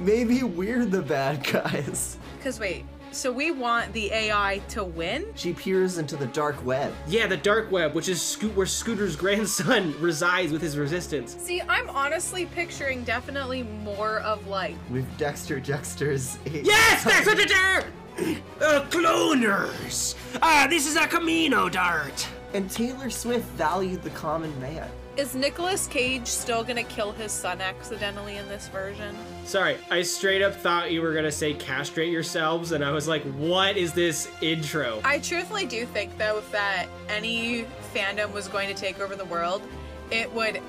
maybe 0.00 0.42
we're 0.42 0.84
the 0.84 1.02
bad 1.02 1.44
guys. 1.44 2.18
Because 2.38 2.60
wait, 2.60 2.84
so 3.12 3.32
we 3.32 3.50
want 3.50 3.92
the 3.92 4.10
AI 4.12 4.60
to 4.68 4.84
win? 4.84 5.26
She 5.36 5.52
peers 5.54 5.98
into 5.98 6.16
the 6.16 6.26
dark 6.26 6.64
web. 6.66 6.92
Yeah, 7.08 7.26
the 7.26 7.36
dark 7.36 7.70
web, 7.70 7.94
which 7.94 8.08
is 8.08 8.20
Sco- 8.20 8.48
where 8.48 8.66
Scooter's 8.66 9.16
grandson 9.16 9.94
resides 10.00 10.52
with 10.52 10.60
his 10.60 10.76
resistance. 10.76 11.36
See, 11.40 11.62
I'm 11.62 11.88
honestly 11.90 12.46
picturing 12.46 13.04
definitely 13.04 13.62
more 13.62 14.18
of 14.20 14.46
like 14.48 14.74
With 14.90 15.06
Dexter 15.16 15.60
Dexter's. 15.60 16.38
Yes, 16.44 17.04
that's 17.04 17.26
what 17.26 17.38
it 17.38 17.50
is! 17.50 18.38
Uh, 18.60 18.84
cloners! 18.90 20.14
Ah, 20.42 20.66
this 20.68 20.86
is 20.86 20.96
a 20.96 21.06
Camino 21.06 21.68
dart! 21.68 22.26
And 22.54 22.70
Taylor 22.70 23.10
Swift 23.10 23.44
valued 23.50 24.02
the 24.02 24.10
common 24.10 24.58
man. 24.60 24.88
Is 25.16 25.34
Nicolas 25.34 25.86
Cage 25.86 26.26
still 26.26 26.62
gonna 26.62 26.84
kill 26.84 27.10
his 27.10 27.32
son 27.32 27.62
accidentally 27.62 28.36
in 28.36 28.46
this 28.48 28.68
version? 28.68 29.16
Sorry, 29.46 29.78
I 29.90 30.02
straight 30.02 30.42
up 30.42 30.54
thought 30.54 30.92
you 30.92 31.00
were 31.00 31.14
gonna 31.14 31.32
say 31.32 31.54
castrate 31.54 32.12
yourselves, 32.12 32.72
and 32.72 32.84
I 32.84 32.90
was 32.90 33.08
like, 33.08 33.22
what 33.32 33.78
is 33.78 33.94
this 33.94 34.28
intro? 34.42 35.00
I 35.04 35.18
truthfully 35.20 35.64
do 35.64 35.86
think 35.86 36.18
though 36.18 36.36
if 36.36 36.52
that 36.52 36.88
any 37.08 37.64
fandom 37.94 38.30
was 38.34 38.46
going 38.46 38.68
to 38.68 38.74
take 38.74 39.00
over 39.00 39.16
the 39.16 39.24
world, 39.24 39.62
it 40.10 40.30
would 40.34 40.60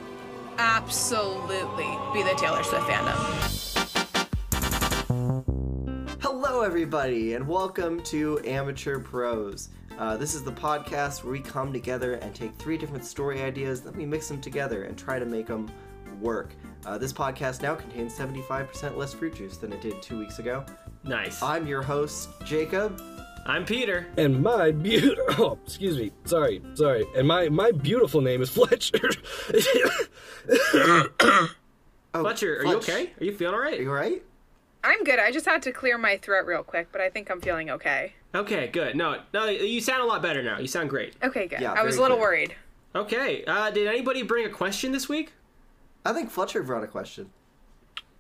absolutely 0.58 1.98
be 2.14 2.24
the 2.24 2.34
Taylor 2.38 2.64
Swift 2.64 2.88
fandom. 2.88 3.18
Hello, 6.22 6.62
everybody, 6.62 7.34
and 7.34 7.46
welcome 7.46 8.02
to 8.04 8.40
Amateur 8.46 8.98
Prose. 8.98 9.68
Uh, 9.98 10.16
this 10.16 10.36
is 10.36 10.44
the 10.44 10.52
podcast 10.52 11.24
where 11.24 11.32
we 11.32 11.40
come 11.40 11.74
together 11.74 12.14
and 12.16 12.34
take 12.36 12.56
three 12.58 12.78
different 12.78 13.04
story 13.04 13.42
ideas, 13.42 13.82
then 13.82 13.94
we 13.96 14.06
mix 14.06 14.28
them 14.28 14.40
together 14.40 14.84
and 14.84 14.96
try 14.96 15.18
to 15.18 15.26
make 15.26 15.48
them 15.48 15.72
work. 16.22 16.54
Uh, 16.86 17.00
this 17.00 17.12
podcast 17.12 17.64
now 17.64 17.74
contains 17.74 18.16
75% 18.16 18.96
less 18.96 19.14
fruit 19.14 19.36
juice 19.36 19.58
than 19.58 19.74
it 19.74 19.82
did 19.82 20.00
two 20.04 20.20
weeks 20.20 20.38
ago. 20.38 20.64
Nice. 21.04 21.42
I'm 21.42 21.66
your 21.66 21.82
host, 21.82 22.30
Jacob. 22.46 23.02
I'm 23.48 23.66
Peter. 23.66 24.06
And 24.18 24.44
my 24.44 24.72
beautiful, 24.72 25.46
oh, 25.46 25.60
excuse 25.66 25.98
me, 25.98 26.12
sorry, 26.26 26.62
sorry. 26.76 27.06
And 27.16 27.28
my 27.28 27.48
my 27.50 27.72
beautiful 27.72 28.20
name 28.22 28.42
is 28.42 28.50
Fletcher. 28.58 29.10
Oh, 32.14 32.22
Fletcher, 32.22 32.60
are 32.60 32.66
you 32.66 32.76
okay? 32.78 33.14
Are 33.20 33.24
you 33.24 33.36
feeling 33.36 33.54
all 33.56 33.62
right? 33.62 33.80
Are 33.80 33.88
alright? 33.88 34.12
you 34.12 34.18
alright? 34.18 34.24
I'm 34.84 35.04
good. 35.04 35.20
I 35.20 35.32
just 35.32 35.46
had 35.46 35.62
to 35.64 35.72
clear 35.72 35.98
my 35.98 36.18
throat 36.18 36.46
real 36.46 36.64
quick, 36.64 36.90
but 36.92 37.02
I 37.02 37.10
think 37.10 37.30
I'm 37.30 37.42
feeling 37.42 37.70
okay. 37.72 38.14
Okay, 38.38 38.68
good. 38.68 38.96
No, 38.96 39.20
no, 39.34 39.46
you 39.48 39.82
sound 39.82 40.04
a 40.04 40.06
lot 40.06 40.22
better 40.22 40.44
now. 40.44 40.60
You 40.60 40.68
sound 40.68 40.90
great. 40.90 41.16
Okay, 41.24 41.48
good. 41.48 41.60
Yeah, 41.60 41.74
I 41.74 41.84
was 41.84 41.98
a 41.98 42.02
little 42.02 42.18
clear. 42.18 42.28
worried. 42.30 42.56
Okay, 42.96 43.44
uh, 43.46 43.72
did 43.72 43.88
anybody 43.88 44.22
bring 44.22 44.46
a 44.46 44.50
question 44.50 44.92
this 44.92 45.10
week? 45.10 45.34
I 46.06 46.14
think 46.14 46.30
Fletcher 46.30 46.64
brought 46.64 46.84
a 46.84 46.88
question. 46.88 47.32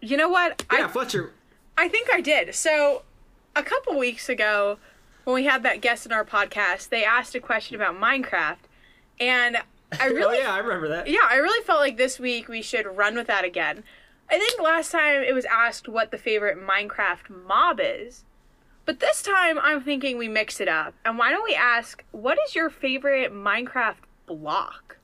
You 0.01 0.17
know 0.17 0.27
what? 0.29 0.63
Yeah, 0.73 0.85
I 0.85 0.87
Fletcher. 0.87 1.31
I 1.77 1.87
think 1.87 2.09
I 2.11 2.21
did. 2.21 2.53
So, 2.55 3.03
a 3.55 3.63
couple 3.63 3.97
weeks 3.97 4.27
ago, 4.27 4.77
when 5.23 5.35
we 5.35 5.45
had 5.45 5.63
that 5.63 5.81
guest 5.81 6.05
in 6.05 6.11
our 6.11 6.25
podcast, 6.25 6.89
they 6.89 7.03
asked 7.03 7.35
a 7.35 7.39
question 7.39 7.75
about 7.75 7.95
Minecraft, 7.95 8.57
and 9.19 9.57
I 9.57 9.61
Oh 10.09 10.13
really, 10.13 10.39
yeah, 10.39 10.53
I 10.53 10.57
remember 10.59 10.87
that. 10.89 11.07
yeah, 11.07 11.27
I 11.29 11.35
really 11.35 11.63
felt 11.63 11.79
like 11.79 11.97
this 11.97 12.19
week 12.19 12.47
we 12.47 12.61
should 12.61 12.85
run 12.87 13.15
with 13.15 13.27
that 13.27 13.45
again. 13.45 13.83
I 14.29 14.37
think 14.37 14.59
last 14.61 14.91
time 14.91 15.21
it 15.21 15.33
was 15.33 15.45
asked 15.45 15.87
what 15.87 16.11
the 16.11 16.17
favorite 16.17 16.57
Minecraft 16.59 17.29
mob 17.47 17.79
is, 17.81 18.23
but 18.87 19.01
this 19.01 19.21
time 19.21 19.59
I'm 19.59 19.81
thinking 19.83 20.17
we 20.17 20.27
mix 20.29 20.59
it 20.59 20.67
up. 20.67 20.95
And 21.05 21.19
why 21.19 21.29
don't 21.29 21.43
we 21.43 21.53
ask 21.53 22.03
what 22.11 22.39
is 22.47 22.55
your 22.55 22.71
favorite 22.71 23.31
Minecraft 23.31 23.97
block? 24.25 24.97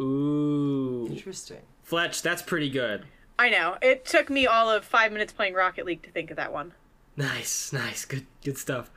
Ooh, 0.00 1.06
Interesting. 1.10 1.60
Fletch, 1.84 2.22
that's 2.22 2.40
pretty 2.40 2.70
good. 2.70 3.04
I 3.38 3.50
know 3.50 3.76
it 3.82 4.04
took 4.04 4.30
me 4.30 4.46
all 4.46 4.70
of 4.70 4.84
five 4.84 5.12
minutes 5.12 5.32
playing 5.32 5.54
Rocket 5.54 5.84
League 5.84 6.02
to 6.02 6.10
think 6.10 6.30
of 6.30 6.36
that 6.38 6.52
one. 6.52 6.72
Nice, 7.16 7.72
nice, 7.74 8.04
good, 8.06 8.26
good 8.42 8.56
stuff. 8.56 8.90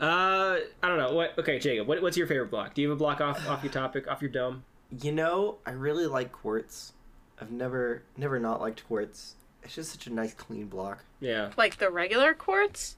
Uh, 0.00 0.56
I 0.82 0.88
don't 0.88 0.96
know. 0.98 1.12
What? 1.12 1.38
Okay, 1.38 1.58
Jacob, 1.58 1.86
what, 1.86 2.00
what's 2.00 2.16
your 2.16 2.26
favorite 2.26 2.50
block? 2.50 2.74
Do 2.74 2.80
you 2.80 2.88
have 2.88 2.96
a 2.96 2.98
block 2.98 3.20
off 3.20 3.46
off 3.46 3.62
your 3.62 3.72
topic, 3.72 4.08
off 4.08 4.22
your 4.22 4.30
dome? 4.30 4.64
You 4.90 5.12
know, 5.12 5.58
I 5.66 5.72
really 5.72 6.06
like 6.06 6.32
quartz. 6.32 6.94
I've 7.38 7.50
never, 7.50 8.02
never 8.16 8.38
not 8.38 8.60
liked 8.60 8.86
quartz. 8.86 9.34
It's 9.62 9.74
just 9.74 9.92
such 9.92 10.06
a 10.06 10.12
nice, 10.12 10.34
clean 10.34 10.66
block. 10.66 11.04
Yeah. 11.20 11.50
Like 11.56 11.78
the 11.78 11.90
regular 11.90 12.34
quartz. 12.34 12.96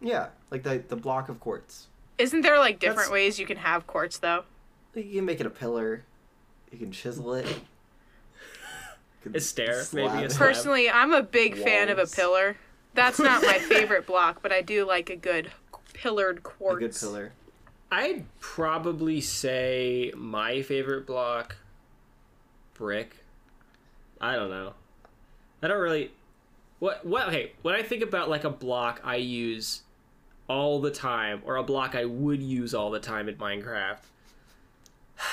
Yeah, 0.00 0.28
like 0.50 0.62
the 0.64 0.82
the 0.86 0.96
block 0.96 1.28
of 1.28 1.40
quartz. 1.40 1.86
Isn't 2.18 2.42
there 2.42 2.58
like 2.58 2.78
different 2.78 2.98
That's- 3.08 3.12
ways 3.12 3.38
you 3.38 3.46
can 3.46 3.56
have 3.58 3.86
quartz 3.86 4.18
though? 4.18 4.44
You 4.94 5.02
can 5.16 5.24
make 5.24 5.40
it 5.40 5.46
a 5.46 5.50
pillar. 5.50 6.02
You 6.70 6.78
can 6.78 6.92
chisel 6.92 7.34
it. 7.34 7.46
Can 9.22 9.34
A 9.36 9.40
stair, 9.40 9.82
maybe 9.94 10.24
a 10.24 10.28
Personally, 10.28 10.90
I'm 10.90 11.14
a 11.14 11.22
big 11.22 11.56
fan 11.56 11.88
of 11.88 11.96
a 11.98 12.06
pillar. 12.06 12.56
That's 12.92 13.18
not 13.18 13.42
my 13.42 13.58
favorite 13.58 14.06
block, 14.06 14.42
but 14.42 14.52
I 14.52 14.60
do 14.60 14.84
like 14.86 15.08
a 15.08 15.16
good 15.16 15.50
pillared 15.94 16.42
quartz. 16.42 16.76
A 16.76 16.78
quartz. 16.80 17.00
good 17.00 17.06
pillar. 17.08 17.32
I'd 17.90 18.26
probably 18.38 19.22
say 19.22 20.12
my 20.14 20.60
favorite 20.60 21.06
block, 21.06 21.56
brick. 22.74 23.16
I 24.20 24.34
don't 24.36 24.50
know. 24.50 24.74
I 25.64 25.68
don't 25.68 25.80
really. 25.80 26.10
What? 26.78 27.06
What? 27.06 27.28
Okay. 27.28 27.52
When 27.62 27.74
I 27.74 27.82
think 27.82 28.02
about 28.02 28.28
like 28.28 28.44
a 28.44 28.50
block 28.50 29.00
I 29.02 29.16
use 29.16 29.82
all 30.46 30.80
the 30.80 30.90
time, 30.90 31.40
or 31.46 31.56
a 31.56 31.62
block 31.62 31.94
I 31.94 32.04
would 32.04 32.42
use 32.42 32.74
all 32.74 32.90
the 32.90 33.00
time 33.00 33.28
in 33.30 33.36
Minecraft. 33.36 33.98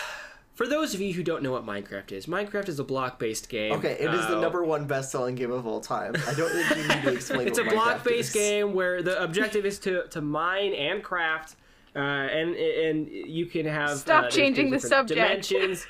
For 0.54 0.68
those 0.68 0.94
of 0.94 1.02
you 1.02 1.14
who 1.14 1.24
don't 1.24 1.42
know 1.44 1.52
what 1.52 1.66
Minecraft 1.66 2.12
is, 2.12 2.28
Minecraft 2.28 2.70
is 2.70 2.78
a 2.80 2.84
block-based 2.84 3.50
game. 3.50 3.72
Okay, 3.74 3.94
it 4.00 4.14
is 4.14 4.28
the 4.28 4.38
Uh, 4.38 4.42
number 4.42 4.64
one 4.64 4.86
best-selling 4.86 5.34
game 5.34 5.52
of 5.52 5.66
all 5.66 5.82
time. 5.82 6.14
I 6.28 6.34
don't 6.34 6.52
think 6.52 6.70
you 6.70 6.88
need 6.88 7.04
to 7.04 7.14
explain. 7.14 7.48
it's 7.48 7.58
a 7.58 7.64
what 7.64 7.72
Minecraft 7.72 7.76
block-based 7.76 8.30
is. 8.30 8.34
game 8.42 8.74
where 8.74 9.02
the 9.02 9.22
objective 9.24 9.66
is 9.66 9.80
to, 9.80 10.08
to 10.10 10.22
mine 10.22 10.74
and 10.74 11.04
craft, 11.04 11.56
uh, 11.96 12.00
and 12.00 12.56
and 12.56 13.10
you 13.10 13.48
can 13.48 13.66
have 13.66 13.98
Stop 13.98 14.26
uh, 14.26 14.30
changing 14.30 14.70
the 14.70 14.80
subject. 14.80 15.20
Dimensions. 15.20 15.88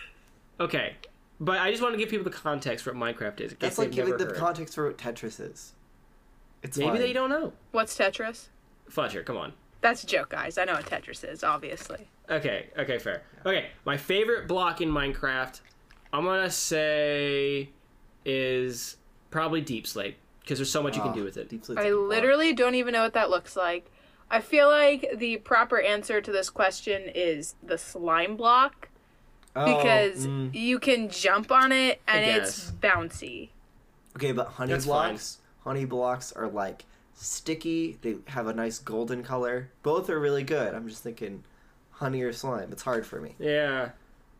Okay, 0.59 0.93
but 1.41 1.57
I 1.57 1.71
just 1.71 1.81
want 1.83 1.93
to 1.93 1.97
give 1.97 2.07
people 2.09 2.23
the 2.23 2.29
context 2.37 2.85
for 2.85 2.93
what 2.93 3.17
Minecraft 3.17 3.41
is. 3.41 3.55
That's 3.59 3.77
like 3.77 3.91
giving 3.91 4.15
the 4.15 4.25
heard. 4.25 4.35
context 4.35 4.75
for 4.75 4.87
what 4.87 4.97
Tetris 4.97 5.41
is. 5.41 5.73
It's 6.63 6.77
Maybe 6.77 6.91
fine. 6.91 6.99
they 6.99 7.11
don't 7.13 7.29
know. 7.29 7.51
What's 7.71 7.97
Tetris? 7.97 8.47
Fletcher, 8.87 9.23
come 9.23 9.35
on. 9.35 9.51
That's 9.81 10.03
a 10.03 10.07
joke, 10.07 10.29
guys. 10.29 10.57
I 10.59 10.65
know 10.65 10.73
what 10.73 10.85
Tetris 10.85 11.27
is, 11.27 11.43
obviously. 11.43 12.07
Okay, 12.29 12.67
okay, 12.77 12.99
fair. 12.99 13.23
Okay, 13.45 13.67
my 13.83 13.97
favorite 13.97 14.47
block 14.47 14.79
in 14.79 14.89
Minecraft, 14.89 15.59
I'm 16.13 16.23
gonna 16.23 16.49
say, 16.51 17.69
is 18.25 18.97
probably 19.31 19.61
Deep 19.61 19.87
Slate 19.87 20.17
because 20.41 20.59
there's 20.59 20.69
so 20.71 20.83
much 20.83 20.95
you 20.95 21.01
can 21.01 21.11
Ah, 21.11 21.15
do 21.15 21.23
with 21.23 21.37
it. 21.37 21.49
Deep 21.49 21.65
Slate's 21.65 21.81
I 21.81 21.85
a 21.87 21.95
block. 21.95 22.09
literally 22.09 22.53
don't 22.53 22.75
even 22.75 22.93
know 22.93 23.01
what 23.03 23.13
that 23.13 23.29
looks 23.31 23.55
like. 23.55 23.89
I 24.29 24.39
feel 24.39 24.69
like 24.69 25.13
the 25.17 25.37
proper 25.37 25.81
answer 25.81 26.21
to 26.21 26.31
this 26.31 26.49
question 26.49 27.01
is 27.13 27.55
the 27.63 27.77
slime 27.77 28.35
block 28.37 28.89
Oh, 29.55 29.65
because 29.65 30.27
mm. 30.27 30.53
you 30.53 30.79
can 30.79 31.09
jump 31.09 31.51
on 31.51 31.71
it 31.71 32.01
and 32.07 32.25
it's 32.25 32.71
bouncy. 32.71 33.49
okay, 34.15 34.31
but 34.31 34.47
honey 34.47 34.71
That's 34.71 34.85
fine. 34.85 35.09
blocks. 35.11 35.37
Honey 35.63 35.85
blocks 35.85 36.31
are 36.31 36.47
like 36.47 36.85
sticky. 37.15 37.97
They 38.01 38.15
have 38.27 38.47
a 38.47 38.53
nice 38.53 38.79
golden 38.79 39.23
color. 39.23 39.69
Both 39.83 40.09
are 40.09 40.19
really 40.19 40.43
good. 40.43 40.73
I'm 40.73 40.87
just 40.87 41.03
thinking, 41.03 41.43
honey 41.91 42.21
or 42.21 42.33
slime. 42.33 42.71
It's 42.71 42.83
hard 42.83 43.05
for 43.05 43.19
me. 43.19 43.35
Yeah, 43.39 43.89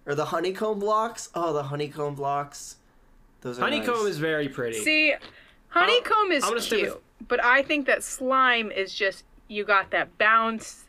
Or 0.06 0.16
the 0.16 0.26
honeycomb 0.26 0.80
blocks. 0.80 1.30
Oh, 1.36 1.54
the 1.54 1.64
honeycomb 1.64 2.16
blocks. 2.16 2.78
Those 3.42 3.60
are 3.60 3.64
honeycomb 3.64 4.04
nice. 4.04 4.14
is 4.14 4.18
very 4.18 4.48
pretty. 4.50 4.80
See, 4.80 5.14
honeycomb 5.70 6.32
is 6.32 6.44
I'm 6.44 6.52
gonna 6.52 6.62
cute, 6.62 6.84
with- 6.84 7.28
but 7.28 7.44
I 7.44 7.64
think 7.64 7.86
that 7.88 8.04
slime 8.04 8.72
is 8.72 8.94
just 8.94 9.24
you 9.48 9.66
got 9.66 9.92
that 9.92 10.18
bounce, 10.18 10.86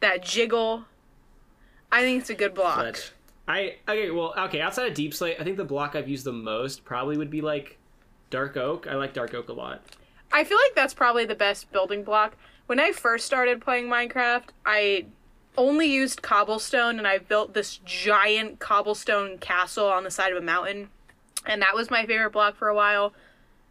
that 0.00 0.22
jiggle. 0.22 0.84
I 1.92 2.02
think 2.02 2.20
it's 2.20 2.30
a 2.30 2.34
good 2.34 2.54
block. 2.54 2.78
Fletch. 2.78 3.12
I 3.50 3.76
okay, 3.88 4.10
well, 4.10 4.32
okay. 4.38 4.60
Outside 4.60 4.86
of 4.86 4.94
Deep 4.94 5.12
Slate, 5.12 5.36
I 5.40 5.44
think 5.44 5.56
the 5.56 5.64
block 5.64 5.96
I've 5.96 6.08
used 6.08 6.24
the 6.24 6.32
most 6.32 6.84
probably 6.84 7.16
would 7.16 7.30
be 7.30 7.40
like 7.40 7.78
Dark 8.30 8.56
Oak. 8.56 8.86
I 8.86 8.94
like 8.94 9.12
Dark 9.12 9.34
Oak 9.34 9.48
a 9.48 9.52
lot. 9.52 9.82
I 10.32 10.44
feel 10.44 10.56
like 10.64 10.76
that's 10.76 10.94
probably 10.94 11.24
the 11.24 11.34
best 11.34 11.72
building 11.72 12.04
block. 12.04 12.36
When 12.66 12.78
I 12.78 12.92
first 12.92 13.26
started 13.26 13.60
playing 13.60 13.86
Minecraft, 13.88 14.50
I 14.64 15.06
only 15.58 15.86
used 15.92 16.22
cobblestone 16.22 16.98
and 16.98 17.08
I 17.08 17.18
built 17.18 17.52
this 17.52 17.80
giant 17.84 18.60
cobblestone 18.60 19.38
castle 19.38 19.88
on 19.88 20.04
the 20.04 20.10
side 20.12 20.30
of 20.30 20.38
a 20.38 20.46
mountain. 20.46 20.90
And 21.44 21.60
that 21.62 21.74
was 21.74 21.90
my 21.90 22.06
favorite 22.06 22.30
block 22.30 22.54
for 22.56 22.68
a 22.68 22.74
while. 22.74 23.12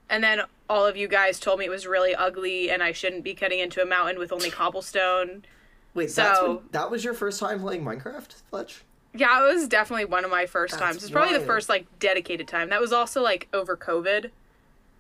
And 0.10 0.22
then 0.22 0.42
all 0.70 0.86
of 0.86 0.98
you 0.98 1.08
guys 1.08 1.40
told 1.40 1.60
me 1.60 1.66
it 1.66 1.70
was 1.70 1.88
really 1.88 2.14
ugly 2.14 2.70
and 2.70 2.84
I 2.84 2.92
shouldn't 2.92 3.24
be 3.24 3.34
cutting 3.34 3.60
into 3.60 3.82
a 3.82 3.86
mountain 3.86 4.20
with 4.20 4.34
only 4.34 4.50
cobblestone. 4.50 5.46
Wait, 5.94 6.14
that's 6.14 6.42
when, 6.42 6.58
So- 6.58 6.64
that 6.72 6.92
was 6.92 7.06
your 7.06 7.14
first 7.14 7.40
time 7.40 7.62
playing 7.62 7.86
Minecraft, 7.86 8.42
Fletch? 8.50 8.84
Yeah, 9.14 9.44
it 9.44 9.54
was 9.54 9.68
definitely 9.68 10.06
one 10.06 10.24
of 10.24 10.32
my 10.32 10.46
first 10.46 10.74
That's 10.74 10.84
times. 10.84 11.04
It's 11.04 11.12
probably 11.12 11.38
the 11.38 11.46
first 11.46 11.68
like 11.70 11.86
dedicated 12.00 12.48
time. 12.48 12.70
That 12.70 12.80
was 12.82 12.94
also 12.94 13.22
like 13.22 13.48
over 13.54 13.76
COVID. 13.76 14.30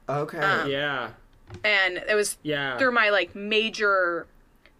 Okay. 0.10 0.40
Um, 0.40 0.70
Yeah, 0.70 1.12
And 1.64 1.98
it 2.10 2.16
was 2.16 2.38
yeah. 2.42 2.78
through 2.78 2.92
my 2.92 3.10
like 3.10 3.36
major, 3.36 4.26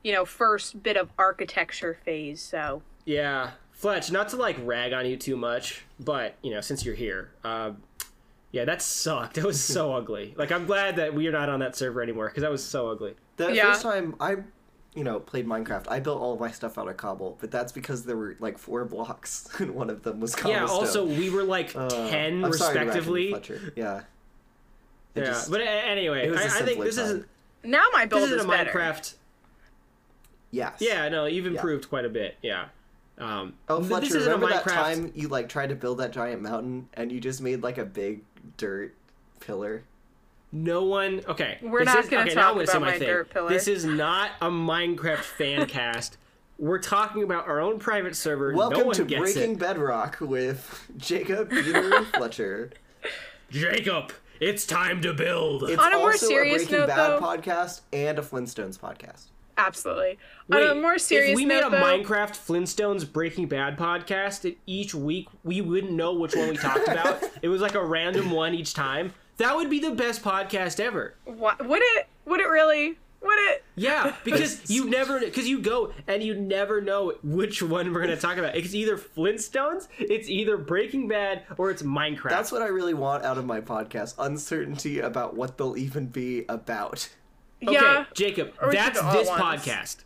you 0.04 0.12
know, 0.14 0.26
first 0.26 0.82
bit 0.82 0.98
of 0.98 1.12
architecture 1.18 1.98
phase. 2.04 2.42
So 2.42 2.82
Yeah, 3.06 3.52
Fletch. 3.72 4.12
Not 4.12 4.30
to 4.30 4.36
like 4.38 4.58
rag 4.64 4.94
on 4.94 5.06
you 5.06 5.16
too 5.16 5.38
much, 5.38 5.84
but 6.00 6.36
you 6.42 6.52
know, 6.52 6.62
since 6.62 6.84
you're 6.84 6.96
here, 6.96 7.30
uh, 7.44 7.72
Yeah, 8.52 8.66
that 8.66 8.82
sucked. 8.82 9.38
It 9.38 9.44
was 9.44 9.62
so 9.62 9.94
ugly. 9.94 10.34
Like, 10.36 10.52
I'm 10.52 10.66
glad 10.66 10.96
that 10.96 11.14
we 11.14 11.28
are 11.28 11.32
not 11.32 11.50
on 11.50 11.60
that 11.60 11.76
server 11.76 12.02
anymore 12.02 12.30
because 12.30 12.42
that 12.42 12.52
was 12.52 12.64
so 12.64 12.90
ugly. 12.90 13.14
The 13.38 13.54
Yeah. 13.54 13.72
first 13.72 13.84
time 13.84 14.16
I, 14.20 14.38
you 14.96 15.04
know, 15.04 15.20
played 15.20 15.46
Minecraft, 15.48 15.86
I 15.88 16.00
built 16.00 16.20
all 16.20 16.34
of 16.34 16.40
my 16.40 16.52
stuff 16.52 16.78
out 16.78 16.88
of 16.88 16.98
cobble, 16.98 17.38
but 17.40 17.52
that's 17.52 17.72
because 17.72 18.06
there 18.06 18.18
were 18.18 18.36
like 18.40 18.58
four 18.58 18.86
blocks, 18.94 19.48
and 19.60 19.76
one 19.76 19.90
of 19.90 20.04
them 20.04 20.20
was 20.20 20.36
cobblestone. 20.36 20.68
Yeah. 20.68 20.74
Also, 20.74 21.06
we 21.06 21.30
were 21.30 21.44
like 21.44 21.76
Uh, 21.76 21.90
ten 22.10 22.44
I'm 22.44 22.54
sorry, 22.54 22.76
Raccoon 22.76 22.88
respectively. 22.88 23.30
Fletcher. 23.30 23.74
Yeah. 23.76 23.98
It 25.16 25.22
yeah. 25.22 25.26
just- 25.26 25.52
but 25.52 25.62
a- 25.62 25.64
anyway, 25.70 26.28
it 26.28 26.32
was 26.32 26.40
a 26.40 26.44
I, 26.44 26.46
I 26.60 26.62
think 26.64 26.84
this 26.84 26.96
time. 26.96 27.06
isn't 27.06 27.26
Now 27.64 27.84
my 27.94 28.06
build 28.06 28.24
this 28.24 28.30
is 28.32 28.36
isn't 28.38 28.48
a 28.50 28.52
better. 28.52 28.72
Minecraft. 28.72 29.14
yes. 30.52 30.78
Yeah. 30.80 31.10
No, 31.10 31.26
you've 31.26 31.46
Yeah. 31.46 31.52
improved 31.52 31.90
quite 31.90 32.06
a 32.06 32.10
bit. 32.10 32.38
Yeah. 32.42 32.66
Um, 33.18 33.54
Oh, 33.68 33.84
Fletcher, 33.84 34.06
this 34.06 34.16
isn't 34.16 34.32
a 34.32 34.36
remember 34.36 34.54
that 34.56 34.64
Minecraft. 34.66 34.74
time 34.74 35.12
you 35.14 35.28
like 35.28 35.50
tried 35.50 35.70
to 35.70 35.76
build 35.76 35.98
that 36.00 36.12
giant 36.12 36.42
mountain 36.42 36.88
and 36.94 37.12
you 37.12 37.20
just 37.20 37.42
made 37.42 37.62
like 37.62 37.78
a 37.78 37.86
big 37.86 38.22
dirt 38.58 38.96
pillar? 39.42 39.84
No 40.52 40.84
one. 40.84 41.22
Okay, 41.28 41.60
We're 41.62 41.80
this 41.86 41.94
not 41.94 42.04
is, 42.06 42.10
gonna 42.10 42.24
okay, 42.24 42.34
now 42.36 42.42
talk 42.42 42.50
I'm 42.52 42.56
gonna 42.58 42.64
about 42.70 42.82
my 42.82 42.88
my 42.92 43.00
thing. 43.00 43.08
dirt 43.08 43.30
pillar. 43.30 43.50
This 43.50 43.68
is 43.68 43.86
not 43.86 44.32
a 44.42 44.50
Minecraft 44.50 45.18
fan 45.20 45.66
cast. 45.68 46.18
We're 46.58 46.80
talking 46.80 47.24
about 47.24 47.48
our 47.48 47.62
own 47.62 47.80
private 47.80 48.16
server. 48.16 48.54
Welcome 48.54 48.80
no 48.80 48.86
one 48.86 48.96
to 48.96 49.06
gets 49.06 49.34
Breaking 49.34 49.54
it. 49.54 49.60
Bedrock 49.60 50.18
with 50.20 50.90
Jacob, 50.98 51.50
Peter, 51.52 52.04
Fletcher. 52.06 52.72
Jacob, 53.50 54.12
it's 54.40 54.66
time 54.66 55.02
to 55.02 55.14
build. 55.14 55.70
It's 55.70 55.82
On 55.82 55.94
a 55.94 55.98
more 55.98 56.18
serious 56.18 56.64
a 56.64 56.66
Breaking 56.66 56.80
note, 56.80 56.88
Bad 56.88 56.98
though- 57.12 57.20
podcast 57.22 57.82
and 57.94 58.20
a 58.20 58.22
Flintstones 58.22 58.78
podcast. 58.80 59.26
Absolutely. 59.58 60.18
Wait, 60.48 60.64
On 60.70 60.78
a 60.78 60.82
more 60.82 60.98
serious 60.98 61.32
if 61.32 61.36
we 61.36 61.46
made 61.46 61.62
note, 61.62 61.68
a 61.74 61.78
though, 61.78 61.84
Minecraft 61.84 62.32
Flintstones 62.32 63.12
Breaking 63.12 63.48
Bad 63.48 63.78
podcast, 63.78 64.56
each 64.66 64.96
week 64.96 65.28
we 65.44 65.60
wouldn't 65.62 65.92
know 65.94 66.14
which 66.14 66.36
one 66.36 66.50
we 66.50 66.58
talked 66.58 66.88
about. 66.88 67.22
it 67.42 67.50
was 67.50 67.62
like 67.62 67.76
a 67.76 67.84
random 67.84 68.32
one 68.32 68.54
each 68.54 68.74
time. 68.74 69.14
That 69.40 69.56
would 69.56 69.70
be 69.70 69.80
the 69.80 69.92
best 69.92 70.24
podcast 70.24 70.80
ever. 70.80 71.16
wha- 71.26 71.56
would 71.60 71.82
it? 71.82 72.08
Would 72.26 72.40
it 72.40 72.48
really? 72.48 72.98
Would 73.22 73.38
it? 73.52 73.64
Yeah, 73.76 74.16
because 74.24 74.70
you 74.70 74.90
never 74.90 75.20
because 75.20 75.48
you 75.48 75.60
go 75.60 75.92
and 76.08 76.24
you 76.24 76.36
never 76.36 76.80
know 76.82 77.14
which 77.22 77.62
one 77.62 77.92
we're 77.94 78.00
gonna 78.02 78.16
talk 78.16 78.38
about. 78.38 78.56
It's 78.56 78.74
either 78.74 78.98
Flintstones, 78.98 79.88
it's 79.98 80.30
either 80.30 80.56
Breaking 80.56 81.08
Bad, 81.10 81.44
or 81.58 81.70
it's 81.70 81.82
Minecraft. 81.82 82.30
That's 82.30 82.52
what 82.52 82.62
I 82.62 82.68
really 82.68 82.94
want 82.94 83.26
out 83.26 83.38
of 83.38 83.46
my 83.46 83.60
podcast 83.60 84.16
uncertainty 84.20 85.00
about 85.00 85.36
what 85.36 85.58
they'll 85.58 85.76
even 85.78 86.08
be 86.08 86.46
about. 86.48 87.10
okay, 87.62 87.74
Yeah. 87.74 88.06
Jacob. 88.14 88.54
Or 88.62 88.70
we 88.70 88.78
should 88.78 88.94
That's 88.94 89.02
this 89.14 89.30
at 89.30 89.40
once. 89.40 89.66
podcast. 89.66 89.98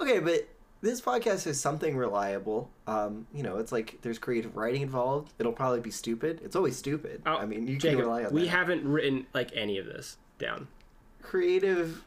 Okay, 0.00 0.18
but 0.20 0.48
this 0.82 1.00
podcast 1.00 1.46
is 1.46 1.60
something 1.60 1.96
reliable. 1.96 2.70
Um, 2.86 3.26
you 3.34 3.42
know, 3.42 3.56
it's 3.58 3.72
like 3.72 3.98
there's 4.02 4.18
creative 4.18 4.56
writing 4.56 4.82
involved. 4.82 5.32
It'll 5.38 5.52
probably 5.52 5.80
be 5.80 5.90
stupid. 5.90 6.40
It's 6.44 6.54
always 6.56 6.76
stupid. 6.76 7.22
Oh, 7.26 7.36
I 7.36 7.46
mean, 7.46 7.66
you 7.66 7.78
Jacob, 7.78 7.98
can 8.00 8.06
rely 8.06 8.18
on 8.18 8.22
that. 8.24 8.32
we 8.32 8.42
that. 8.42 8.48
haven't 8.48 8.84
written 8.86 9.26
like 9.34 9.50
any 9.54 9.78
of 9.78 9.86
this 9.86 10.18
down. 10.38 10.68
creative 11.22 12.04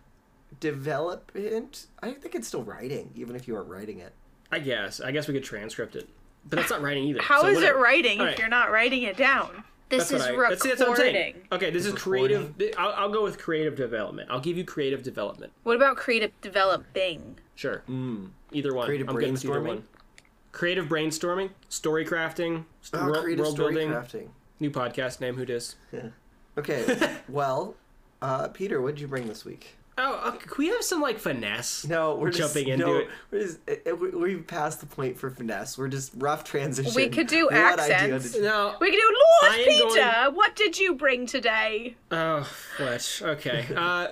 development. 0.60 1.88
I 2.02 2.12
think 2.12 2.36
it's 2.36 2.48
still 2.48 2.64
writing, 2.64 3.12
even 3.16 3.36
if 3.36 3.48
you 3.48 3.56
aren't 3.56 3.70
writing 3.70 4.00
it. 4.00 4.14
I 4.52 4.60
guess. 4.60 5.00
I 5.02 5.12
guess 5.12 5.28
we 5.28 5.34
could 5.34 5.44
transcript 5.44 5.96
it, 5.96 6.10
but 6.48 6.56
that's 6.58 6.70
not 6.72 6.82
writing 6.82 7.04
either. 7.06 7.22
How 7.22 7.42
so 7.42 7.48
is 7.48 7.56
whatever. 7.56 7.80
it 7.80 7.82
writing 7.82 8.20
All 8.20 8.26
if 8.26 8.32
right. 8.32 8.40
you're 8.40 8.48
not 8.48 8.72
writing 8.72 9.04
it 9.04 9.16
down? 9.18 9.64
This 9.90 10.10
That's 10.10 10.24
is 10.24 10.32
what 10.38 10.46
I, 10.46 10.50
that's, 10.50 10.64
that's 10.64 10.80
what 10.82 10.90
I'm 10.90 10.96
saying. 10.98 11.16
recording. 11.16 11.48
Okay, 11.52 11.70
this 11.72 11.86
is 11.88 11.94
Recording. 11.94 12.54
creative. 12.54 12.76
I'll, 12.80 12.94
I'll 12.94 13.10
go 13.10 13.24
with 13.24 13.40
creative 13.40 13.76
development. 13.76 14.30
I'll 14.32 14.40
give 14.40 14.56
you 14.56 14.64
creative 14.64 15.02
development. 15.02 15.52
What 15.64 15.76
about 15.76 15.98
creative 15.98 16.32
developing? 16.42 17.40
Sure. 17.60 17.84
Mm. 17.90 18.30
Either 18.54 18.74
one. 18.74 18.86
Creative 18.86 19.10
I'm 19.10 19.16
good 19.18 19.32
with 19.34 19.44
either 19.44 19.54
brainstorming? 19.60 19.68
one. 19.68 19.84
Creative 20.54 20.86
brainstorming, 20.86 21.50
story 21.68 22.06
crafting, 22.06 22.64
Oh, 22.94 23.06
world, 23.06 23.24
creative 23.26 23.44
world 23.44 23.56
story 23.56 23.74
building. 23.74 23.92
crafting. 23.92 24.30
New 24.62 24.72
podcast 24.72 25.20
name. 25.20 25.36
Who 25.36 25.46
dis? 25.46 25.76
Okay, 26.58 27.18
well, 27.30 27.76
uh, 28.22 28.48
Peter, 28.50 28.82
what 28.82 28.96
did 28.96 29.02
you 29.02 29.08
bring 29.08 29.28
this 29.28 29.44
week? 29.46 29.76
Oh, 29.98 30.30
okay, 30.30 30.38
can 30.40 30.56
we 30.58 30.68
have 30.70 30.84
some 30.84 31.00
like 31.02 31.20
finesse? 31.20 31.86
No, 31.86 32.16
we're 32.16 32.32
just, 32.32 32.54
Jumping 32.54 32.72
into 32.74 32.86
no, 32.86 32.98
it. 33.00 33.08
We're 33.32 33.42
just, 33.42 33.60
uh, 33.70 33.92
uh, 33.92 33.96
we- 33.96 34.10
we've 34.10 34.48
passed 34.48 34.80
the 34.80 34.86
point 34.86 35.18
for 35.18 35.30
finesse. 35.30 35.78
We're 35.78 35.88
just 35.90 36.12
rough 36.18 36.44
transition. 36.46 36.94
We 36.96 37.08
could 37.10 37.28
do 37.28 37.46
What 37.46 37.80
accents. 37.80 38.32
did- 38.34 38.44
No. 38.44 38.76
We 38.82 38.90
can 38.90 39.00
do 39.00 39.06
I 39.06 39.48
Lord 39.48 39.60
am 39.60 39.66
Peter. 39.66 40.02
going- 40.24 40.36
What 40.36 40.56
did 40.56 40.78
you 40.80 40.96
bring 40.96 41.26
today? 41.28 41.96
Oh, 42.12 42.44
Fletch. 42.78 43.22
Okay. 43.22 43.66
Uh, 43.76 44.08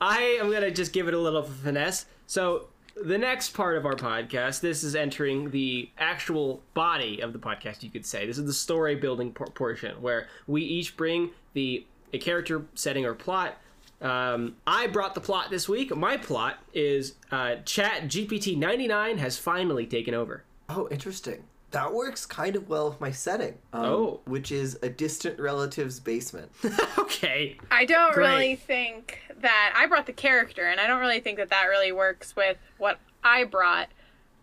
I 0.00 0.38
am 0.40 0.50
gonna 0.50 0.70
just 0.72 0.92
give 0.92 1.06
it 1.06 1.14
a 1.14 1.18
little 1.18 1.42
finesse. 1.44 2.06
So 2.30 2.68
the 2.94 3.18
next 3.18 3.54
part 3.54 3.76
of 3.76 3.84
our 3.84 3.96
podcast, 3.96 4.60
this 4.60 4.84
is 4.84 4.94
entering 4.94 5.50
the 5.50 5.90
actual 5.98 6.62
body 6.74 7.18
of 7.18 7.32
the 7.32 7.40
podcast. 7.40 7.82
You 7.82 7.90
could 7.90 8.06
say 8.06 8.24
this 8.24 8.38
is 8.38 8.46
the 8.46 8.52
story 8.52 8.94
building 8.94 9.32
por- 9.32 9.48
portion 9.48 10.00
where 10.00 10.28
we 10.46 10.62
each 10.62 10.96
bring 10.96 11.30
the 11.54 11.84
a 12.12 12.18
character 12.18 12.66
setting 12.76 13.04
or 13.04 13.14
plot. 13.14 13.58
Um, 14.00 14.54
I 14.64 14.86
brought 14.86 15.16
the 15.16 15.20
plot 15.20 15.50
this 15.50 15.68
week. 15.68 15.94
My 15.96 16.16
plot 16.16 16.60
is 16.72 17.14
uh, 17.32 17.56
Chat 17.64 18.04
GPT 18.04 18.56
99 18.56 19.18
has 19.18 19.36
finally 19.36 19.84
taken 19.84 20.14
over. 20.14 20.44
Oh, 20.68 20.86
interesting. 20.88 21.42
That 21.72 21.92
works 21.94 22.26
kind 22.26 22.56
of 22.56 22.68
well 22.68 22.88
with 22.90 23.00
my 23.00 23.12
setting. 23.12 23.54
Um, 23.72 23.84
Oh. 23.84 24.20
Which 24.24 24.50
is 24.50 24.78
a 24.82 24.88
distant 24.88 25.38
relative's 25.38 26.00
basement. 26.00 26.50
okay. 26.98 27.56
I 27.70 27.84
don't 27.84 28.12
Great. 28.12 28.28
really 28.28 28.56
think 28.56 29.18
that 29.40 29.72
I 29.76 29.86
brought 29.86 30.06
the 30.06 30.12
character, 30.12 30.66
and 30.66 30.80
I 30.80 30.86
don't 30.86 31.00
really 31.00 31.20
think 31.20 31.38
that 31.38 31.50
that 31.50 31.64
really 31.66 31.92
works 31.92 32.34
with 32.34 32.56
what 32.78 32.98
I 33.22 33.44
brought. 33.44 33.88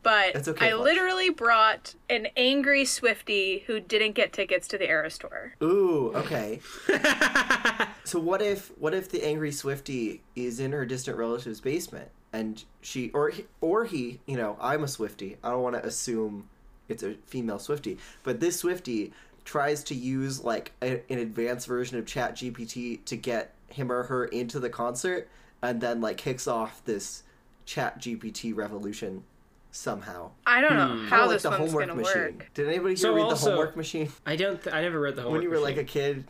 But 0.03 0.35
It's 0.35 0.47
okay, 0.47 0.67
I 0.67 0.71
Fletch. 0.71 0.83
literally 0.83 1.29
brought 1.29 1.95
an 2.09 2.27
angry 2.37 2.85
Swifty 2.85 3.63
who 3.67 3.81
didn't 3.81 4.13
get 4.13 4.31
tickets 4.31 4.65
to 4.69 4.77
the 4.77 4.87
Eras 4.87 5.17
Tour. 5.17 5.53
Ooh, 5.61 6.13
okay. 6.15 6.61
so 8.05 8.19
what 8.19 8.41
if 8.41 8.71
what 8.77 8.93
if 8.93 9.09
the 9.09 9.23
angry 9.25 9.51
Swifty 9.51 10.21
is 10.35 10.59
in 10.61 10.71
her 10.71 10.85
distant 10.85 11.17
relative's 11.17 11.59
basement 11.59 12.09
and 12.31 12.63
she 12.79 13.09
or 13.11 13.29
he, 13.31 13.45
or 13.59 13.83
he, 13.85 14.21
you 14.25 14.37
know, 14.37 14.55
I'm 14.61 14.83
a 14.83 14.87
Swifty. 14.87 15.37
I 15.43 15.49
don't 15.51 15.63
want 15.63 15.75
to 15.75 15.85
assume 15.85 16.47
it's 16.89 17.03
a 17.03 17.15
female 17.25 17.59
Swifty, 17.59 17.97
but 18.23 18.39
this 18.39 18.59
Swifty 18.59 19.13
tries 19.45 19.83
to 19.85 19.95
use 19.95 20.43
like 20.43 20.71
a, 20.81 21.01
an 21.11 21.19
advanced 21.19 21.67
version 21.67 21.97
of 21.97 22.05
Chat 22.05 22.35
GPT 22.35 23.03
to 23.05 23.15
get 23.15 23.53
him 23.69 23.91
or 23.91 24.03
her 24.03 24.25
into 24.25 24.59
the 24.59 24.69
concert 24.69 25.27
and 25.61 25.79
then 25.81 26.01
like 26.01 26.17
kicks 26.17 26.47
off 26.47 26.81
this 26.85 27.23
Chat 27.65 27.99
GPT 27.99 28.55
revolution 28.55 29.23
somehow. 29.71 30.31
I 30.45 30.61
don't 30.61 30.73
know 30.75 30.87
Kinda 30.87 31.09
how 31.09 31.21
like 31.25 31.29
this 31.35 31.43
the 31.43 31.49
one's 31.49 31.59
homework 31.71 31.87
gonna 31.87 32.01
machine. 32.01 32.21
work. 32.37 32.49
Did 32.53 32.67
anybody 32.67 32.89
here 32.91 32.97
So 32.97 33.13
read 33.13 33.21
also- 33.23 33.45
the 33.45 33.51
homework 33.51 33.77
machine 33.77 34.09
I 34.25 34.35
don't. 34.35 34.61
Th- 34.61 34.75
I 34.75 34.81
never 34.81 34.99
read 34.99 35.15
the 35.15 35.21
homework. 35.21 35.39
when 35.39 35.43
you 35.43 35.49
were 35.49 35.59
like 35.59 35.77
a 35.77 35.83
kid? 35.83 36.25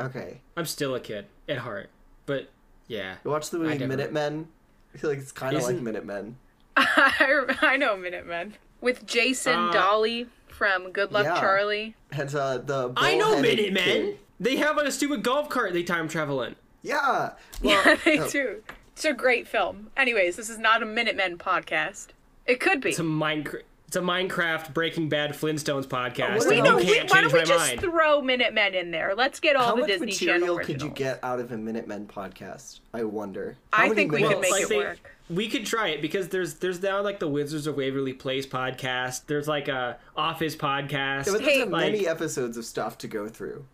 Okay. 0.00 0.40
I'm 0.56 0.66
still 0.66 0.94
a 0.94 1.00
kid 1.00 1.26
at 1.48 1.58
heart, 1.58 1.90
but 2.26 2.50
yeah. 2.88 3.16
You 3.24 3.30
watch 3.30 3.50
the 3.50 3.58
movie 3.58 3.78
never- 3.78 3.88
Minutemen? 3.88 4.48
I 4.94 4.98
feel 4.98 5.10
like 5.10 5.18
it's 5.18 5.32
kind 5.32 5.56
of 5.56 5.62
like 5.64 5.80
Minutemen. 5.80 6.36
I, 6.76 7.56
I 7.62 7.76
know 7.76 7.96
Minutemen 7.96 8.54
with 8.80 9.06
Jason 9.06 9.54
Uh, 9.68 9.72
Dolley 9.72 10.26
from 10.48 10.90
Good 10.92 11.12
Luck 11.12 11.24
yeah. 11.24 11.40
Charlie. 11.40 11.96
And 12.12 12.32
uh, 12.34 12.58
the 12.58 12.92
I 12.96 13.16
know 13.16 13.40
Minutemen. 13.40 14.16
They 14.40 14.56
have 14.56 14.76
like 14.76 14.86
a 14.86 14.92
stupid 14.92 15.22
golf 15.22 15.48
cart 15.48 15.72
they 15.72 15.82
time 15.82 16.08
travel 16.08 16.42
in. 16.42 16.56
Yeah. 16.82 17.32
Well, 17.62 17.82
Yeah, 17.86 17.94
they 18.04 18.18
oh, 18.18 18.28
do. 18.28 18.62
It's 18.92 19.04
a 19.04 19.12
great 19.12 19.48
film. 19.48 19.90
Anyways, 19.96 20.36
this 20.36 20.48
is 20.48 20.58
not 20.58 20.82
a 20.82 20.86
Minutemen 20.86 21.38
podcast. 21.38 22.08
It 22.46 22.60
could 22.60 22.80
be. 22.80 22.90
It's 22.90 22.98
a 22.98 23.02
Minecraft. 23.02 23.62
It's 23.94 24.02
a 24.02 24.04
Minecraft 24.04 24.74
Breaking 24.74 25.08
Bad 25.08 25.34
Flintstones 25.34 25.86
podcast. 25.86 26.38
what 26.38 26.48
we 26.48 26.56
and 26.58 26.66
you 26.66 26.72
know. 26.72 26.76
We, 26.78 26.84
can't 26.84 27.08
why 27.08 27.20
change 27.20 27.30
don't 27.30 27.32
we 27.32 27.38
my 27.38 27.44
just 27.44 27.68
mind. 27.68 27.80
throw 27.80 28.20
Minutemen 28.22 28.74
in 28.74 28.90
there? 28.90 29.14
Let's 29.14 29.38
get 29.38 29.54
all 29.54 29.66
How 29.68 29.74
the 29.76 29.80
much 29.82 29.90
Disney 29.90 30.10
Channel 30.10 30.56
material 30.56 30.58
could 30.58 30.82
you 30.82 30.90
get 30.90 31.20
out 31.22 31.38
of 31.38 31.52
a 31.52 31.56
Minutemen 31.56 32.06
podcast? 32.12 32.80
I 32.92 33.04
wonder. 33.04 33.56
How 33.72 33.84
I 33.84 33.90
think 33.90 34.10
we 34.10 34.24
could 34.24 34.40
make 34.40 34.50
like 34.50 34.62
it 34.64 34.68
they- 34.68 34.78
work. 34.78 35.12
We 35.30 35.48
could 35.48 35.64
try 35.64 35.90
it 35.90 36.02
because 36.02 36.30
there's 36.30 36.54
there's 36.54 36.82
now 36.82 37.02
like 37.02 37.20
the 37.20 37.28
Wizards 37.28 37.68
of 37.68 37.76
Waverly 37.76 38.14
Place 38.14 38.48
podcast. 38.48 39.26
There's 39.28 39.46
like 39.46 39.68
a 39.68 39.96
Office 40.16 40.56
podcast. 40.56 41.26
Yeah, 41.26 41.32
but 41.34 41.40
Hey, 41.42 41.58
there's 41.58 41.70
like- 41.70 41.92
many 41.92 42.08
episodes 42.08 42.56
of 42.56 42.64
stuff 42.64 42.98
to 42.98 43.06
go 43.06 43.28
through. 43.28 43.64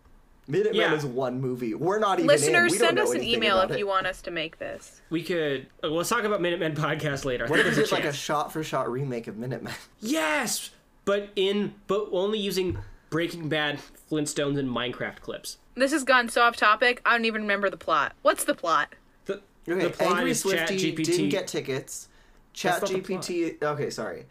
Minutemen 0.50 0.76
Yeah. 0.80 0.95
is 0.95 1.04
one 1.07 1.40
movie. 1.40 1.75
We're 1.75 1.99
not 1.99 2.19
even. 2.19 2.26
Listeners, 2.26 2.73
We 2.73 2.78
send 2.78 2.99
us 2.99 3.12
an 3.12 3.23
email 3.23 3.61
if 3.61 3.71
it. 3.71 3.78
you 3.78 3.87
want 3.87 4.07
us 4.07 4.21
to 4.23 4.30
make 4.30 4.59
this. 4.59 5.00
we 5.11 5.23
could. 5.23 5.66
uh, 5.83 5.88
Let's 5.88 6.09
talk 6.09 6.25
about 6.25 6.40
Minutemen 6.40 6.75
podcast 6.75 7.25
later. 7.25 7.47
What 7.47 7.59
if 7.61 7.66
we 7.66 7.73
there's 7.73 7.92
like 7.92 8.04
a 8.04 8.12
shot-for-shot 8.12 8.90
remake 8.90 9.26
of 9.26 9.37
Minutemen? 9.37 9.73
Yes, 10.00 10.71
but 11.04 11.30
in 11.37 11.75
but 11.87 12.09
only 12.12 12.38
using 12.38 12.78
Breaking 13.11 13.49
Bad, 13.49 13.80
Flintstones, 14.11 14.59
and 14.59 14.69
Minecraft 14.69 15.21
clips. 15.21 15.59
This 15.75 15.92
has 15.92 16.04
gone 16.04 16.28
so 16.28 16.42
off 16.42 16.57
topic. 16.57 17.00
I 17.07 17.12
don't 17.16 17.25
even 17.25 17.42
remember 17.42 17.71
the 17.71 17.76
plot. 17.76 18.14
What's 18.23 18.45
the 18.45 18.54
plot? 18.54 18.95
The, 19.26 19.40
Okay, 19.69 19.85
the 19.85 19.90
plot 19.90 20.16
Angry 20.16 20.30
is 20.33 20.40
Swifty 20.40 20.92
didn't 20.92 21.28
get 21.28 21.47
tickets. 21.47 22.09
Chat 22.52 22.80
That's 22.80 22.92
not 22.92 23.04
the 23.04 23.14
GPT. 23.14 23.62
Okay, 23.62 23.90
sorry. 23.90 24.26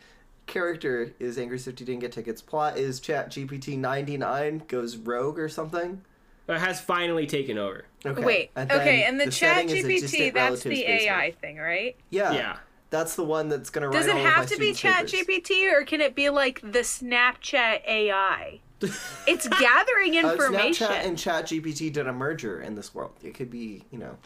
Character 0.49 1.13
is 1.19 1.37
Angry 1.37 1.57
Swifty 1.59 1.85
didn't 1.85 2.01
get 2.01 2.11
tickets. 2.11 2.41
Plot 2.41 2.77
is 2.77 2.99
Chat 2.99 3.29
GPT 3.31 3.77
ninety 3.77 4.17
nine 4.17 4.63
goes 4.67 4.97
rogue 4.97 5.39
or 5.39 5.47
something. 5.47 6.01
It 6.47 6.57
has 6.57 6.81
finally 6.81 7.27
taken 7.27 7.57
over. 7.59 7.85
Okay. 8.05 8.23
Wait. 8.23 8.51
then 8.55 8.71
okay, 8.71 9.03
and 9.03 9.19
the, 9.19 9.25
Chat 9.25 9.69
setting 9.69 9.69
is 9.69 9.85
a 9.85 9.87
GPT, 9.87 10.01
distant 10.01 10.33
that's 10.33 10.63
the 10.63 10.83
AI 10.85 10.97
basement. 11.27 11.41
thing, 11.41 11.57
right? 11.57 11.95
Yeah. 12.09 12.31
Yeah. 12.33 12.57
That's 12.89 13.15
the 13.15 13.23
one 13.23 13.49
that's 13.49 13.69
gonna 13.69 13.91
Does 13.91 14.07
it 14.07 14.13
all 14.13 14.17
of 14.17 14.23
have 14.25 14.37
my 14.39 14.45
to 14.45 14.57
be 14.57 14.73
students' 14.73 15.11
Chat 15.11 15.27
papers. 15.27 15.47
GPT 15.47 15.71
or 15.71 15.85
can 15.85 16.01
it 16.01 16.15
be 16.15 16.29
like 16.29 16.59
the 16.61 16.79
Snapchat 16.79 17.85
AI? 17.87 18.59
It's 19.27 19.47
gathering 19.47 20.17
Uh, 20.17 20.31
information. 20.31 20.87
Snapchat 20.87 21.05
and 21.05 21.17
ChatGPT 21.17 21.93
did 21.93 22.07
a 22.07 22.13
merger 22.13 22.61
in 22.61 22.73
this 22.73 22.95
world. 22.95 23.11
It 23.21 23.35
could 23.35 23.51
be, 23.51 23.83
you 23.91 23.99
know, 23.99 24.17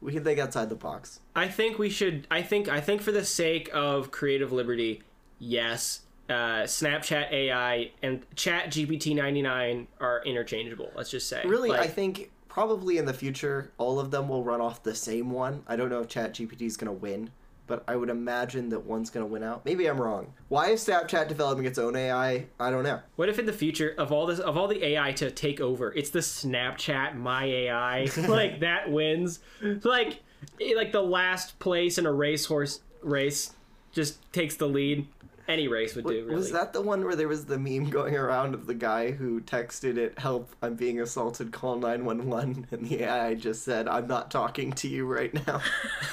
we 0.00 0.12
can 0.12 0.22
think 0.22 0.38
outside 0.38 0.68
the 0.68 0.76
box. 0.76 1.18
I 1.34 1.48
think 1.48 1.78
we 1.78 1.90
should. 1.90 2.28
I 2.30 2.42
think. 2.42 2.68
I 2.68 2.80
think 2.80 3.02
for 3.02 3.10
the 3.10 3.24
sake 3.24 3.70
of 3.72 4.10
creative 4.12 4.52
liberty, 4.52 5.02
yes. 5.42 6.00
Uh, 6.28 6.62
Snapchat 6.62 7.30
AI 7.32 7.90
and 8.02 8.24
Chat 8.36 8.70
GPT 8.70 9.14
ninety 9.14 9.42
nine 9.42 9.88
are 10.00 10.22
interchangeable. 10.24 10.90
Let's 10.94 11.10
just 11.10 11.28
say. 11.28 11.42
Really, 11.44 11.68
Like, 11.68 11.80
I 11.80 11.88
think 11.88 12.30
probably 12.48 12.96
in 12.96 13.04
the 13.04 13.12
future, 13.12 13.72
all 13.76 13.98
of 13.98 14.10
them 14.10 14.28
will 14.28 14.44
run 14.44 14.60
off 14.60 14.82
the 14.82 14.94
same 14.94 15.30
one. 15.30 15.64
I 15.66 15.76
don't 15.76 15.90
know 15.90 16.00
if 16.00 16.08
Chat 16.08 16.32
GPT 16.34 16.62
is 16.62 16.76
going 16.76 16.86
to 16.86 16.92
win, 16.92 17.30
but 17.66 17.82
I 17.88 17.96
would 17.96 18.08
imagine 18.08 18.68
that 18.70 18.86
one's 18.86 19.10
going 19.10 19.26
to 19.26 19.30
win 19.30 19.42
out. 19.42 19.64
Maybe 19.64 19.86
I'm 19.86 20.00
wrong. 20.00 20.32
Why 20.48 20.68
is 20.68 20.86
Snapchat 20.86 21.28
developing 21.28 21.64
its 21.64 21.78
own 21.78 21.96
AI? 21.96 22.46
I 22.60 22.70
don't 22.70 22.84
know. 22.84 23.00
What 23.16 23.28
if 23.28 23.38
in 23.38 23.46
the 23.46 23.52
future 23.52 23.94
of 23.98 24.12
all 24.12 24.26
this 24.26 24.38
of 24.38 24.56
all 24.56 24.68
the 24.68 24.82
AI 24.84 25.12
to 25.12 25.30
take 25.30 25.60
over, 25.60 25.92
it's 25.92 26.10
the 26.10 26.20
Snapchat 26.20 27.16
My 27.16 27.44
AI 27.44 28.08
like 28.28 28.60
that 28.60 28.90
wins, 28.90 29.40
like 29.82 30.20
eh, 30.60 30.74
like 30.76 30.92
the 30.92 31.02
last 31.02 31.58
place 31.58 31.98
in 31.98 32.06
a 32.06 32.12
racehorse 32.12 32.80
race 33.02 33.54
just 33.92 34.32
takes 34.32 34.56
the 34.56 34.68
lead. 34.68 35.06
Any 35.48 35.68
race 35.68 35.94
would 35.96 36.06
do. 36.06 36.24
Really. 36.24 36.34
Was 36.34 36.52
that 36.52 36.72
the 36.72 36.80
one 36.80 37.04
where 37.04 37.16
there 37.16 37.28
was 37.28 37.46
the 37.46 37.58
meme 37.58 37.90
going 37.90 38.16
around 38.16 38.54
of 38.54 38.66
the 38.66 38.74
guy 38.74 39.10
who 39.10 39.40
texted 39.40 39.96
it, 39.96 40.18
"Help! 40.18 40.54
I'm 40.62 40.74
being 40.74 41.00
assaulted. 41.00 41.52
Call 41.52 41.76
911," 41.78 42.68
and 42.70 42.86
the 42.86 43.02
AI 43.04 43.34
just 43.34 43.64
said, 43.64 43.88
"I'm 43.88 44.06
not 44.06 44.30
talking 44.30 44.72
to 44.72 44.88
you 44.88 45.06
right 45.06 45.34
now." 45.46 45.60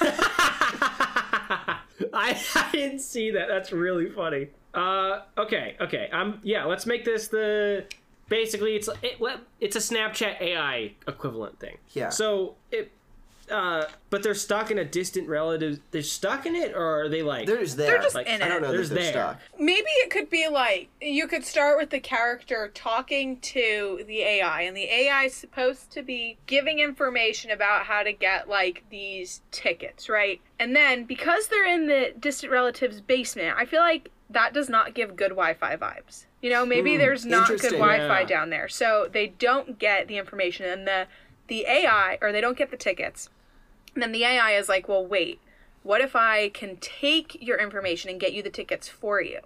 I, 2.12 2.40
I 2.54 2.68
didn't 2.72 3.00
see 3.00 3.30
that. 3.30 3.46
That's 3.48 3.72
really 3.72 4.10
funny. 4.10 4.48
Uh, 4.74 5.20
okay, 5.38 5.76
okay. 5.80 6.08
Um, 6.12 6.40
yeah. 6.42 6.64
Let's 6.64 6.86
make 6.86 7.04
this 7.04 7.28
the 7.28 7.84
basically 8.28 8.76
it's 8.76 8.88
it, 9.02 9.20
it's 9.60 9.76
a 9.76 9.80
Snapchat 9.80 10.40
AI 10.40 10.92
equivalent 11.06 11.58
thing. 11.60 11.76
Yeah. 11.92 12.08
So 12.08 12.56
it, 12.70 12.90
uh, 13.50 13.86
but 14.10 14.22
they're 14.22 14.34
stuck 14.34 14.70
in 14.70 14.78
a 14.78 14.84
distant 14.84 15.28
relative. 15.28 15.80
They're 15.90 16.02
stuck 16.02 16.46
in 16.46 16.54
it, 16.54 16.74
or 16.74 17.02
are 17.02 17.08
they 17.08 17.22
like? 17.22 17.46
They're 17.46 17.58
just 17.60 17.76
there. 17.76 17.88
They're 17.92 18.02
just 18.02 18.14
Like, 18.14 18.26
in 18.26 18.42
I 18.42 18.48
don't 18.48 18.58
it. 18.58 18.62
know 18.62 18.72
There's 18.72 18.88
that 18.88 18.94
they're 18.96 19.04
there. 19.04 19.12
stuck. 19.12 19.40
Maybe 19.58 19.86
it 20.02 20.10
could 20.10 20.30
be 20.30 20.48
like 20.48 20.88
you 21.00 21.26
could 21.26 21.44
start 21.44 21.78
with 21.78 21.90
the 21.90 22.00
character 22.00 22.70
talking 22.74 23.38
to 23.40 24.02
the 24.06 24.20
AI, 24.22 24.62
and 24.62 24.76
the 24.76 24.84
AI 24.84 25.24
is 25.24 25.34
supposed 25.34 25.90
to 25.92 26.02
be 26.02 26.38
giving 26.46 26.78
information 26.78 27.50
about 27.50 27.86
how 27.86 28.02
to 28.02 28.12
get 28.12 28.48
like 28.48 28.84
these 28.90 29.42
tickets, 29.50 30.08
right? 30.08 30.40
And 30.58 30.74
then 30.76 31.04
because 31.04 31.48
they're 31.48 31.66
in 31.66 31.86
the 31.86 32.14
distant 32.18 32.52
relative's 32.52 33.00
basement, 33.00 33.56
I 33.56 33.64
feel 33.64 33.80
like 33.80 34.10
that 34.30 34.54
does 34.54 34.68
not 34.68 34.94
give 34.94 35.16
good 35.16 35.30
Wi-Fi 35.30 35.76
vibes. 35.76 36.26
You 36.40 36.50
know, 36.50 36.64
maybe 36.64 36.92
Hmm, 36.92 36.98
there's 36.98 37.26
not 37.26 37.48
good. 37.48 37.72
Wi-Fi 37.72 38.20
Yeah. 38.20 38.26
down 38.26 38.50
there, 38.50 38.68
so 38.68 39.08
they 39.10 39.26
don't 39.28 39.78
get 39.78 40.08
the 40.08 40.18
information, 40.18 40.66
and 40.66 40.86
the 40.86 41.06
the 41.48 41.66
AI 41.66 42.16
or 42.22 42.30
they 42.30 42.40
don't 42.40 42.56
get 42.56 42.70
the 42.70 42.76
tickets. 42.76 43.28
And 43.94 44.02
then 44.02 44.12
the 44.12 44.24
AI 44.24 44.52
is 44.52 44.68
like, 44.68 44.88
well, 44.88 45.04
wait, 45.04 45.40
what 45.82 46.00
if 46.00 46.14
I 46.14 46.48
can 46.50 46.76
take 46.76 47.36
your 47.40 47.58
information 47.58 48.10
and 48.10 48.20
get 48.20 48.32
you 48.32 48.42
the 48.42 48.50
tickets 48.50 48.88
for 48.88 49.20
you? 49.20 49.40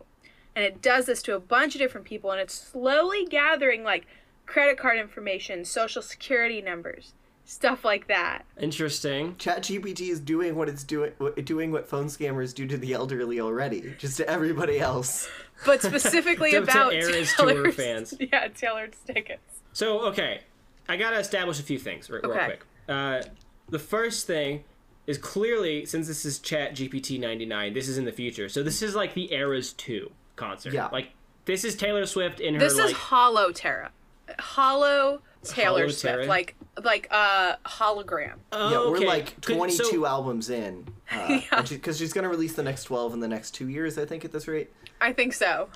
And 0.56 0.64
it 0.64 0.80
does 0.82 1.06
this 1.06 1.22
to 1.22 1.34
a 1.34 1.40
bunch 1.40 1.74
of 1.74 1.80
different 1.80 2.06
people, 2.06 2.30
and 2.30 2.40
it's 2.40 2.54
slowly 2.54 3.26
gathering 3.26 3.82
like 3.82 4.06
credit 4.46 4.78
card 4.78 4.98
information, 4.98 5.64
social 5.64 6.00
security 6.02 6.60
numbers, 6.60 7.12
stuff 7.44 7.84
like 7.84 8.06
that. 8.06 8.44
Interesting. 8.60 9.34
ChatGPT 9.36 10.10
is 10.10 10.20
doing 10.20 10.54
what 10.54 10.68
it's 10.68 10.84
doing, 10.84 11.12
what- 11.18 11.42
doing 11.44 11.72
what 11.72 11.88
phone 11.88 12.06
scammers 12.06 12.54
do 12.54 12.66
to 12.68 12.76
the 12.76 12.92
elderly 12.92 13.40
already, 13.40 13.94
just 13.98 14.16
to 14.18 14.28
everybody 14.28 14.78
else. 14.78 15.28
But 15.66 15.82
specifically 15.82 16.52
To- 16.52 16.58
to 16.64 16.70
about 16.70 16.92
Eras 16.92 17.34
Tour 17.36 17.72
fans. 17.72 18.14
Yeah, 18.20 18.48
Taylor's 18.48 18.94
tickets. 19.06 19.60
So 19.72 20.00
okay, 20.08 20.42
I 20.88 20.96
gotta 20.96 21.18
establish 21.18 21.58
a 21.58 21.62
few 21.64 21.78
things 21.80 22.08
real, 22.10 22.22
real 22.22 22.32
Okay. 22.32 22.44
quick. 22.44 22.64
Uh, 22.88 23.22
the 23.68 23.78
first 23.78 24.26
thing 24.26 24.64
is 25.06 25.18
clearly 25.18 25.84
since 25.86 26.06
this 26.06 26.24
is 26.24 26.38
Chat 26.38 26.74
GPT 26.74 27.18
ninety 27.20 27.46
nine, 27.46 27.72
this 27.74 27.88
is 27.88 27.98
in 27.98 28.04
the 28.04 28.12
future. 28.12 28.48
So 28.48 28.62
this 28.62 28.82
is 28.82 28.94
like 28.94 29.14
the 29.14 29.32
Eras 29.32 29.72
two 29.72 30.10
concert. 30.36 30.72
Yeah. 30.72 30.88
Like 30.92 31.10
this 31.44 31.64
is 31.64 31.74
Taylor 31.76 32.06
Swift 32.06 32.40
in 32.40 32.54
her 32.54 32.60
This 32.60 32.76
like 32.76 32.90
is 32.90 32.92
Hollow 32.96 33.52
Terra. 33.52 33.90
Hollow 34.38 35.20
Taylor 35.42 35.80
Hollow 35.80 35.88
Swift, 35.88 36.00
Terra? 36.02 36.24
like 36.26 36.54
like 36.82 37.06
a 37.12 37.58
hologram. 37.66 38.34
oh, 38.52 38.70
yeah, 38.70 38.78
we're 38.90 38.96
okay. 38.96 39.06
like 39.06 39.40
Could- 39.42 39.56
22 39.56 39.84
so- 39.84 40.06
albums 40.06 40.48
in. 40.50 40.86
Uh, 41.12 41.40
Because 41.68 41.98
she's 41.98 42.12
going 42.14 42.24
to 42.24 42.30
release 42.30 42.54
the 42.54 42.62
next 42.62 42.84
12 42.84 43.12
in 43.12 43.20
the 43.20 43.28
next 43.28 43.50
two 43.52 43.68
years, 43.68 43.98
I 43.98 44.06
think, 44.06 44.24
at 44.24 44.32
this 44.32 44.48
rate. 44.48 44.72
I 45.00 45.12
think 45.12 45.34
so. 45.34 45.68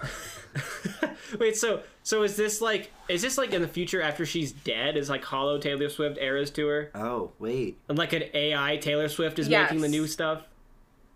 Wait, 1.39 1.57
so 1.57 1.83
so 2.09 2.23
is 2.23 2.37
this 2.37 2.63
like 2.63 2.91
is 3.11 3.21
this 3.21 3.37
like 3.37 3.53
in 3.53 3.61
the 3.61 3.69
future 3.69 4.01
after 4.01 4.25
she's 4.25 4.51
dead? 4.51 4.97
Is 4.97 5.11
like 5.11 5.23
Hollow 5.23 5.59
Taylor 5.59 5.91
Swift 5.91 6.17
Eras 6.19 6.51
Tour? 6.51 6.89
Oh, 6.95 7.33
wait. 7.39 7.79
and 7.87 7.99
like 7.99 8.15
an 8.15 8.23
AI 8.33 8.79
Taylor 8.79 9.11
Swift 9.11 9.39
is 9.39 9.47
Yes. 9.47 9.69
making 9.69 9.83
the 9.83 9.89
new 9.91 10.07
stuff? 10.07 10.45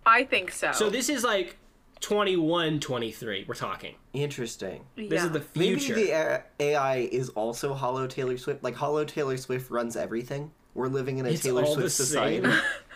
I 0.04 0.24
think 0.24 0.50
so. 0.50 0.70
So 0.72 0.90
this 0.90 1.08
is 1.08 1.24
like 1.24 1.56
21, 2.00 2.78
23, 2.80 3.46
We're 3.48 3.54
talking. 3.54 3.94
Interesting. 4.12 4.84
This 4.94 5.08
yeah. 5.12 5.24
is 5.24 5.30
the 5.30 5.40
future. 5.40 5.94
Maybe 5.94 6.04
future. 6.04 6.44
the 6.58 6.64
AI 6.64 6.96
is 7.10 7.30
also 7.30 7.72
Hollow 7.72 8.06
Taylor 8.06 8.36
Swift. 8.36 8.62
Like, 8.62 8.74
Hollow 8.74 9.06
Taylor 9.06 9.38
Swift 9.38 9.70
runs 9.70 9.96
everything. 9.96 10.50
We're 10.74 10.88
living 10.88 11.18
in 11.18 11.24
a 11.24 11.30
It's 11.30 11.42
Taylor 11.42 11.64
Swift 11.64 11.92
society. 11.92 12.46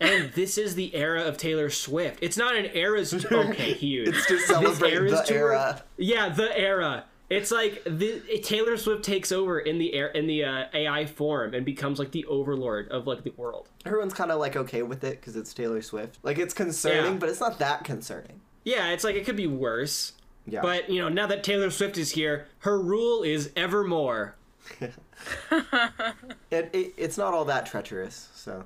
And 0.00 0.32
this 0.32 0.56
is 0.58 0.74
the 0.74 0.94
era 0.94 1.22
of 1.22 1.36
Taylor 1.36 1.68
Swift. 1.70 2.18
It's 2.22 2.36
not 2.36 2.56
an 2.56 2.66
era's 2.66 3.12
okay, 3.32 3.74
huge. 3.74 4.08
It's 4.08 4.26
to 4.26 4.38
celebrate 4.38 4.92
Eras 4.94 5.12
the 5.12 5.22
tour- 5.24 5.52
era. 5.52 5.82
Yeah, 5.98 6.30
the 6.30 6.56
era. 6.58 7.04
It's 7.28 7.52
like 7.52 7.84
the 7.84 8.20
Taylor 8.42 8.76
Swift 8.76 9.04
takes 9.04 9.30
over 9.30 9.60
in 9.60 9.78
the 9.78 9.94
air 9.94 10.08
in 10.08 10.26
the 10.26 10.42
uh, 10.44 10.64
AI 10.74 11.06
form 11.06 11.54
and 11.54 11.64
becomes 11.64 11.98
like 12.00 12.10
the 12.10 12.24
overlord 12.26 12.88
of 12.88 13.06
like 13.06 13.22
the 13.22 13.32
world. 13.36 13.68
Everyone's 13.86 14.14
kind 14.14 14.32
of 14.32 14.40
like 14.40 14.56
okay 14.56 14.82
with 14.82 15.04
it 15.04 15.20
because 15.20 15.36
it's 15.36 15.54
Taylor 15.54 15.80
Swift. 15.82 16.18
Like, 16.24 16.38
it's 16.38 16.52
concerning, 16.54 17.12
Yeah. 17.12 17.18
but 17.18 17.28
it's 17.28 17.38
not 17.40 17.60
that 17.60 17.84
concerning. 17.84 18.40
Yeah, 18.64 18.88
it's 18.90 19.04
like 19.04 19.14
it 19.14 19.24
could 19.26 19.36
be 19.36 19.46
worse. 19.46 20.14
Yeah. 20.46 20.62
But 20.62 20.90
you 20.90 21.00
know, 21.00 21.08
now 21.08 21.28
that 21.28 21.44
Taylor 21.44 21.70
Swift 21.70 21.98
is 21.98 22.10
here, 22.10 22.46
her 22.60 22.80
rule 22.80 23.22
is 23.22 23.50
evermore. 23.54 24.34
It, 26.50 26.68
it, 26.72 26.94
it's 26.96 27.16
not 27.16 27.32
all 27.32 27.44
that 27.44 27.64
treacherous, 27.66 28.28
so. 28.34 28.64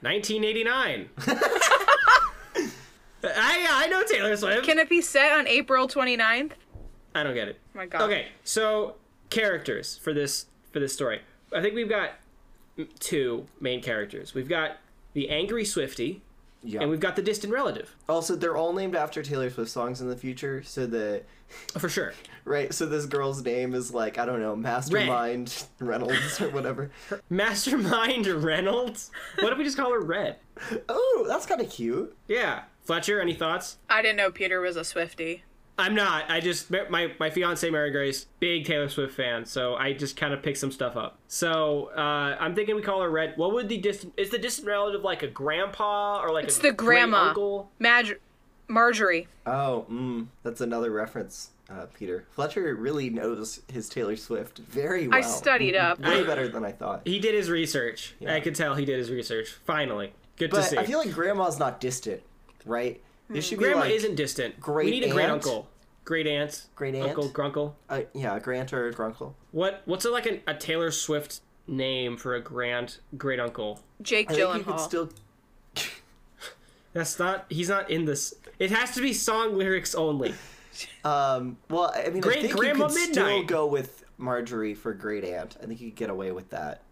1989. 0.00 1.10
I 3.24 3.66
I 3.70 3.86
know 3.88 4.02
Taylor 4.04 4.34
Swift. 4.36 4.64
Can 4.64 4.78
it 4.78 4.88
be 4.88 5.00
set 5.02 5.32
on 5.32 5.46
April 5.46 5.86
29th? 5.88 6.52
I 7.14 7.22
don't 7.22 7.34
get 7.34 7.48
it. 7.48 7.58
Oh 7.74 7.78
my 7.78 7.86
god. 7.86 8.02
Okay, 8.02 8.28
so 8.44 8.94
characters 9.30 9.98
for 9.98 10.14
this 10.14 10.46
for 10.72 10.80
this 10.80 10.92
story. 10.94 11.20
I 11.54 11.60
think 11.60 11.74
we've 11.74 11.88
got 11.88 12.12
two 13.00 13.46
main 13.60 13.82
characters. 13.82 14.34
We've 14.34 14.48
got 14.48 14.78
the 15.14 15.28
angry 15.30 15.64
Swifty, 15.64 16.22
Yeah. 16.62 16.80
and 16.80 16.90
we've 16.90 17.00
got 17.00 17.16
the 17.16 17.22
distant 17.22 17.52
relative. 17.52 17.94
Also, 18.08 18.36
they're 18.36 18.56
all 18.56 18.72
named 18.72 18.94
after 18.94 19.22
Taylor 19.22 19.50
Swift 19.50 19.70
songs 19.70 20.00
in 20.00 20.08
the 20.08 20.16
future, 20.16 20.62
so 20.62 20.86
the 20.86 21.22
For 21.78 21.88
sure. 21.88 22.12
right. 22.44 22.72
So 22.74 22.86
this 22.86 23.06
girl's 23.06 23.44
name 23.44 23.74
is 23.74 23.92
like 23.92 24.18
I 24.18 24.26
don't 24.26 24.40
know, 24.40 24.54
Mastermind 24.56 25.64
Reynolds 25.80 26.40
or 26.40 26.50
whatever. 26.50 26.90
Mastermind 27.30 28.26
Reynolds. 28.26 29.10
What 29.40 29.52
if 29.52 29.58
we 29.58 29.64
just 29.64 29.76
call 29.76 29.92
her 29.92 30.00
Red? 30.00 30.36
Oh, 30.88 31.24
that's 31.28 31.46
kind 31.46 31.60
of 31.60 31.70
cute. 31.70 32.16
Yeah. 32.26 32.62
Fletcher, 32.82 33.20
any 33.20 33.34
thoughts? 33.34 33.78
I 33.90 34.00
didn't 34.02 34.16
know 34.16 34.30
Peter 34.30 34.60
was 34.60 34.76
a 34.76 34.84
Swifty. 34.84 35.44
I'm 35.80 35.94
not. 35.94 36.24
I 36.28 36.40
just 36.40 36.70
my 36.90 37.12
my 37.20 37.30
fiance 37.30 37.68
Mary 37.70 37.92
Grace, 37.92 38.26
big 38.40 38.64
Taylor 38.64 38.88
Swift 38.88 39.14
fan, 39.14 39.44
so 39.46 39.76
I 39.76 39.92
just 39.92 40.16
kind 40.16 40.34
of 40.34 40.42
picked 40.42 40.58
some 40.58 40.72
stuff 40.72 40.96
up. 40.96 41.18
So 41.28 41.90
uh, 41.96 42.36
I'm 42.40 42.56
thinking 42.56 42.74
we 42.74 42.82
call 42.82 43.00
her 43.00 43.08
Red. 43.10 43.34
What 43.36 43.52
would 43.52 43.68
the 43.68 43.78
distant 43.78 44.14
is 44.16 44.30
the 44.30 44.38
distant 44.38 44.66
relative 44.66 45.02
like 45.02 45.22
a 45.22 45.28
grandpa 45.28 46.20
or 46.20 46.32
like 46.32 46.46
It's 46.46 46.58
a 46.58 46.62
the 46.62 46.72
grandma. 46.72 47.28
uncle? 47.28 47.70
Mag- 47.78 48.18
Marjorie. 48.68 49.26
Oh, 49.46 49.86
mm, 49.90 50.26
that's 50.42 50.60
another 50.60 50.90
reference, 50.90 51.50
uh, 51.70 51.86
Peter. 51.98 52.26
Fletcher 52.32 52.74
really 52.74 53.08
knows 53.10 53.62
his 53.72 53.88
Taylor 53.88 54.16
Swift 54.16 54.58
very 54.58 55.08
well. 55.08 55.18
I 55.18 55.22
studied 55.22 55.74
up. 55.74 55.98
way 56.00 56.24
better 56.24 56.48
than 56.48 56.64
I 56.64 56.72
thought. 56.72 57.02
He 57.04 57.18
did 57.18 57.34
his 57.34 57.48
research. 57.50 58.14
Yeah. 58.20 58.34
I 58.34 58.40
could 58.40 58.54
tell 58.54 58.74
he 58.74 58.84
did 58.84 58.98
his 58.98 59.10
research. 59.10 59.48
Finally, 59.64 60.12
good 60.36 60.50
to 60.50 60.56
But 60.56 60.64
see. 60.64 60.76
I 60.78 60.84
feel 60.84 60.98
like 60.98 61.12
Grandma's 61.12 61.58
not 61.58 61.80
distant, 61.80 62.20
right? 62.66 63.00
It 63.32 63.40
should 63.42 63.58
Grandma 63.58 63.82
be 63.82 63.88
like, 63.88 63.96
isn't 63.96 64.14
distant. 64.14 64.54
we 64.56 64.60
great 64.62 64.90
need 64.90 65.04
a 65.04 65.10
great 65.10 65.28
uncle, 65.28 65.68
great 66.04 66.26
aunt, 66.26 66.66
Great 66.76 66.94
aunt? 66.94 67.08
uncle, 67.08 67.28
grunkle. 67.30 67.72
uh, 67.90 68.02
yeah, 68.14 68.36
a 68.36 68.40
Grant 68.40 68.72
or 68.72 68.88
a 68.88 68.92
Grunkle. 68.94 69.34
What 69.52 69.82
what's 69.84 70.04
it 70.06 70.12
like 70.12 70.24
an, 70.26 70.40
a 70.46 70.54
Taylor 70.54 70.90
Swift 70.90 71.40
name 71.66 72.16
for 72.16 72.34
a 72.34 72.40
grand 72.40 72.96
great 73.18 73.38
uncle? 73.40 73.80
Jake 74.00 74.30
I 74.30 74.34
think 74.34 74.54
you 74.56 74.62
could 74.64 74.74
Gyllenhaal. 74.76 74.80
still. 74.80 75.10
That's 76.94 77.18
not. 77.18 77.44
He's 77.50 77.68
not 77.68 77.90
in 77.90 78.06
this. 78.06 78.34
It 78.58 78.70
has 78.70 78.92
to 78.94 79.00
be 79.00 79.12
song 79.12 79.56
lyrics 79.56 79.94
only. 79.94 80.34
Um, 81.04 81.56
well, 81.70 81.92
I 81.94 82.08
mean, 82.10 82.20
Great 82.20 82.38
I 82.38 82.42
think 82.42 82.56
Grandma 82.56 82.84
you 82.86 82.92
could 82.94 83.00
still 83.12 83.24
Midnight. 83.26 83.46
go 83.46 83.66
with 83.66 84.04
Marjorie 84.16 84.74
for 84.74 84.92
Great 84.92 85.24
Aunt. 85.24 85.56
I 85.62 85.66
think 85.66 85.80
you 85.80 85.90
could 85.90 85.96
get 85.96 86.10
away 86.10 86.30
with 86.32 86.50
that, 86.50 86.82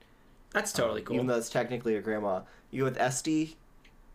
That's 0.52 0.72
totally 0.72 1.02
cool. 1.02 1.14
even 1.16 1.26
though 1.26 1.36
it's 1.36 1.50
technically 1.50 1.96
a 1.96 2.00
grandma. 2.00 2.40
You 2.70 2.80
go 2.80 2.84
with 2.86 3.00
Esty, 3.00 3.56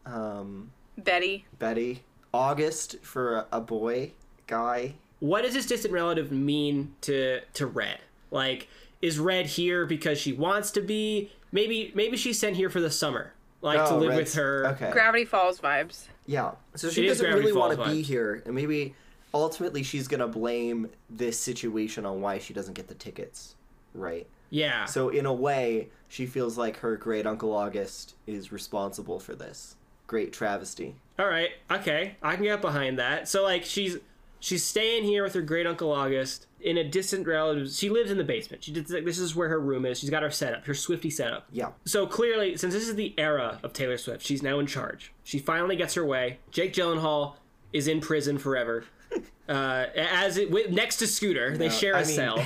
um, 0.05 0.71
Betty. 0.97 1.45
Betty, 1.59 2.03
August 2.33 2.97
for 3.01 3.35
a, 3.37 3.47
a 3.53 3.61
boy, 3.61 4.11
guy, 4.47 4.95
what 5.19 5.43
does 5.43 5.53
this 5.53 5.65
distant 5.65 5.93
relative 5.93 6.31
mean 6.31 6.95
to 7.01 7.41
to 7.53 7.65
Red? 7.67 7.99
Like, 8.31 8.67
is 9.01 9.19
Red 9.19 9.45
here 9.45 9.85
because 9.85 10.17
she 10.19 10.33
wants 10.33 10.71
to 10.71 10.81
be? 10.81 11.31
Maybe 11.51 11.91
maybe 11.95 12.17
she's 12.17 12.39
sent 12.39 12.55
here 12.55 12.69
for 12.69 12.81
the 12.81 12.91
summer, 12.91 13.33
like 13.61 13.77
to 13.77 13.93
Oh, 13.93 13.97
live 13.99 14.09
Red's- 14.09 14.19
with 14.21 14.33
her. 14.35 14.67
Okay. 14.69 14.91
Gravity 14.91 15.25
Falls 15.25 15.59
vibes. 15.59 16.07
Yeah. 16.25 16.51
So 16.75 16.89
she 16.89 17.07
is 17.07 17.19
doesn't 17.19 17.33
really 17.33 17.53
want 17.53 17.77
to 17.77 17.85
be 17.85 18.01
here, 18.01 18.41
and 18.45 18.55
maybe 18.55 18.95
ultimately 19.33 19.83
she's 19.83 20.07
gonna 20.07 20.27
blame 20.27 20.89
this 21.09 21.39
situation 21.39 22.05
on 22.05 22.21
why 22.21 22.39
she 22.39 22.53
doesn't 22.53 22.73
get 22.73 22.87
the 22.87 22.95
tickets, 22.95 23.55
right? 23.93 24.27
Yeah. 24.49 24.85
So 24.85 25.09
in 25.09 25.25
a 25.25 25.33
way, 25.33 25.89
she 26.07 26.25
feels 26.25 26.57
like 26.57 26.77
her 26.77 26.97
great 26.97 27.25
uncle 27.25 27.53
August 27.53 28.15
is 28.27 28.51
responsible 28.51 29.19
for 29.19 29.33
this. 29.33 29.75
Great 30.07 30.33
travesty. 30.33 30.95
All 31.17 31.27
right. 31.27 31.51
Okay. 31.71 32.17
I 32.21 32.35
can 32.35 32.43
get 32.43 32.61
behind 32.61 32.99
that. 32.99 33.27
So 33.29 33.43
like 33.43 33.63
she's 33.63 33.97
she's 34.39 34.65
staying 34.65 35.05
here 35.05 35.23
with 35.23 35.33
her 35.33 35.41
great 35.41 35.65
uncle 35.65 35.91
August 35.91 36.47
in 36.63 36.77
a 36.77 36.83
distant 36.83 37.27
relative. 37.27 37.69
She 37.71 37.89
lives 37.89 38.11
in 38.11 38.17
the 38.17 38.23
basement. 38.23 38.63
She 38.63 38.71
did 38.71 38.87
this 38.87 39.17
is 39.19 39.35
where 39.35 39.49
her 39.49 39.59
room 39.59 39.85
is. 39.85 39.99
She's 39.99 40.09
got 40.09 40.23
her 40.23 40.31
setup, 40.31 40.65
her 40.65 40.73
Swifty 40.73 41.09
setup. 41.09 41.47
Yeah. 41.51 41.69
So 41.85 42.05
clearly, 42.07 42.57
since 42.57 42.73
this 42.73 42.87
is 42.87 42.95
the 42.95 43.13
era 43.17 43.59
of 43.63 43.73
Taylor 43.73 43.97
Swift, 43.97 44.25
she's 44.25 44.41
now 44.43 44.59
in 44.59 44.67
charge. 44.67 45.11
She 45.23 45.39
finally 45.39 45.75
gets 45.75 45.93
her 45.95 46.05
way. 46.05 46.39
Jake 46.51 46.73
Gyllenhaal 46.73 47.33
is 47.73 47.87
in 47.87 47.99
prison 48.01 48.37
forever. 48.37 48.85
Uh, 49.49 49.87
as 49.97 50.37
it 50.37 50.49
with, 50.49 50.69
next 50.71 50.95
to 50.95 51.05
Scooter, 51.07 51.57
they 51.57 51.67
No, 51.67 51.73
share 51.73 51.93
a 51.95 51.97
I 51.99 52.03
mean- 52.05 52.15
cell. 52.15 52.41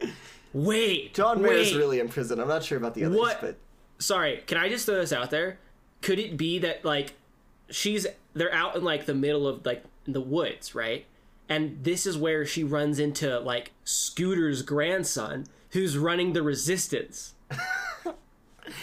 Wait, 0.52 1.14
John 1.14 1.40
Mayer 1.40 1.52
is 1.52 1.76
really 1.76 2.00
in 2.00 2.08
prison. 2.08 2.40
I'm 2.40 2.48
not 2.48 2.64
sure 2.64 2.76
about 2.76 2.94
the 2.94 3.04
others, 3.04 3.16
What? 3.18 3.40
but 3.40 3.56
sorry 4.00 4.42
can 4.46 4.56
i 4.56 4.66
just 4.66 4.86
throw 4.86 4.94
this 4.94 5.12
out 5.12 5.30
there 5.30 5.58
could 6.00 6.18
it 6.18 6.34
be 6.38 6.58
that 6.60 6.82
like 6.86 7.12
she's 7.68 8.06
they're 8.32 8.50
out 8.54 8.74
in 8.74 8.82
like 8.82 9.04
the 9.04 9.12
middle 9.12 9.46
of 9.46 9.64
like 9.66 9.84
the 10.06 10.22
woods 10.22 10.74
right 10.74 11.04
and 11.50 11.84
this 11.84 12.06
is 12.06 12.16
where 12.16 12.46
she 12.46 12.64
runs 12.64 12.98
into 12.98 13.38
like 13.40 13.72
scooter's 13.84 14.62
grandson 14.62 15.46
who's 15.72 15.98
running 15.98 16.32
the 16.32 16.42
resistance. 16.42 17.34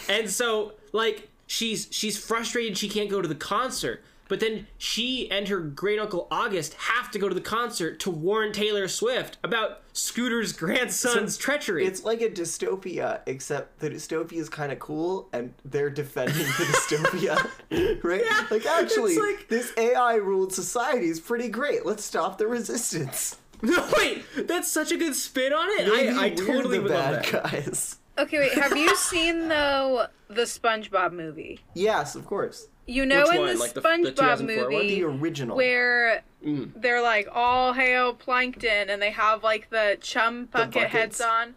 And 0.08 0.30
so 0.30 0.72
like 0.92 1.28
she's 1.46 1.88
she's 1.90 2.18
frustrated 2.18 2.76
she 2.76 2.88
can't 2.88 3.08
go 3.08 3.22
to 3.22 3.28
the 3.28 3.34
concert 3.34 4.02
but 4.28 4.40
then 4.40 4.66
she 4.76 5.30
and 5.30 5.48
her 5.48 5.58
great 5.60 5.98
uncle 5.98 6.28
august 6.30 6.74
have 6.74 7.10
to 7.10 7.18
go 7.18 7.28
to 7.28 7.34
the 7.34 7.40
concert 7.40 7.98
to 8.00 8.10
warn 8.10 8.52
taylor 8.52 8.86
swift 8.88 9.36
about 9.42 9.80
scooter's 9.92 10.52
grandson's 10.52 11.36
treachery 11.36 11.84
it's 11.86 12.04
like 12.04 12.20
a 12.20 12.28
dystopia, 12.30 13.20
except 13.26 13.78
the 13.80 13.90
dystopia 13.90 14.34
is 14.38 14.48
kind 14.48 14.70
of 14.70 14.78
cool, 14.78 15.28
and 15.32 15.52
they're 15.64 15.90
defending 15.90 16.36
the 16.36 16.42
dystopia, 16.64 18.02
right? 18.04 18.22
Yeah, 18.24 18.46
like 18.50 18.64
actually, 18.66 19.16
like- 19.18 19.48
this 19.48 19.72
AI 19.76 20.14
ruled 20.16 20.52
society 20.52 21.06
is 21.08 21.18
pretty 21.20 21.48
great. 21.48 21.84
Let's 21.84 22.04
stop 22.04 22.38
the 22.38 22.46
resistance. 22.46 23.36
No, 23.60 23.84
wait, 23.96 24.22
that's 24.46 24.70
such 24.70 24.92
a 24.92 24.96
good 24.96 25.16
spin 25.16 25.52
on 25.52 25.68
it. 25.80 25.88
Maybe 25.88 26.16
I, 26.16 26.26
I 26.26 26.30
totally 26.30 26.76
the 26.78 26.82
would 26.84 26.92
love 26.92 27.22
bad 27.22 27.24
that. 27.24 27.50
guys. 27.64 27.96
Okay, 28.18 28.38
wait. 28.38 28.52
Have 28.54 28.76
you 28.76 28.94
seen 28.96 29.48
though 29.48 30.06
the 30.28 30.42
SpongeBob 30.42 31.12
movie? 31.12 31.60
Yes, 31.74 32.14
of 32.14 32.26
course. 32.26 32.68
You 32.86 33.04
know, 33.06 33.22
Which 33.24 33.32
in 33.34 33.38
one? 33.40 33.48
the 33.54 33.60
Like 33.60 33.72
the- 33.74 33.80
the 33.80 33.88
SpongeBob 33.88 34.16
2004 34.16 34.64
one? 34.64 34.72
movie, 34.72 34.94
The 35.00 35.04
original. 35.04 35.56
where 35.56 36.22
Mm. 36.44 36.72
they're 36.76 37.02
like 37.02 37.28
all 37.32 37.72
hail 37.74 38.14
plankton 38.14 38.88
and 38.90 39.00
they 39.02 39.10
have 39.10 39.42
like 39.42 39.70
the 39.70 39.98
chum 40.00 40.46
bucket 40.46 40.72
buckets. 40.74 40.92
heads 40.92 41.20
on. 41.20 41.54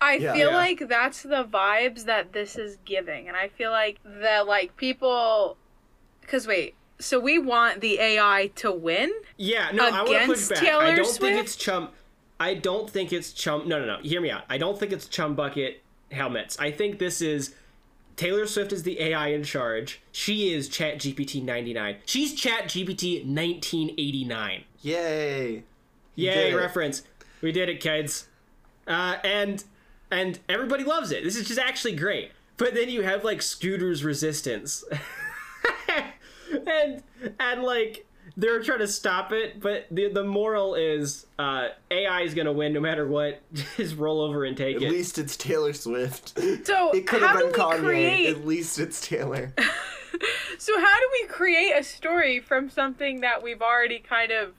I 0.00 0.14
Yeah. 0.16 0.32
feel 0.34 0.50
Yeah. 0.50 0.56
like 0.56 0.88
that's 0.88 1.22
the 1.22 1.44
vibes 1.44 2.04
that 2.06 2.32
this 2.32 2.56
is 2.56 2.76
giving, 2.84 3.28
and 3.28 3.36
I 3.36 3.48
feel 3.48 3.70
like 3.70 3.98
that 4.04 4.46
like 4.48 4.76
people, 4.76 5.56
because 6.22 6.46
wait, 6.46 6.74
so 6.98 7.20
we 7.20 7.38
want 7.38 7.80
the 7.80 8.00
AI 8.00 8.50
to 8.56 8.72
win? 8.72 9.12
Yeah, 9.36 9.70
no, 9.72 9.86
I 9.86 9.90
want 9.90 10.06
to 10.08 10.12
push 10.12 10.20
Against 10.24 10.50
back. 10.50 10.58
Taylor 10.58 10.82
I 10.82 10.94
don't 10.96 11.04
Swift? 11.04 11.20
think 11.20 11.38
it's 11.40 11.54
chum. 11.56 11.90
I 12.40 12.54
don't 12.54 12.90
think 12.90 13.12
it's 13.12 13.32
chum. 13.32 13.68
No, 13.68 13.78
no, 13.78 13.86
no. 13.86 13.98
Hear 14.02 14.20
me 14.20 14.30
out. 14.32 14.42
I 14.48 14.58
don't 14.58 14.76
think 14.76 14.92
it's 14.92 15.06
chum 15.06 15.36
bucket 15.36 15.81
helmets. 16.12 16.58
I 16.58 16.70
think 16.70 16.98
this 16.98 17.20
is 17.20 17.54
Taylor 18.16 18.46
Swift 18.46 18.72
is 18.72 18.82
the 18.82 19.00
AI 19.00 19.28
in 19.28 19.42
charge. 19.42 20.00
She 20.12 20.52
is 20.52 20.68
Chat 20.68 20.98
GPT 20.98 21.42
99. 21.42 21.96
She's 22.04 22.34
Chat 22.34 22.64
GPT 22.64 23.24
1989. 23.24 24.64
Yay. 24.82 25.62
Yay, 26.14 26.34
did 26.34 26.52
it. 26.52 26.56
reference. 26.56 27.02
We 27.40 27.52
did 27.52 27.68
it, 27.68 27.80
kids. 27.80 28.28
Uh, 28.86 29.16
and 29.24 29.64
and 30.10 30.38
everybody 30.48 30.84
loves 30.84 31.10
it. 31.10 31.24
This 31.24 31.36
is 31.36 31.48
just 31.48 31.58
actually 31.58 31.96
great. 31.96 32.32
But 32.56 32.74
then 32.74 32.90
you 32.90 33.02
have 33.02 33.24
like 33.24 33.40
Scooter's 33.40 34.04
resistance. 34.04 34.84
and 36.66 37.02
and 37.40 37.62
like 37.62 38.06
they're 38.36 38.62
trying 38.62 38.78
to 38.80 38.88
stop 38.88 39.32
it, 39.32 39.60
but 39.60 39.86
the 39.90 40.08
the 40.08 40.24
moral 40.24 40.74
is 40.74 41.26
uh, 41.38 41.68
AI 41.90 42.22
is 42.22 42.34
gonna 42.34 42.52
win 42.52 42.72
no 42.72 42.80
matter 42.80 43.06
what. 43.06 43.42
Just 43.76 43.96
roll 43.96 44.20
over 44.20 44.44
and 44.44 44.56
take 44.56 44.76
At 44.76 44.82
it. 44.82 44.86
At 44.86 44.92
least 44.92 45.18
it's 45.18 45.36
Taylor 45.36 45.72
Swift. 45.72 46.38
So 46.66 46.90
it 46.94 47.06
could 47.06 47.22
how 47.22 47.28
have 47.28 47.38
been 47.38 47.52
do 47.52 47.52
we 47.52 47.58
Kanye. 47.58 47.78
create? 47.84 48.28
At 48.28 48.46
least 48.46 48.78
it's 48.78 49.06
Taylor. 49.06 49.52
So 50.58 50.78
how 50.78 51.00
do 51.00 51.08
we 51.20 51.26
create 51.26 51.72
a 51.72 51.82
story 51.82 52.38
from 52.38 52.70
something 52.70 53.22
that 53.22 53.42
we've 53.42 53.62
already 53.62 53.98
kind 53.98 54.30
of 54.30 54.52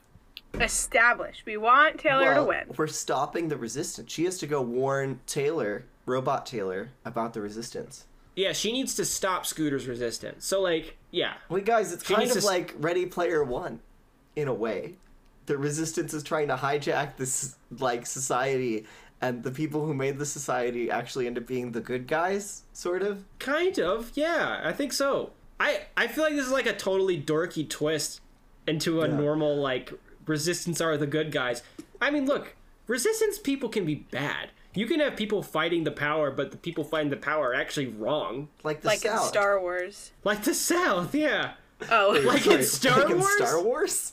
established? 0.60 1.46
We 1.46 1.56
want 1.56 1.98
Taylor 1.98 2.34
to 2.34 2.44
win. 2.44 2.64
We're 2.76 2.88
stopping 2.88 3.48
the 3.48 3.56
resistance. 3.56 4.12
She 4.12 4.24
has 4.24 4.36
to 4.38 4.46
go 4.46 4.60
warn 4.60 5.20
Taylor, 5.26 5.86
robot 6.04 6.44
Taylor, 6.44 6.90
about 7.06 7.32
the 7.32 7.40
resistance. 7.40 8.04
Yeah, 8.36 8.52
she 8.52 8.72
needs 8.72 8.94
to 8.96 9.04
stop 9.04 9.46
Scooter's 9.46 9.86
resistance. 9.86 10.44
So 10.46 10.60
like, 10.60 10.96
yeah, 11.10 11.34
Wait, 11.48 11.64
guys, 11.64 11.92
it's 11.92 12.06
She 12.06 12.14
kind 12.14 12.30
of 12.30 12.38
to 12.40 12.44
like 12.46 12.74
Ready 12.78 13.06
Player 13.06 13.42
One, 13.44 13.80
in 14.36 14.48
a 14.48 14.54
way. 14.54 14.94
The 15.46 15.58
resistance 15.58 16.14
is 16.14 16.22
trying 16.22 16.48
to 16.48 16.56
hijack 16.56 17.16
this 17.16 17.56
like 17.78 18.06
society, 18.06 18.86
and 19.20 19.42
the 19.42 19.50
people 19.50 19.84
who 19.84 19.94
made 19.94 20.18
the 20.18 20.26
society 20.26 20.90
actually 20.90 21.26
end 21.26 21.36
up 21.38 21.46
being 21.46 21.72
the 21.72 21.80
good 21.80 22.06
guys, 22.06 22.62
sort 22.72 23.02
of. 23.02 23.24
Kind 23.38 23.78
of, 23.78 24.10
yeah, 24.14 24.60
I 24.64 24.72
think 24.72 24.92
so. 24.92 25.30
I 25.60 25.82
I 25.96 26.06
feel 26.08 26.24
like 26.24 26.34
this 26.34 26.46
is 26.46 26.52
like 26.52 26.66
a 26.66 26.72
totally 26.74 27.20
dorky 27.20 27.68
twist 27.68 28.20
into 28.66 29.02
a 29.02 29.08
Yeah. 29.08 29.16
normal 29.16 29.54
like 29.56 29.92
resistance 30.26 30.80
are 30.80 30.96
the 30.96 31.06
good 31.06 31.30
guys. 31.30 31.62
I 32.00 32.10
mean, 32.10 32.26
look, 32.26 32.56
resistance 32.86 33.38
people 33.38 33.68
can 33.68 33.84
be 33.84 33.94
bad. 33.96 34.50
You 34.74 34.86
can 34.86 35.00
have 35.00 35.16
people 35.16 35.42
fighting 35.42 35.84
the 35.84 35.90
power, 35.90 36.30
but 36.30 36.50
the 36.50 36.56
people 36.56 36.84
fighting 36.84 37.10
the 37.10 37.16
power 37.16 37.50
are 37.50 37.54
actually 37.54 37.86
wrong. 37.86 38.48
Like 38.62 38.80
the 38.80 38.88
Like 38.88 39.04
in 39.04 39.18
Star 39.18 39.60
Wars. 39.60 40.12
Like 40.24 40.42
the 40.44 40.54
South, 40.54 41.14
yeah. 41.14 41.52
Oh, 41.90 42.20
Like 42.24 42.46
in 42.46 42.62
Star 42.64 43.00
like 43.00 43.10
in 43.10 43.18
Wars? 43.20 43.36
Star 43.36 43.62
Wars? 43.62 44.12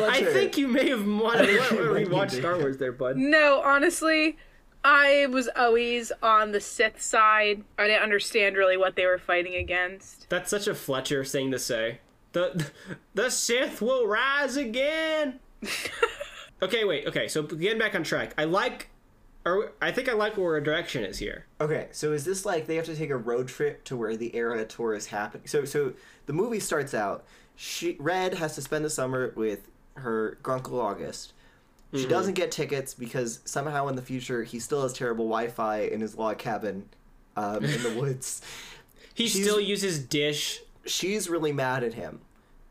I 0.00 0.22
think 0.22 0.56
you 0.56 0.68
may 0.68 0.88
have 0.90 1.06
wanted 1.06 1.46
to 1.46 1.52
you 1.54 1.60
rewatch 1.60 2.30
Star 2.30 2.56
Wars 2.58 2.78
there, 2.78 2.92
bud. 2.92 3.16
no, 3.16 3.60
honestly, 3.64 4.36
I 4.84 5.26
was 5.26 5.48
always 5.56 6.12
on 6.22 6.52
the 6.52 6.60
Sith 6.60 7.00
side. 7.00 7.62
I 7.78 7.86
didn't 7.88 8.02
understand 8.02 8.56
really 8.56 8.76
what 8.76 8.94
they 8.96 9.06
were 9.06 9.18
fighting 9.18 9.54
against. 9.54 10.28
That's 10.28 10.50
such 10.50 10.66
a 10.68 10.74
Fletcher 10.74 11.24
thing 11.24 11.50
to 11.50 11.58
say. 11.58 11.98
The 12.32 12.70
the 13.14 13.30
Sith 13.30 13.82
will 13.82 14.06
rise 14.06 14.56
again. 14.56 15.40
okay, 16.62 16.84
wait. 16.84 17.06
Okay, 17.06 17.26
so 17.28 17.42
getting 17.42 17.78
back 17.78 17.94
on 17.94 18.02
track. 18.04 18.34
I 18.38 18.44
like, 18.44 18.88
or 19.44 19.72
I 19.80 19.90
think 19.92 20.08
I 20.08 20.12
like 20.12 20.36
where 20.36 20.54
our 20.54 20.60
direction 20.60 21.04
is 21.04 21.18
here. 21.18 21.46
Okay, 21.60 21.88
so 21.92 22.12
is 22.12 22.24
this 22.24 22.44
like 22.46 22.66
they 22.66 22.76
have 22.76 22.84
to 22.86 22.96
take 22.96 23.10
a 23.10 23.16
road 23.16 23.48
trip 23.48 23.84
to 23.84 23.96
where 23.96 24.16
the 24.16 24.34
era 24.36 24.64
tour 24.64 24.94
is 24.94 25.06
happening? 25.06 25.46
So, 25.46 25.64
so 25.64 25.92
the 26.26 26.32
movie 26.32 26.60
starts 26.60 26.94
out. 26.94 27.24
She 27.56 27.96
Red 27.98 28.34
has 28.34 28.54
to 28.54 28.62
spend 28.62 28.84
the 28.84 28.90
summer 28.90 29.32
with 29.36 29.68
her 29.94 30.38
grunkle 30.42 30.80
August. 30.82 31.32
She 31.94 32.06
doesn't 32.06 32.34
get 32.34 32.50
tickets 32.50 32.94
because 32.94 33.40
somehow 33.44 33.86
in 33.88 33.96
the 33.96 34.02
future 34.02 34.44
he 34.44 34.58
still 34.58 34.80
has 34.82 34.94
terrible 34.94 35.26
Wi-Fi 35.26 35.80
in 35.80 36.00
his 36.00 36.16
log 36.16 36.38
cabin 36.38 36.88
um, 37.36 37.62
in 37.62 37.82
the 37.82 37.90
woods. 38.00 38.40
He 39.12 39.26
She's- 39.28 39.44
still 39.44 39.60
uses 39.60 39.98
dish. 39.98 40.60
She's 40.86 41.28
really 41.28 41.52
mad 41.52 41.84
at 41.84 41.92
him, 41.94 42.20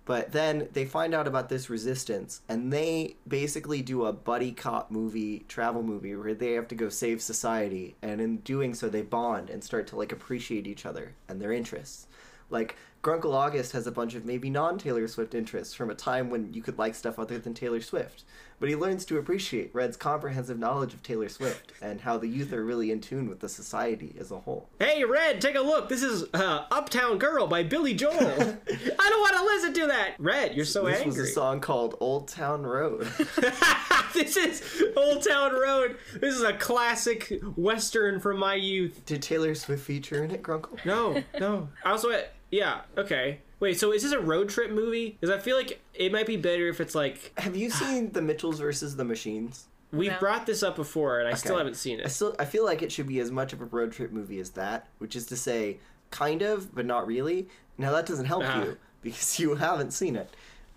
but 0.05 0.31
then 0.31 0.67
they 0.73 0.85
find 0.85 1.13
out 1.13 1.27
about 1.27 1.49
this 1.49 1.69
resistance, 1.69 2.41
and 2.49 2.73
they 2.73 3.15
basically 3.27 3.81
do 3.81 4.05
a 4.05 4.13
buddy 4.13 4.51
cop 4.51 4.89
movie, 4.91 5.45
travel 5.47 5.83
movie, 5.83 6.15
where 6.15 6.33
they 6.33 6.53
have 6.53 6.67
to 6.69 6.75
go 6.75 6.89
save 6.89 7.21
society, 7.21 7.95
and 8.01 8.19
in 8.19 8.37
doing 8.37 8.73
so, 8.73 8.89
they 8.89 9.03
bond 9.03 9.49
and 9.49 9.63
start 9.63 9.87
to 9.87 9.95
like 9.95 10.11
appreciate 10.11 10.67
each 10.67 10.85
other 10.85 11.13
and 11.29 11.41
their 11.41 11.51
interests. 11.51 12.07
Like 12.49 12.75
Grunkle 13.01 13.33
August 13.33 13.71
has 13.71 13.87
a 13.87 13.91
bunch 13.91 14.13
of 14.13 14.25
maybe 14.25 14.49
non 14.49 14.77
Taylor 14.77 15.07
Swift 15.07 15.33
interests 15.33 15.73
from 15.73 15.89
a 15.89 15.95
time 15.95 16.29
when 16.29 16.53
you 16.53 16.61
could 16.61 16.77
like 16.77 16.93
stuff 16.93 17.17
other 17.17 17.39
than 17.39 17.53
Taylor 17.53 17.81
Swift. 17.81 18.23
But 18.59 18.69
he 18.69 18.75
learns 18.75 19.05
to 19.05 19.17
appreciate 19.17 19.73
Red's 19.73 19.97
comprehensive 19.97 20.59
knowledge 20.59 20.93
of 20.93 21.01
Taylor 21.01 21.27
Swift 21.27 21.71
and 21.81 21.99
how 21.99 22.19
the 22.19 22.27
youth 22.27 22.53
are 22.53 22.63
really 22.63 22.91
in 22.91 23.01
tune 23.01 23.27
with 23.27 23.39
the 23.39 23.49
society 23.49 24.15
as 24.19 24.29
a 24.29 24.37
whole. 24.37 24.69
Hey, 24.77 25.03
Red, 25.03 25.41
take 25.41 25.55
a 25.55 25.61
look. 25.61 25.89
This 25.89 26.03
is 26.03 26.25
uh, 26.35 26.65
"Uptown 26.69 27.17
Girl" 27.17 27.47
by 27.47 27.63
Billy 27.63 27.95
Joel. 27.95 28.13
I 28.19 29.09
don't 29.09 29.19
want 29.19 29.35
to 29.35 29.43
listen 29.45 29.73
to 29.73 29.87
that. 29.87 30.13
Red, 30.19 30.53
you're 30.53 30.63
so 30.63 30.85
this 30.85 30.97
angry. 30.97 31.09
This 31.09 31.19
was 31.21 31.29
a 31.31 31.33
song 31.33 31.59
called 31.59 31.97
Old 31.99 32.27
Town 32.27 32.61
Road. 32.61 33.07
this 34.13 34.37
is 34.37 34.83
Old 34.95 35.27
Town 35.27 35.53
Road. 35.53 35.97
This 36.19 36.35
is 36.35 36.43
a 36.43 36.53
classic 36.53 37.41
western 37.55 38.19
from 38.19 38.37
my 38.37 38.53
youth. 38.53 39.03
Did 39.07 39.23
Taylor 39.23 39.55
Swift 39.55 39.83
feature 39.83 40.23
in 40.23 40.29
it, 40.29 40.43
Grunkle? 40.43 40.85
No, 40.85 41.23
no. 41.39 41.69
I 41.83 41.89
also, 41.89 42.11
Yeah. 42.51 42.81
Okay. 42.97 43.39
Wait. 43.59 43.79
So 43.79 43.91
is 43.93 44.03
this 44.03 44.11
a 44.11 44.19
road 44.19 44.49
trip 44.49 44.71
movie? 44.71 45.17
Because 45.19 45.33
I 45.35 45.39
feel 45.39 45.55
like 45.57 45.81
it 45.93 46.11
might 46.11 46.25
be 46.27 46.37
better 46.37 46.67
if 46.67 46.79
it's 46.81 46.93
like 46.95 47.31
Have 47.39 47.55
you 47.55 47.69
seen 47.69 48.11
the 48.11 48.21
Mitchells 48.21 48.59
versus 48.59 48.95
the 48.95 49.05
Machines? 49.05 49.67
we've 49.93 50.11
No. 50.11 50.19
brought 50.19 50.45
this 50.45 50.63
up 50.63 50.75
before, 50.77 51.19
and 51.19 51.27
I 51.27 51.33
still 51.33 51.53
Okay. 51.55 51.59
haven't 51.59 51.75
seen 51.75 51.99
it. 51.99 52.03
I 52.03 52.05
it. 52.05 52.09
still 52.11 52.35
I 52.39 52.45
feel 52.45 52.63
like 52.65 52.81
it 52.81 52.91
should 52.91 53.07
be 53.07 53.19
as 53.19 53.29
much 53.31 53.51
of 53.53 53.61
a 53.61 53.65
road 53.65 53.91
trip 53.91 54.11
movie 54.11 54.39
as 54.39 54.51
that, 54.51 54.87
which 54.99 55.15
is 55.15 55.25
to 55.27 55.35
say, 55.37 55.79
kind 56.11 56.41
of, 56.41 56.73
but 56.75 56.85
not 56.85 57.07
really. 57.07 57.47
Now 57.77 57.91
that 57.93 58.05
doesn't 58.05 58.25
help 58.25 58.43
Uh-huh. 58.43 58.61
you 58.65 58.77
because 59.01 59.39
you 59.39 59.55
haven't 59.55 59.91
seen 59.91 60.15
it. 60.15 60.29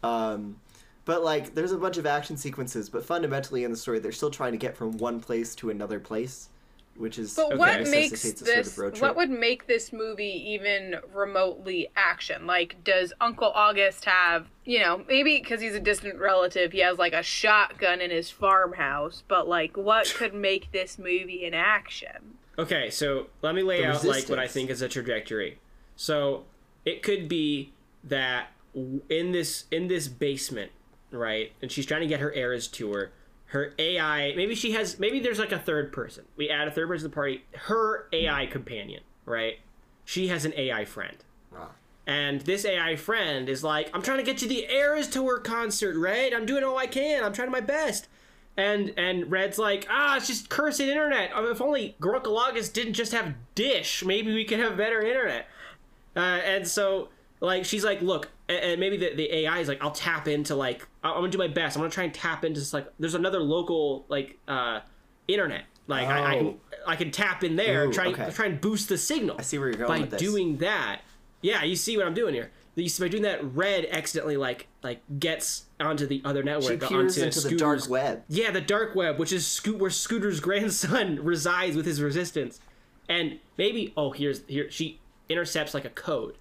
Um, 0.03 0.57
but 1.05 1.23
like, 1.23 1.55
there's 1.55 1.73
a 1.73 1.77
bunch 1.79 1.97
of 1.99 2.07
action 2.07 2.37
sequences, 2.37 2.89
but 2.89 3.05
fundamentally 3.05 3.63
in 3.65 3.71
the 3.71 3.77
story, 3.77 3.99
they're 3.99 4.11
still 4.13 4.31
trying 4.31 4.53
to 4.53 4.59
get 4.59 4.77
from 4.77 4.97
one 4.99 5.21
place 5.21 5.55
to 5.57 5.71
another 5.71 6.01
place, 6.01 6.49
which 6.97 7.19
is 7.19 7.35
But 7.35 7.47
Okay. 7.47 7.57
what 7.57 7.89
makes 7.89 8.13
a 8.13 8.17
sort 8.29 8.39
this? 8.39 8.67
of 8.69 8.79
road 8.79 8.95
trip. 8.95 9.03
What 9.03 9.17
would 9.17 9.31
make 9.31 9.67
this 9.67 9.93
movie 9.93 10.53
even 10.53 10.97
remotely 11.13 11.89
action? 11.97 12.47
Like, 12.47 12.83
does 12.85 13.13
Uncle 13.21 13.51
August 13.55 14.05
have? 14.05 14.47
You 14.65 14.81
know, 14.81 15.05
maybe 15.09 15.39
because 15.39 15.61
he's 15.61 15.75
a 15.75 15.81
distant 15.81 16.19
relative, 16.19 16.73
he 16.73 16.79
has 16.81 16.99
like 16.99 17.13
a 17.13 17.23
shotgun 17.23 18.01
in 18.01 18.11
his 18.11 18.31
farmhouse. 18.31 19.23
But 19.27 19.49
like, 19.49 19.77
what 19.77 20.13
could 20.17 20.35
make 20.35 20.73
this 20.73 20.99
movie 20.99 21.45
an 21.45 21.55
action? 21.55 22.39
Okay, 22.59 22.91
so 22.91 23.27
let 23.43 23.55
me 23.55 23.63
lay 23.63 23.83
The 23.83 23.89
out 23.89 24.05
like 24.05 24.29
what 24.29 24.39
I 24.39 24.47
think 24.47 24.71
is 24.71 24.81
a 24.81 24.89
trajectory. 24.89 25.59
So 25.97 26.45
it 26.85 27.03
could 27.03 27.29
be 27.29 27.73
that 28.05 28.49
in 29.09 29.33
this 29.33 29.65
in 29.71 29.89
this 29.89 30.07
basement, 30.09 30.71
right? 31.11 31.53
And 31.61 31.71
she's 31.73 31.87
trying 31.87 32.03
to 32.03 32.07
get 32.07 32.21
her 32.21 32.33
Eras 32.33 32.69
Tour. 32.69 33.11
Her 33.55 33.73
AI, 33.79 34.35
maybe 34.35 34.57
she 34.57 34.73
has, 34.73 34.99
maybe 34.99 35.21
there's 35.21 35.39
like 35.39 35.53
a 35.53 35.59
third 35.61 35.93
person. 35.93 36.25
We 36.37 36.51
add 36.51 36.67
a 36.67 36.73
third 36.73 36.89
person 36.89 37.05
to 37.05 37.09
the 37.09 37.15
party. 37.15 37.45
Her 37.55 38.09
AI 38.13 38.47
companion, 38.47 39.05
right? 39.25 39.61
She 40.05 40.27
has 40.27 40.45
an 40.45 40.53
AI 40.57 40.85
friend. 40.85 41.17
Ah. 41.57 41.69
And 42.05 42.41
this 42.41 42.65
AI 42.65 42.97
friend 42.97 43.49
is 43.49 43.63
like, 43.63 43.91
I'm 43.95 44.03
trying 44.03 44.19
to 44.19 44.25
get 44.25 44.43
you 44.43 44.49
the 44.49 44.69
Eras 44.69 45.09
Tour 45.09 45.39
concert, 45.39 45.97
right? 45.97 46.35
I'm 46.35 46.47
doing 46.47 46.65
all 46.65 46.77
I 46.77 46.89
can. 46.89 47.23
I'm 47.23 47.33
trying 47.33 47.53
my 47.53 47.61
best. 47.61 48.09
And 48.57 48.93
and 48.97 49.31
Red's 49.31 49.57
like, 49.57 49.87
ah, 49.89 50.17
it's 50.17 50.27
just 50.27 50.49
cursed 50.49 50.81
internet. 50.81 51.31
Oh, 51.33 51.49
if 51.49 51.61
only 51.61 51.95
Grunkle 52.01 52.37
August 52.37 52.75
didn't 52.75 52.95
just 52.95 53.13
have 53.13 53.35
Dish, 53.55 54.05
maybe 54.05 54.35
we 54.35 54.45
could 54.45 54.59
have 54.59 54.77
better 54.77 55.01
internet. 55.01 55.47
Uh, 56.17 56.41
and 56.45 56.67
so, 56.67 57.09
like, 57.45 57.65
she's 57.65 57.85
like, 57.85 58.03
look, 58.03 58.31
and, 58.49 58.81
maybe 58.81 58.97
the, 58.97 59.15
the 59.15 59.35
AI 59.39 59.59
is 59.61 59.69
like, 59.69 59.83
I'll 59.83 59.91
tap 59.91 60.29
into 60.29 60.55
like, 60.55 60.87
I'm 61.03 61.15
gonna 61.15 61.29
do 61.29 61.39
my 61.39 61.49
best. 61.49 61.77
I'm 61.77 61.83
gonna 61.83 61.91
try 61.91 62.05
and 62.05 62.15
tap 62.15 62.45
into 62.45 62.61
this, 62.61 62.73
like, 62.73 62.87
there's 62.99 63.15
another 63.15 63.41
local 63.41 64.05
like 64.09 64.39
uh, 64.49 64.81
internet. 65.29 65.65
Like 65.87 66.09
I, 66.09 66.33
I 66.33 66.37
can 66.39 66.47
Oh. 66.47 66.61
I 66.87 66.97
can 66.97 67.11
tap 67.11 67.43
in 67.45 67.57
there, 67.57 67.85
Ooh, 67.85 67.93
try 67.93 68.09
okay. 68.09 68.31
try 68.31 68.47
and 68.47 68.61
boost 68.61 68.89
the 68.89 68.99
signal. 68.99 69.37
I 69.39 69.43
see 69.43 69.59
where 69.59 69.69
you're 69.69 69.79
going 69.79 69.89
by 69.89 70.01
with 70.01 70.11
this. 70.11 70.21
doing 70.21 70.59
that. 70.59 71.01
Yeah, 71.41 71.63
you 71.63 71.77
see 71.77 71.97
what 71.97 72.07
I'm 72.07 72.15
doing 72.15 72.35
here. 72.35 72.51
You 72.75 72.89
see, 72.89 73.03
by 73.03 73.09
doing 73.09 73.23
that, 73.23 73.43
Red 73.55 73.87
accidentally 73.91 74.37
like 74.37 74.67
like 74.83 75.01
gets 75.19 75.65
onto 75.79 76.07
the 76.07 76.21
other 76.25 76.43
network. 76.43 76.83
She 76.83 76.89
peers 76.89 77.17
onto 77.17 77.27
into 77.27 77.41
the 77.41 77.57
dark 77.57 77.89
web. 77.89 78.25
Yeah, 78.29 78.51
the 78.51 78.61
dark 78.61 78.95
web, 78.95 79.19
which 79.19 79.33
is 79.33 79.47
Scoot 79.47 79.79
where 79.79 79.91
Scooter's 79.91 80.41
grandson 80.47 81.21
resides 81.25 81.77
with 81.77 81.87
his 81.87 82.03
resistance, 82.03 82.61
and 83.09 83.39
maybe 83.57 83.93
oh 83.97 84.11
here's 84.11 84.43
here 84.47 84.71
she 84.71 85.01
intercepts 85.29 85.73
like 85.75 85.85
a 85.85 85.91
code, 85.91 86.37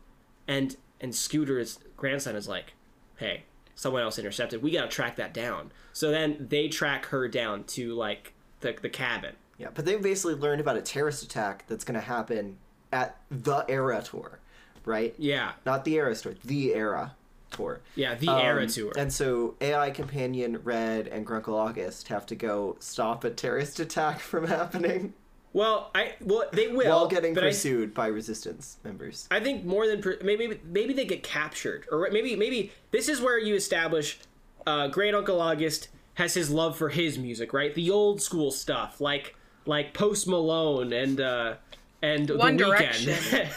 and 0.48 0.76
and 1.04 1.13
Scooter's 1.13 1.78
grandson 1.96 2.36
is 2.36 2.48
like, 2.48 2.74
hey, 3.18 3.44
someone 3.76 4.02
else 4.02 4.18
intercepted. 4.18 4.63
We 4.63 4.72
gotta 4.72 4.88
track 4.88 5.18
that 5.18 5.34
down. 5.36 5.72
So 5.92 6.10
then 6.10 6.48
they 6.50 6.68
track 6.70 7.06
her 7.08 7.28
down 7.28 7.66
to 7.66 7.94
like 7.94 8.34
the 8.62 8.76
the 8.82 8.89
cabin. 8.89 9.36
Yeah, 9.60 9.68
but 9.76 9.86
they've 9.86 10.02
basically 10.02 10.34
learned 10.36 10.62
about 10.62 10.78
a 10.78 10.82
terrorist 10.82 11.22
attack 11.22 11.66
that's 11.68 11.84
going 11.86 11.94
to 11.94 12.06
happen 12.06 12.58
at 12.92 13.18
the 13.30 13.63
Era 13.70 14.02
tour, 14.02 14.39
right? 14.84 15.13
Yeah, 15.20 15.52
Not 15.63 15.86
the 15.86 15.94
Era 16.00 16.16
tour, 16.16 16.34
the 16.44 16.74
Era 16.74 17.16
tour. 17.52 17.82
yeah, 17.96 18.16
the 18.16 18.30
Um, 18.30 18.39
era 18.39 18.66
tour. 18.68 18.92
And 18.98 19.13
so 19.13 19.54
AI 19.62 19.92
companion 19.92 20.60
Red 20.63 21.08
and 21.08 21.26
Grunkle 21.26 21.54
August 21.54 22.08
have 22.08 22.26
to 22.26 22.36
go 22.36 22.78
stop 22.80 23.24
a 23.24 23.30
terrorist 23.30 23.80
attack 23.86 24.20
from 24.20 24.48
happening 24.48 25.13
Well, 25.54 25.92
I 25.94 26.16
well 26.20 26.46
they 26.52 26.68
will 26.68 26.89
while 26.89 27.08
getting 27.08 27.34
but 27.36 27.44
I- 27.44 27.48
pursued 27.50 27.94
by 27.94 28.08
resistance 28.08 28.78
members. 28.84 29.28
I 29.30 29.39
think 29.39 29.63
more 29.63 29.88
than 29.88 30.04
maybe 30.24 30.60
maybe 30.66 30.94
they 30.94 31.06
get 31.06 31.22
captured, 31.24 31.86
or 31.92 32.10
maybe 32.12 32.36
maybe 32.36 32.72
this 32.92 33.08
is 33.08 33.22
where 33.22 33.38
you 33.38 33.54
establish 33.56 34.20
uh, 34.66 34.88
Great 34.88 35.13
Uncle 35.13 35.39
August 35.39 35.89
has 36.16 36.34
his 36.34 36.50
love 36.50 36.78
for 36.78 36.89
his 36.89 37.18
music, 37.18 37.54
right? 37.54 37.74
The 37.74 37.92
old 37.92 38.22
school 38.22 38.52
stuff, 38.52 39.00
like 39.00 39.36
like 39.66 39.94
Post 39.94 40.28
Malone 40.28 40.92
and 40.92 41.22
uh, 41.22 41.54
and 42.02 42.30
One 42.32 42.58
the 42.58 42.66
Direction. 42.66 43.13
Weeknd, 43.13 43.50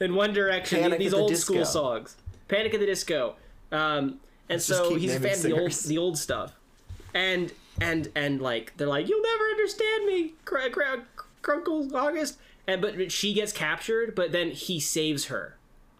and 0.00 0.16
One 0.16 0.32
Direction. 0.32 0.80
Panic 0.80 0.98
these 0.98 1.12
at 1.12 1.16
the 1.16 1.22
old 1.22 1.36
school 1.36 1.64
songs, 1.66 2.16
Panic 2.48 2.72
at 2.74 2.80
the 2.80 2.86
Disco, 2.86 3.36
um, 3.72 4.20
and 4.48 4.56
Let's 4.56 4.66
so 4.66 4.94
he's 4.94 5.14
a 5.14 5.18
naming 5.20 5.28
fan 5.36 5.36
of 5.38 5.42
the 5.42 5.60
old 5.60 5.72
the 5.72 5.98
old 5.98 6.18
stuff, 6.18 6.54
and 7.14 7.52
and 7.80 8.08
and 8.14 8.40
like 8.40 8.76
they're 8.76 8.86
like 8.86 9.08
you'll 9.08 9.22
never 9.22 9.44
understand 9.44 10.06
me, 10.06 10.34
Cr- 10.44 10.68
Cr- 10.70 11.02
Grunkle 11.42 11.92
August, 11.94 12.38
and 12.66 12.80
but 12.80 13.10
she 13.12 13.32
gets 13.32 13.52
captured, 13.52 14.14
but 14.14 14.32
then 14.32 14.50
he 14.50 14.80
saves 14.80 15.26
her. 15.26 15.56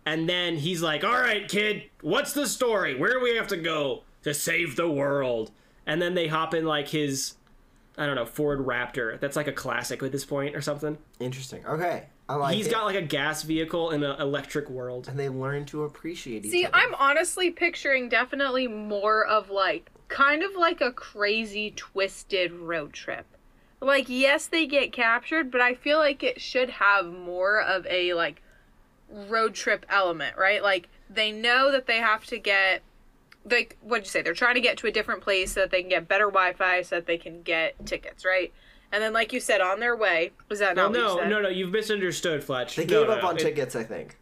And 0.07 0.29
then 0.29 0.57
he's 0.57 0.83
like, 0.83 1.05
"All 1.05 1.13
right, 1.21 1.47
kid, 1.49 1.85
what's 2.01 2.33
the 2.33 2.47
story? 2.47 2.95
Where 2.99 3.13
do 3.13 3.21
we 3.21 3.37
have 3.37 3.49
to 3.49 3.57
go 3.57 4.03
to 4.23 4.33
save 4.35 4.77
the 4.77 4.91
world?" 4.91 5.51
And 5.87 6.01
then 6.01 6.15
they 6.15 6.29
hop 6.29 6.55
in 6.55 6.65
like 6.65 6.89
his, 6.89 7.35
I 7.99 8.07
don't 8.07 8.15
know, 8.17 8.27
Ford 8.27 8.61
Raptor. 8.61 9.19
That's 9.21 9.37
like 9.37 9.49
a 9.49 9.53
classic 9.53 10.03
at 10.03 10.13
this 10.13 10.25
point 10.25 10.55
or 10.57 10.61
something. 10.61 10.99
Interesting. 11.19 11.65
Okay, 11.67 12.05
I 12.29 12.35
like 12.37 12.55
He's 12.57 12.67
it. 12.67 12.71
got 12.71 12.85
like 12.87 12.97
a 12.97 13.03
gas 13.03 13.43
vehicle 13.43 13.91
in 13.91 14.03
an 14.03 14.21
electric 14.21 14.71
world. 14.71 15.09
and 15.09 15.19
they 15.19 15.29
learn 15.29 15.65
to 15.67 15.85
appreciate 15.85 16.45
each 16.45 16.51
See, 16.53 16.65
other. 16.65 16.77
I'm 16.77 16.95
honestly 16.95 17.51
picturing 17.51 18.09
definitely 18.09 18.69
more 18.69 19.27
of 19.27 19.51
like 19.51 19.91
kind 20.09 20.43
of 20.43 20.55
like 20.57 20.81
a 20.81 20.93
crazy 20.93 21.73
twisted 21.77 22.53
road 22.53 22.93
trip. 22.93 23.27
Like 23.81 24.09
yes, 24.09 24.47
they 24.47 24.67
get 24.67 24.93
captured, 24.93 25.51
but 25.51 25.61
I 25.61 25.75
feel 25.75 25.99
like 25.99 26.23
it 26.23 26.41
should 26.41 26.69
have 26.71 27.07
more 27.07 27.61
of 27.61 27.87
a 27.87 28.13
like 28.15 28.43
road 29.11 29.55
trip 29.55 29.87
element, 29.89 30.37
right? 30.37 30.63
Like 30.63 30.89
they 31.09 31.33
know 31.33 31.73
that 31.73 31.87
they 31.87 31.97
have 31.99 32.25
to 32.27 32.39
get 32.39 32.83
like 33.51 33.79
what'd 33.81 34.05
you 34.05 34.11
say? 34.11 34.21
They're 34.23 34.35
trying 34.35 34.57
to 34.57 34.61
get 34.61 34.77
to 34.79 34.87
a 34.87 34.93
different 34.93 35.23
place 35.23 35.53
so 35.53 35.61
that 35.61 35.71
they 35.71 35.81
can 35.81 35.89
get 35.89 36.09
better 36.09 36.27
Wi-Fi 36.27 36.83
so 36.83 36.97
that 36.97 37.07
they 37.07 37.17
can 37.19 37.43
get 37.43 37.75
tickets, 37.87 38.25
right? 38.25 38.53
And 38.93 39.01
then, 39.03 39.13
like 39.13 39.33
you 39.33 39.39
said, 39.41 39.61
on 39.61 39.79
their 39.79 39.97
way, 39.97 40.33
was 40.49 40.59
that 40.59 40.75
No, 40.75 40.89
not 40.89 40.91
what 40.91 40.99
you 40.99 41.05
no, 41.05 41.17
said? 41.19 41.29
no, 41.31 41.41
no. 41.43 41.49
You've 41.49 41.71
misunderstood, 41.71 42.43
Fletch. 42.43 42.75
They 42.75 42.85
No, 42.85 43.01
gave 43.01 43.07
no, 43.07 43.13
up 43.15 43.23
no. 43.23 43.29
on 43.29 43.37
It- 43.37 43.41
tickets, 43.41 43.77
I 43.77 43.85
think. 43.85 44.17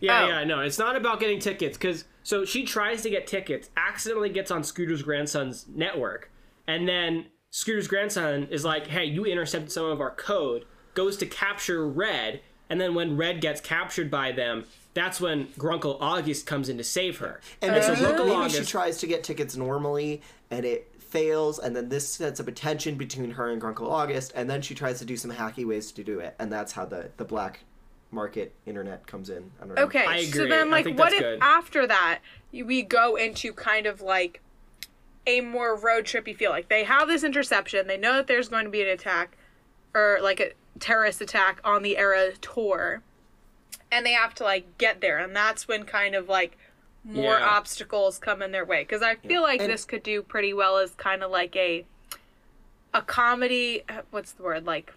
Yeah, 0.00 0.22
Oh. 0.24 0.26
yeah, 0.28 0.44
no, 0.44 0.60
it's 0.60 0.78
not 0.78 0.96
about 0.96 1.20
getting 1.20 1.38
tickets 1.40 1.76
because 1.76 2.04
so 2.22 2.44
she 2.46 2.64
tries 2.64 3.02
to 3.02 3.10
get 3.10 3.26
tickets, 3.26 3.68
accidentally 3.76 4.30
gets 4.30 4.50
on 4.50 4.64
Scooter's 4.64 5.02
grandson's 5.02 5.66
network, 5.68 6.30
and 6.66 6.88
then 6.88 7.26
Scooter's 7.50 7.88
grandson 7.88 8.48
is 8.50 8.64
like, 8.64 8.88
"Hey, 8.88 9.04
you 9.04 9.24
intercepted 9.24 9.72
some 9.72 9.86
of 9.86 10.00
our 10.00 10.10
code." 10.10 10.64
Goes 10.94 11.16
to 11.18 11.26
capture 11.26 11.86
Red, 11.86 12.40
and 12.68 12.80
then 12.80 12.94
when 12.94 13.16
Red 13.16 13.40
gets 13.40 13.60
captured 13.60 14.10
by 14.10 14.32
them, 14.32 14.64
that's 14.94 15.20
when 15.20 15.46
Grunkle 15.58 15.96
August 16.00 16.46
comes 16.46 16.68
in 16.68 16.76
to 16.78 16.84
save 16.84 17.18
her. 17.18 17.40
And 17.62 17.82
so 17.82 17.94
maybe, 17.94 18.04
Grunkle 18.04 18.40
maybe 18.40 18.50
she 18.52 18.64
tries 18.64 18.98
to 18.98 19.06
get 19.06 19.22
tickets 19.22 19.56
normally, 19.56 20.22
and 20.50 20.64
it 20.64 20.90
fails, 20.98 21.58
and 21.58 21.74
then 21.74 21.88
this 21.88 22.08
sets 22.08 22.40
up 22.40 22.48
a 22.48 22.52
tension 22.52 22.96
between 22.96 23.30
her 23.32 23.50
and 23.50 23.62
Grunkle 23.62 23.88
August, 23.88 24.32
and 24.34 24.50
then 24.50 24.60
she 24.60 24.74
tries 24.74 24.98
to 24.98 25.04
do 25.04 25.16
some 25.16 25.30
hacky 25.30 25.64
ways 25.64 25.92
to 25.92 26.04
do 26.04 26.18
it, 26.18 26.34
and 26.38 26.52
that's 26.52 26.72
how 26.72 26.84
the, 26.84 27.10
the 27.16 27.24
black 27.24 27.60
market 28.10 28.54
internet 28.66 29.06
comes 29.06 29.30
in. 29.30 29.50
I 29.60 29.66
don't 29.66 29.74
know. 29.74 29.82
Okay, 29.82 30.04
I 30.04 30.24
so 30.24 30.40
agree. 30.40 30.50
then 30.50 30.68
I 30.68 30.70
like 30.70 30.84
think 30.84 30.98
what 30.98 31.12
if 31.12 31.20
good. 31.20 31.38
after 31.40 31.86
that 31.86 32.20
we 32.52 32.82
go 32.82 33.16
into 33.16 33.52
kind 33.52 33.86
of 33.86 34.00
like 34.00 34.40
a 35.28 35.40
more 35.42 35.76
road 35.76 36.04
trippy 36.06 36.34
feel? 36.34 36.50
Like 36.50 36.68
they 36.68 36.82
have 36.84 37.06
this 37.06 37.22
interception, 37.22 37.86
they 37.86 37.96
know 37.98 38.14
that 38.14 38.26
there's 38.26 38.48
going 38.48 38.64
to 38.64 38.70
be 38.70 38.82
an 38.82 38.88
attack 38.88 39.36
or 39.94 40.18
like 40.22 40.40
a 40.40 40.52
terrorist 40.80 41.20
attack 41.20 41.60
on 41.62 41.82
the 41.82 41.96
era 41.98 42.32
tour. 42.40 43.02
And 43.92 44.04
they 44.04 44.12
have 44.12 44.34
to 44.36 44.44
like 44.44 44.76
get 44.78 45.00
there 45.00 45.18
and 45.18 45.34
that's 45.36 45.68
when 45.68 45.84
kind 45.84 46.14
of 46.14 46.28
like 46.28 46.56
more 47.04 47.38
Yeah. 47.38 47.48
obstacles 47.48 48.18
come 48.18 48.42
in 48.42 48.52
their 48.52 48.64
way 48.64 48.84
cuz 48.84 49.00
I 49.02 49.14
feel 49.14 49.40
like 49.40 49.60
And- 49.60 49.72
this 49.72 49.84
could 49.84 50.02
do 50.02 50.22
pretty 50.22 50.52
well 50.52 50.76
as 50.78 50.90
kind 50.94 51.22
of 51.22 51.30
like 51.30 51.54
a 51.56 51.86
a 52.92 53.00
comedy 53.02 53.82
uh, 53.88 54.02
what's 54.10 54.32
the 54.32 54.42
word 54.42 54.66
like 54.66 54.92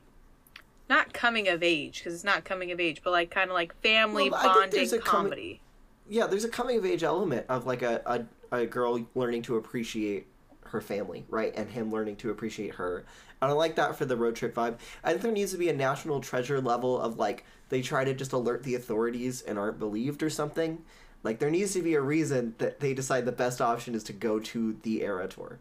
not 0.90 1.14
coming 1.14 1.48
of 1.48 1.62
age 1.64 2.00
because 2.00 2.14
it's 2.14 2.24
not 2.24 2.44
coming 2.44 2.72
of 2.72 2.80
age 2.82 3.02
but 3.04 3.12
like 3.12 3.30
kind 3.32 3.50
of 3.50 3.54
like 3.54 3.74
family 3.82 4.30
Well, 4.30 4.44
bonding 4.44 4.72
there's 4.72 4.92
a 4.94 5.00
comi- 5.00 5.04
comedy 5.06 5.62
Yeah, 6.10 6.28
there's 6.28 6.44
a 6.44 6.50
coming 6.50 6.78
of 6.78 6.86
age 6.86 7.04
element 7.04 7.46
of 7.48 7.66
like 7.66 7.82
a, 7.82 8.02
a, 8.06 8.26
a 8.52 8.66
girl 8.66 9.06
learning 9.16 9.44
to 9.44 9.58
appreciate 9.58 10.28
her 10.66 10.82
family, 10.82 11.26
right? 11.30 11.54
And 11.56 11.70
him 11.70 11.92
learning 11.92 12.18
to 12.18 12.30
appreciate 12.30 12.76
her. 12.76 13.06
And 13.42 13.52
I 13.52 13.54
like 13.54 13.76
that 13.76 13.96
for 13.96 14.06
the 14.06 14.16
road 14.16 14.36
trip 14.36 14.56
vibe. 14.56 14.78
I 15.04 15.12
think 15.12 15.22
there 15.22 15.32
needs 15.32 15.52
to 15.52 15.58
be 15.58 15.70
a 15.70 15.74
national 15.74 16.22
treasure 16.22 16.62
level 16.62 17.00
of 17.00 17.18
like 17.18 17.46
they 17.70 17.82
try 17.82 18.04
to 18.04 18.14
just 18.14 18.34
alert 18.34 18.64
the 18.64 18.76
authorities 18.76 19.42
and 19.42 19.58
aren't 19.58 19.80
believed 19.80 20.24
or 20.24 20.30
something. 20.30 20.84
Like 21.24 21.40
there 21.40 21.50
needs 21.50 21.74
to 21.74 21.82
be 21.82 21.94
a 21.96 22.02
reason 22.02 22.56
that 22.58 22.80
they 22.80 22.94
decide 22.94 23.26
the 23.26 23.32
best 23.32 23.62
option 23.62 23.96
is 23.96 24.04
to 24.06 24.14
go 24.14 24.40
to 24.40 24.78
the 24.84 25.04
era 25.04 25.28
tour. 25.28 25.60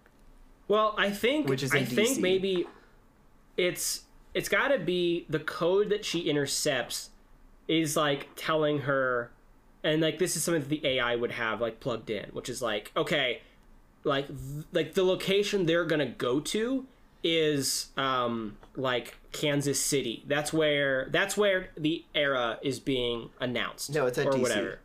Well, 0.68 0.94
I 0.96 1.10
think 1.10 1.48
Which 1.48 1.62
is 1.62 1.72
I 1.72 1.84
think 1.84 2.18
DC. 2.18 2.20
maybe 2.20 2.66
it's 3.56 4.02
it's 4.32 4.48
got 4.48 4.68
to 4.68 4.78
be 4.78 5.26
the 5.28 5.40
code 5.40 5.90
that 5.90 6.04
she 6.04 6.20
intercepts 6.20 7.10
is 7.66 7.96
like 7.96 8.28
telling 8.36 8.80
her 8.80 9.32
and 9.84 10.00
like 10.02 10.18
this 10.18 10.36
is 10.36 10.42
something 10.44 10.62
that 10.62 10.68
the 10.68 10.86
AI 10.86 11.16
would 11.16 11.32
have 11.32 11.60
like 11.60 11.80
plugged 11.80 12.10
in, 12.10 12.26
which 12.32 12.48
is 12.48 12.60
like 12.62 12.92
okay, 12.96 13.42
like 14.04 14.26
th- 14.28 14.66
like 14.72 14.94
the 14.94 15.04
location 15.04 15.66
they're 15.66 15.84
gonna 15.84 16.06
go 16.06 16.40
to 16.40 16.86
is 17.22 17.90
um 17.96 18.56
like 18.76 19.18
Kansas 19.32 19.80
City. 19.80 20.24
That's 20.26 20.52
where 20.52 21.08
that's 21.10 21.36
where 21.36 21.70
the 21.76 22.04
era 22.14 22.58
is 22.62 22.80
being 22.80 23.30
announced. 23.40 23.90
No, 23.94 24.06
it's 24.06 24.18
at 24.18 24.26
or 24.26 24.32
DC. 24.32 24.40
whatever. 24.42 24.78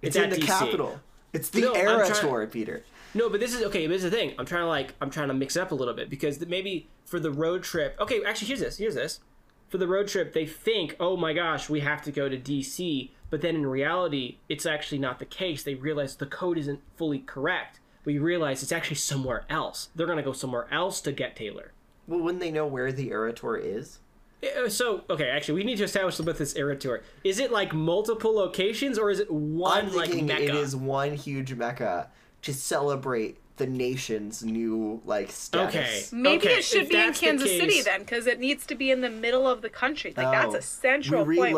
It's, 0.00 0.16
at 0.16 0.24
in 0.24 0.30
the 0.30 0.36
DC. 0.36 0.46
capital. 0.46 1.00
It's 1.32 1.48
the 1.50 1.60
No, 1.62 1.72
era 1.72 2.06
trying- 2.08 2.20
tour, 2.20 2.46
Peter. 2.46 2.84
No, 3.14 3.28
but 3.28 3.40
this 3.40 3.54
is 3.54 3.62
okay. 3.64 3.86
But 3.86 3.92
this 3.94 4.04
is 4.04 4.10
the 4.10 4.16
thing. 4.16 4.34
I'm 4.38 4.46
trying 4.46 4.62
to 4.62 4.68
like 4.68 4.94
I'm 5.00 5.10
trying 5.10 5.28
to 5.28 5.34
mix 5.34 5.56
it 5.56 5.60
up 5.60 5.70
a 5.70 5.74
little 5.74 5.94
bit 5.94 6.08
because 6.10 6.40
maybe 6.46 6.88
for 7.04 7.18
the 7.20 7.30
road 7.30 7.62
trip. 7.62 7.96
Okay, 8.00 8.22
actually, 8.24 8.48
here's 8.48 8.60
this. 8.60 8.78
Here's 8.78 8.94
this. 8.94 9.20
For 9.68 9.78
the 9.78 9.86
road 9.88 10.08
trip, 10.08 10.34
they 10.34 10.44
think, 10.46 10.96
oh 11.00 11.16
my 11.16 11.32
gosh, 11.32 11.68
we 11.70 11.80
have 11.80 12.02
to 12.02 12.12
go 12.12 12.28
to 12.28 12.36
DC. 12.38 13.10
But 13.32 13.40
then 13.40 13.54
in 13.56 13.64
reality, 13.64 14.36
it's 14.50 14.66
actually 14.66 14.98
not 14.98 15.18
the 15.18 15.24
case. 15.24 15.62
They 15.62 15.74
realize 15.74 16.16
the 16.16 16.26
code 16.26 16.58
isn't 16.58 16.80
fully 16.98 17.20
correct. 17.20 17.80
We 18.04 18.18
realize 18.18 18.62
it's 18.62 18.72
actually 18.72 18.96
somewhere 18.96 19.46
else. 19.48 19.88
They're 19.94 20.06
gonna 20.06 20.22
go 20.22 20.34
somewhere 20.34 20.68
else 20.70 21.00
to 21.00 21.12
get 21.12 21.34
Taylor. 21.34 21.72
Well, 22.06 22.20
wouldn't 22.20 22.40
they 22.42 22.50
know 22.50 22.66
where 22.66 22.92
the 22.92 23.10
era 23.10 23.32
tour 23.32 23.56
is? 23.56 24.00
Uh, 24.44 24.68
So 24.68 25.04
okay, 25.08 25.30
actually, 25.30 25.54
we 25.54 25.64
need 25.64 25.78
to 25.78 25.84
establish 25.84 26.18
about 26.20 26.36
this 26.36 26.54
era 26.56 26.76
tour. 26.76 27.00
Is 27.24 27.38
it 27.38 27.50
like 27.50 27.72
multiple 27.72 28.34
locations 28.34 28.98
or 28.98 29.08
is 29.08 29.18
it 29.18 29.30
one 29.30 29.86
I'm 29.86 29.94
like 29.94 30.14
mecca? 30.22 30.42
it 30.44 30.54
is 30.54 30.76
one 30.76 31.14
huge 31.14 31.54
mecca 31.54 32.10
to 32.42 32.52
celebrate 32.52 33.38
the 33.56 33.66
nation's 33.66 34.44
new 34.44 35.00
like 35.06 35.30
status. 35.30 36.12
Okay. 36.12 36.20
Maybe 36.20 36.48
Okay, 36.48 36.58
it 36.58 36.64
should 36.64 36.82
if 36.82 36.88
be 36.90 36.96
in 36.96 37.00
that's 37.06 37.18
the 37.20 37.26
Kansas 37.26 37.50
City 37.50 37.80
then, 37.80 38.00
because 38.00 38.26
it 38.26 38.38
needs 38.40 38.66
to 38.66 38.74
be 38.74 38.90
in 38.90 39.00
the 39.00 39.08
middle 39.08 39.48
of 39.48 39.62
the 39.62 39.70
country. 39.70 40.12
Like 40.14 40.30
that's 40.32 40.54
Oh, 40.54 40.58
a 40.58 40.62
central 40.62 41.24
we 41.24 41.36
point. 41.36 41.54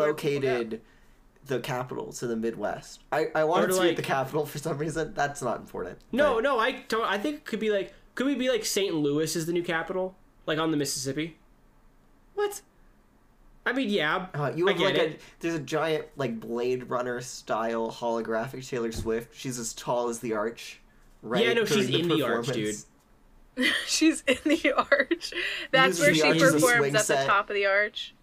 The 1.47 1.59
capital 1.59 2.11
to 2.13 2.27
the 2.27 2.35
Midwest. 2.35 3.01
I, 3.11 3.27
I 3.35 3.43
wanted 3.43 3.69
Or 3.71 3.73
to 3.75 3.81
be 3.83 3.89
at 3.89 3.95
the 3.95 4.01
capital 4.01 4.45
for 4.45 4.57
some 4.57 4.77
reason. 4.77 5.13
That's 5.13 5.41
not 5.41 5.59
important. 5.59 5.99
No, 6.11 6.35
but- 6.35 6.43
no, 6.43 6.59
I 6.59 6.83
don't. 6.87 7.05
I 7.05 7.17
think 7.17 7.37
it 7.37 7.45
could 7.45 7.59
be 7.59 7.69
like, 7.71 7.93
could 8.15 8.27
we 8.27 8.35
be 8.35 8.49
like 8.49 8.65
St. 8.65 8.93
Louis 8.93 9.35
is 9.35 9.45
the 9.45 9.53
new 9.53 9.63
capital, 9.63 10.15
like 10.45 10.57
on 10.59 10.71
the 10.71 10.77
Mississippi? 10.77 11.37
What? 12.33 12.61
I 13.67 13.73
mean, 13.73 13.89
yeah, 13.89 14.27
Uh, 14.35 14.51
you 14.55 14.67
I 14.67 14.71
have 14.73 14.79
get 14.79 14.85
like 14.85 14.97
a 14.97 15.05
it. 15.11 15.21
there's 15.39 15.55
a 15.55 15.59
giant 15.59 16.05
like 16.17 16.39
Blade 16.39 16.89
Runner 16.89 17.19
style 17.21 17.91
holographic 17.91 18.67
Taylor 18.67 18.91
Swift. 18.91 19.35
She's 19.35 19.57
as 19.57 19.73
tall 19.73 20.09
as 20.09 20.19
the 20.19 20.33
arch. 20.33 20.79
Right. 21.23 21.45
Yeah, 21.47 21.53
no, 21.53 21.65
she's 21.65 21.87
during 21.89 22.03
in 22.11 22.17
the 22.19 22.21
arch, 22.23 22.47
dude. 22.47 22.75
She's 23.87 24.21
in 24.27 24.37
the 24.43 24.73
arch. 24.73 25.33
That's 25.71 25.97
Uses 25.97 26.01
where 26.01 26.09
the 26.11 26.15
she 26.15 26.23
arch 26.43 26.53
performs 26.53 26.77
swing 26.77 26.95
at 26.95 27.07
the 27.07 27.23
top 27.25 27.49
of 27.49 27.55
the 27.55 27.65
arch. 27.65 28.13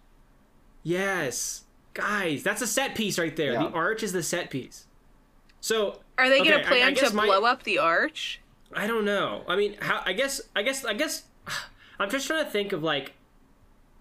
Yes, 0.83 1.62
guys, 1.93 2.43
that's 2.43 2.61
a 2.61 2.67
set 2.67 2.95
piece 2.95 3.17
right 3.19 3.35
there. 3.35 3.53
Yeah. 3.53 3.63
The 3.63 3.69
arch 3.69 4.03
is 4.03 4.11
the 4.13 4.23
set 4.23 4.49
piece. 4.49 4.87
So 5.61 5.99
Are 6.17 6.29
they 6.29 6.41
Okay, 6.41 6.49
gonna 6.51 6.63
I- 6.63 6.65
I 6.65 6.69
plan 6.69 6.95
to 6.95 7.13
my- 7.15 7.25
blow 7.25 7.45
up 7.45 7.63
the 7.63 7.79
arch? 7.79 8.39
I 8.73 8.87
don't 8.87 9.05
know. 9.05 9.43
I 9.47 9.55
mean, 9.55 9.75
how? 9.79 10.01
I 10.05 10.13
guess. 10.13 10.41
I 10.55 10.63
guess. 10.63 10.83
I 10.83 10.93
guess. 10.93 11.23
I'm 11.99 12.09
just 12.09 12.25
trying 12.27 12.43
to 12.43 12.49
think 12.49 12.73
of 12.73 12.83
like 12.83 13.13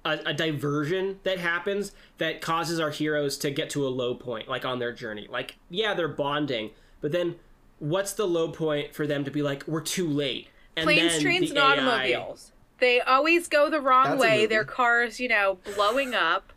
a, 0.05 0.19
a 0.27 0.35
diversion 0.35 1.21
that 1.25 1.39
happens 1.39 1.93
that 2.19 2.41
causes 2.41 2.81
our 2.81 2.91
heroes 2.91 3.37
to 3.39 3.51
get 3.51 3.71
to 3.71 3.87
a 3.87 3.91
low 3.91 4.15
point, 4.15 4.49
like 4.49 4.65
on 4.65 4.79
their 4.79 4.93
journey. 4.93 5.29
Like, 5.31 5.57
yeah, 5.71 5.95
they're 5.95 6.09
bonding, 6.09 6.71
but 7.01 7.13
then 7.13 7.37
what's 7.79 8.13
the 8.15 8.27
low 8.27 8.49
point 8.51 8.95
for 8.95 9.07
them 9.07 9.25
to 9.25 9.31
be 9.31 9.43
like, 9.43 9.65
we're 9.69 9.81
too 9.83 10.09
late? 10.09 10.49
And 10.77 10.85
Planes, 10.85 11.13
then 11.13 11.21
trains, 11.21 11.51
the 11.53 11.57
and 11.57 11.59
AI 11.59 11.73
automobiles. 11.73 12.53
They 12.79 13.01
always 13.01 13.47
go 13.47 13.69
the 13.71 13.81
wrong 13.81 14.11
That's 14.13 14.21
way. 14.23 14.47
Their 14.47 14.65
cars, 14.65 15.21
you 15.21 15.29
know, 15.29 15.59
blowing 15.77 16.15
up. 16.15 16.52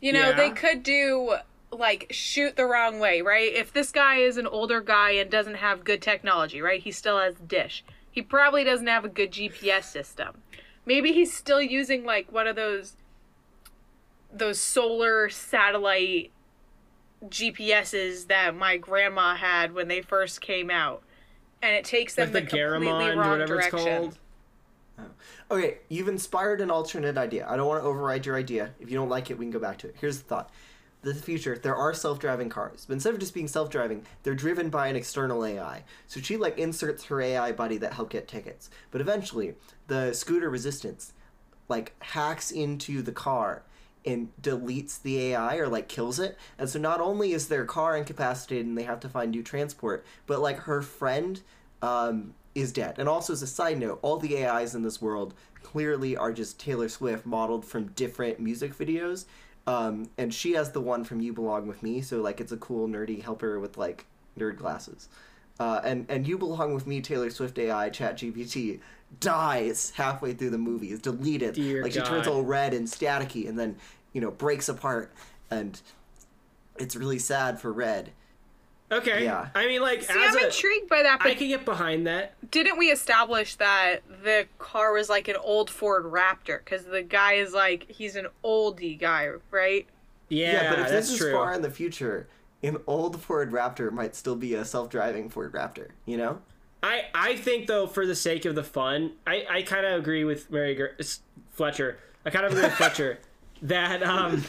You 0.00 0.12
know, 0.12 0.30
Yeah. 0.30 0.36
they 0.36 0.50
could 0.50 0.82
do 0.82 1.36
like 1.70 2.06
shoot 2.10 2.56
the 2.56 2.64
wrong 2.64 2.98
way, 2.98 3.20
right? 3.20 3.52
If 3.52 3.72
this 3.72 3.92
guy 3.92 4.16
is 4.16 4.36
an 4.38 4.46
older 4.46 4.80
guy 4.80 5.10
and 5.12 5.30
doesn't 5.30 5.56
have 5.56 5.84
good 5.84 6.00
technology, 6.00 6.62
right? 6.62 6.80
He 6.82 6.90
still 6.92 7.18
has 7.18 7.34
dish. 7.36 7.84
He 8.10 8.22
probably 8.22 8.64
doesn't 8.64 8.86
have 8.86 9.04
a 9.04 9.08
good 9.08 9.32
GPS 9.32 9.84
system. 9.84 10.42
Maybe 10.86 11.12
he's 11.12 11.32
still 11.36 11.60
using 11.60 12.04
like 12.04 12.32
one 12.32 12.46
of 12.46 12.56
those 12.56 12.94
those 14.32 14.60
solar 14.60 15.28
satellite 15.28 16.30
GPSs 17.26 18.26
that 18.28 18.54
my 18.54 18.76
grandma 18.76 19.34
had 19.34 19.74
when 19.74 19.88
they 19.88 20.00
first 20.02 20.40
came 20.40 20.70
out. 20.70 21.02
And 21.60 21.74
it 21.74 21.84
takes 21.84 22.14
them 22.14 22.32
like 22.32 22.32
the 22.32 22.40
the 22.40 22.46
completely 22.46 22.88
Garmin 23.10 23.16
wrong 23.16 23.30
whatever 23.30 23.58
it's 23.60 23.70
direction. 23.70 24.00
called. 24.02 24.18
Oh. 24.98 25.04
Okay, 25.50 25.78
you've 25.88 26.08
inspired 26.08 26.60
an 26.60 26.70
alternate 26.70 27.16
idea. 27.16 27.46
I 27.48 27.56
don't 27.56 27.66
want 27.66 27.82
to 27.82 27.88
override 27.88 28.26
your 28.26 28.36
idea. 28.36 28.74
If 28.80 28.90
you 28.90 28.96
don't 28.98 29.08
like 29.08 29.30
it, 29.30 29.38
we 29.38 29.46
can 29.46 29.50
go 29.50 29.58
back 29.58 29.78
to 29.78 29.88
it. 29.88 29.96
Here's 29.98 30.18
the 30.18 30.24
thought. 30.24 30.50
The 31.00 31.14
future, 31.14 31.56
there 31.56 31.76
are 31.76 31.94
self-driving 31.94 32.48
cars, 32.50 32.84
but 32.86 32.94
instead 32.94 33.14
of 33.14 33.20
just 33.20 33.32
being 33.32 33.48
self-driving, 33.48 34.04
they're 34.24 34.34
driven 34.34 34.68
by 34.68 34.88
an 34.88 34.96
external 34.96 35.46
AI. 35.46 35.84
So 36.06 36.20
she 36.20 36.36
like 36.36 36.58
inserts 36.58 37.04
her 37.04 37.22
AI 37.22 37.52
buddy 37.52 37.78
that 37.78 37.94
help 37.94 38.10
get 38.10 38.28
tickets. 38.28 38.68
But 38.90 39.00
eventually, 39.00 39.54
the 39.86 40.12
scooter 40.12 40.50
resistance 40.50 41.12
like 41.68 41.94
hacks 42.00 42.50
into 42.50 43.00
the 43.00 43.12
car 43.12 43.62
and 44.04 44.30
deletes 44.42 45.00
the 45.00 45.32
AI 45.32 45.56
or 45.56 45.68
like 45.68 45.88
kills 45.88 46.18
it. 46.18 46.36
And 46.58 46.68
so 46.68 46.78
not 46.78 47.00
only 47.00 47.32
is 47.32 47.48
their 47.48 47.64
car 47.64 47.96
incapacitated 47.96 48.66
and 48.66 48.76
they 48.76 48.82
have 48.82 49.00
to 49.00 49.08
find 49.08 49.30
new 49.30 49.42
transport, 49.42 50.04
but 50.26 50.40
like 50.40 50.58
her 50.60 50.82
friend 50.82 51.40
um, 51.80 52.34
is 52.60 52.72
dead. 52.72 52.98
And 52.98 53.08
also 53.08 53.32
as 53.32 53.42
a 53.42 53.46
side 53.46 53.78
note, 53.78 53.98
all 54.02 54.18
the 54.18 54.44
AIs 54.44 54.74
in 54.74 54.82
this 54.82 55.00
world 55.00 55.34
clearly 55.62 56.16
are 56.16 56.32
just 56.32 56.58
Taylor 56.58 56.88
Swift 56.88 57.26
modeled 57.26 57.64
from 57.64 57.88
different 57.88 58.40
music 58.40 58.76
videos. 58.76 59.26
Um, 59.66 60.08
and 60.16 60.32
she 60.32 60.52
has 60.52 60.72
the 60.72 60.80
one 60.80 61.04
from 61.04 61.20
You 61.20 61.32
Belong 61.32 61.66
with 61.66 61.82
Me, 61.82 62.00
so 62.00 62.22
like 62.22 62.40
it's 62.40 62.52
a 62.52 62.56
cool 62.56 62.88
nerdy 62.88 63.22
helper 63.22 63.60
with 63.60 63.76
like 63.76 64.06
nerd 64.38 64.56
glasses. 64.56 65.08
Uh, 65.60 65.80
and 65.84 66.06
and 66.08 66.26
You 66.26 66.38
Belong 66.38 66.72
with 66.72 66.86
Me, 66.86 67.00
Taylor 67.00 67.28
Swift 67.28 67.58
AI 67.58 67.90
ChatGPT 67.90 68.80
dies 69.20 69.92
halfway 69.94 70.32
through 70.32 70.50
the 70.50 70.58
movie, 70.58 70.90
is 70.90 71.00
deleted. 71.00 71.54
Dear 71.54 71.82
like 71.82 71.92
she 71.92 72.00
turns 72.00 72.26
all 72.26 72.42
red 72.42 72.72
and 72.72 72.86
staticky, 72.86 73.48
and 73.48 73.58
then 73.58 73.76
you 74.12 74.20
know 74.20 74.30
breaks 74.30 74.68
apart, 74.68 75.12
and 75.50 75.80
it's 76.78 76.96
really 76.96 77.18
sad 77.18 77.60
for 77.60 77.72
Red. 77.72 78.12
Okay. 78.90 79.24
Yeah. 79.24 79.48
I 79.54 79.66
mean, 79.66 79.82
like, 79.82 80.02
See, 80.02 80.12
as 80.18 80.34
I'm 80.36 80.42
a, 80.44 80.46
intrigued 80.46 80.88
by 80.88 81.02
that, 81.02 81.20
I 81.20 81.28
but 81.30 81.36
can 81.38 81.48
get 81.48 81.64
behind 81.64 82.06
that. 82.06 82.32
didn't 82.50 82.78
we 82.78 82.86
establish 82.90 83.56
that 83.56 83.98
the 84.24 84.46
car 84.58 84.92
was 84.92 85.08
like 85.10 85.28
an 85.28 85.36
old 85.36 85.68
Ford 85.70 86.04
Raptor? 86.04 86.58
Because 86.64 86.84
the 86.86 87.02
guy 87.02 87.34
is 87.34 87.52
like, 87.52 87.84
he's 87.90 88.16
an 88.16 88.28
oldie 88.44 88.98
guy, 88.98 89.28
right? 89.50 89.86
Yeah, 90.30 90.52
Yeah, 90.52 90.70
but 90.70 90.78
if 90.78 90.88
that's 90.88 90.92
this 91.08 91.10
is 91.12 91.18
true. 91.18 91.32
far 91.32 91.52
in 91.52 91.62
the 91.62 91.70
future, 91.70 92.28
an 92.62 92.78
old 92.86 93.20
Ford 93.20 93.50
Raptor 93.52 93.92
might 93.92 94.16
still 94.16 94.36
be 94.36 94.54
a 94.54 94.64
self-driving 94.64 95.28
Ford 95.28 95.52
Raptor. 95.52 95.88
You 96.06 96.16
know? 96.16 96.38
I, 96.82 97.04
I 97.14 97.36
think 97.36 97.66
though, 97.66 97.86
for 97.86 98.06
the 98.06 98.14
sake 98.14 98.44
of 98.44 98.54
the 98.54 98.64
fun, 98.64 99.12
I, 99.26 99.44
I 99.50 99.62
kind 99.62 99.84
of 99.84 99.98
agree 99.98 100.24
with 100.24 100.50
Mary 100.50 100.74
Ger- 100.74 100.96
Fletcher. 101.52 101.98
I 102.24 102.30
kind 102.30 102.46
of 102.46 102.52
agree 102.52 102.62
with 102.64 102.72
Fletcher 102.76 103.18
that 103.62 104.02
um, 104.02 104.44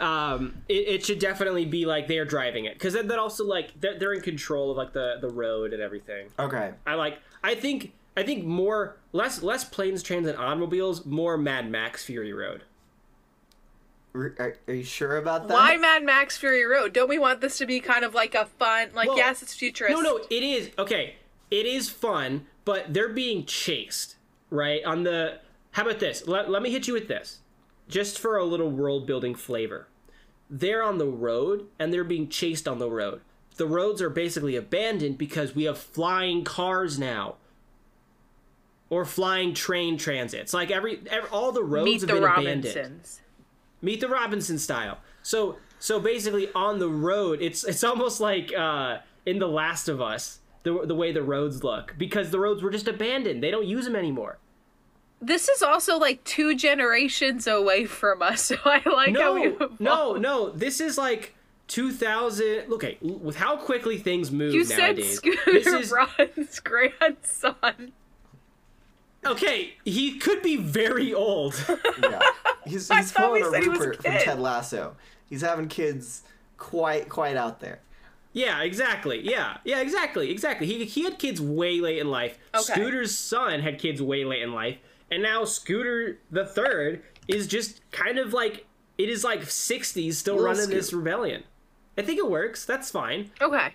um, 0.00 0.62
it, 0.68 0.88
it 0.88 1.06
should 1.06 1.18
definitely 1.18 1.64
be 1.64 1.86
like 1.86 2.08
they 2.08 2.18
are 2.18 2.24
driving 2.24 2.64
it 2.64 2.74
because 2.74 2.94
then 2.94 3.08
that 3.08 3.18
also 3.18 3.44
like 3.44 3.78
they're, 3.80 3.98
they're 3.98 4.12
in 4.12 4.20
control 4.20 4.70
of 4.70 4.76
like 4.76 4.92
the, 4.92 5.18
the 5.20 5.28
road 5.28 5.72
and 5.72 5.82
everything. 5.82 6.28
Okay. 6.38 6.72
I 6.86 6.94
like. 6.94 7.18
I 7.42 7.54
think. 7.54 7.92
I 8.16 8.24
think 8.24 8.44
more 8.44 8.96
less 9.12 9.44
less 9.44 9.64
planes, 9.64 10.02
trains, 10.02 10.26
and 10.26 10.36
automobiles. 10.36 11.06
More 11.06 11.38
Mad 11.38 11.70
Max 11.70 12.04
Fury 12.04 12.32
Road. 12.32 12.64
Are, 14.14 14.56
are 14.66 14.74
you 14.74 14.82
sure 14.82 15.18
about 15.18 15.46
that? 15.46 15.54
Why 15.54 15.76
Mad 15.76 16.02
Max 16.02 16.36
Fury 16.36 16.64
Road? 16.64 16.92
Don't 16.92 17.08
we 17.08 17.18
want 17.18 17.40
this 17.40 17.58
to 17.58 17.66
be 17.66 17.78
kind 17.78 18.04
of 18.04 18.14
like 18.14 18.34
a 18.34 18.46
fun, 18.46 18.88
like, 18.94 19.08
Well, 19.08 19.16
yes, 19.16 19.42
it's 19.42 19.54
futuristic. 19.54 20.02
No, 20.02 20.16
no, 20.16 20.24
it 20.30 20.42
is 20.42 20.70
okay. 20.78 21.14
It 21.50 21.66
is 21.66 21.88
fun, 21.88 22.46
but 22.64 22.92
they're 22.92 23.08
being 23.08 23.44
chased, 23.44 24.16
right? 24.50 24.82
On 24.84 25.04
the 25.04 25.38
how 25.72 25.82
about 25.82 26.00
this? 26.00 26.26
Let, 26.26 26.50
let 26.50 26.62
me 26.62 26.70
hit 26.70 26.88
you 26.88 26.94
with 26.94 27.06
this, 27.08 27.38
just 27.88 28.18
for 28.18 28.36
a 28.36 28.44
little 28.44 28.70
world 28.70 29.06
building 29.06 29.34
flavor. 29.34 29.88
They're 30.50 30.82
on 30.82 30.98
the 30.98 31.06
road 31.06 31.66
and 31.78 31.92
they're 31.92 32.04
being 32.04 32.28
chased 32.28 32.66
on 32.68 32.78
the 32.78 32.90
road. 32.90 33.20
The 33.56 33.66
roads 33.66 34.00
are 34.00 34.10
basically 34.10 34.56
abandoned 34.56 35.18
because 35.18 35.54
we 35.54 35.64
have 35.64 35.78
flying 35.78 36.44
cars 36.44 36.98
now. 36.98 37.36
Or 38.90 39.04
flying 39.04 39.52
train 39.52 39.98
transits. 39.98 40.54
Like 40.54 40.70
every, 40.70 41.00
every 41.10 41.28
all 41.28 41.52
the 41.52 41.62
roads 41.62 41.84
Meet 41.84 42.00
have 42.00 42.08
the 42.08 42.14
been 42.14 42.24
abandoned. 42.24 42.64
Robinsons. 42.64 43.20
Meet 43.82 44.00
the 44.00 44.08
Robinson 44.08 44.58
style. 44.58 44.98
So 45.22 45.58
so 45.78 46.00
basically 46.00 46.50
on 46.54 46.78
the 46.78 46.88
road, 46.88 47.40
it's 47.42 47.64
it's 47.64 47.84
almost 47.84 48.20
like 48.20 48.52
uh, 48.56 48.98
in 49.26 49.38
The 49.38 49.48
Last 49.48 49.88
of 49.88 50.00
Us, 50.00 50.40
the 50.62 50.86
the 50.86 50.94
way 50.94 51.12
the 51.12 51.22
roads 51.22 51.62
look 51.62 51.94
because 51.98 52.30
the 52.30 52.40
roads 52.40 52.62
were 52.62 52.70
just 52.70 52.88
abandoned. 52.88 53.42
They 53.42 53.50
don't 53.50 53.66
use 53.66 53.84
them 53.84 53.96
anymore. 53.96 54.38
This 55.20 55.48
is 55.48 55.62
also 55.62 55.98
like 55.98 56.22
two 56.24 56.54
generations 56.54 57.46
away 57.46 57.84
from 57.86 58.22
us, 58.22 58.42
so 58.44 58.56
I 58.64 58.82
like 58.88 59.16
how 59.16 59.34
we 59.34 59.48
No, 59.48 59.70
no, 59.78 60.12
no. 60.16 60.50
This 60.50 60.80
is 60.80 60.96
like 60.96 61.34
2000. 61.68 62.72
Okay, 62.72 62.98
with 63.00 63.36
how 63.36 63.56
quickly 63.56 63.98
things 63.98 64.30
move 64.30 64.54
You 64.54 64.64
said 64.64 64.96
nowadays. 64.96 65.16
Scooter 65.16 65.52
this 65.52 65.66
is 65.66 65.90
Braun's 66.18 66.60
grandson. 66.60 67.92
okay. 69.24 69.74
He 69.84 70.18
could 70.18 70.42
be 70.42 70.56
very 70.56 71.12
old. 71.12 71.54
Yeah. 72.02 72.20
He's, 72.64 72.90
I 72.90 72.98
he's 72.98 73.12
thought 73.12 73.32
we 73.32 73.42
a 73.42 73.50
said 73.50 73.62
he 73.62 73.68
was 73.68 73.80
a 73.80 73.88
Rupert 73.88 74.02
from. 74.04 74.20
Ted 74.20 74.38
Lasso. 74.40 74.96
He's 75.28 75.40
having 75.40 75.68
kids 75.68 76.22
quite 76.58 77.08
quite 77.08 77.36
out 77.36 77.60
there. 77.60 77.80
Yeah, 78.32 78.62
exactly. 78.62 79.20
Yeah, 79.28 79.56
yeah, 79.64 79.80
exactly, 79.80 80.30
exactly. 80.30 80.66
He 80.66 80.84
he 80.84 81.02
had 81.04 81.18
kids 81.18 81.40
way 81.40 81.80
late 81.80 81.98
in 81.98 82.08
life. 82.10 82.38
Okay. 82.54 82.62
Scooter's 82.74 83.16
son 83.16 83.60
had 83.60 83.78
kids 83.78 84.00
way 84.02 84.24
late 84.24 84.42
in 84.42 84.52
life, 84.52 84.78
and 85.10 85.22
now 85.22 85.44
Scooter 85.44 86.18
the 86.30 86.44
third 86.46 87.02
is 87.26 87.46
just 87.46 87.80
kind 87.90 88.18
of 88.18 88.32
like 88.32 88.66
it 88.96 89.08
is 89.08 89.24
like 89.24 89.40
'60s 89.42 90.14
still 90.14 90.34
Little 90.34 90.46
running 90.50 90.62
Scoot. 90.64 90.74
this 90.74 90.92
rebellion. 90.92 91.44
I 91.96 92.02
think 92.02 92.18
it 92.18 92.30
works. 92.30 92.64
That's 92.64 92.90
fine. 92.90 93.30
Okay. 93.40 93.74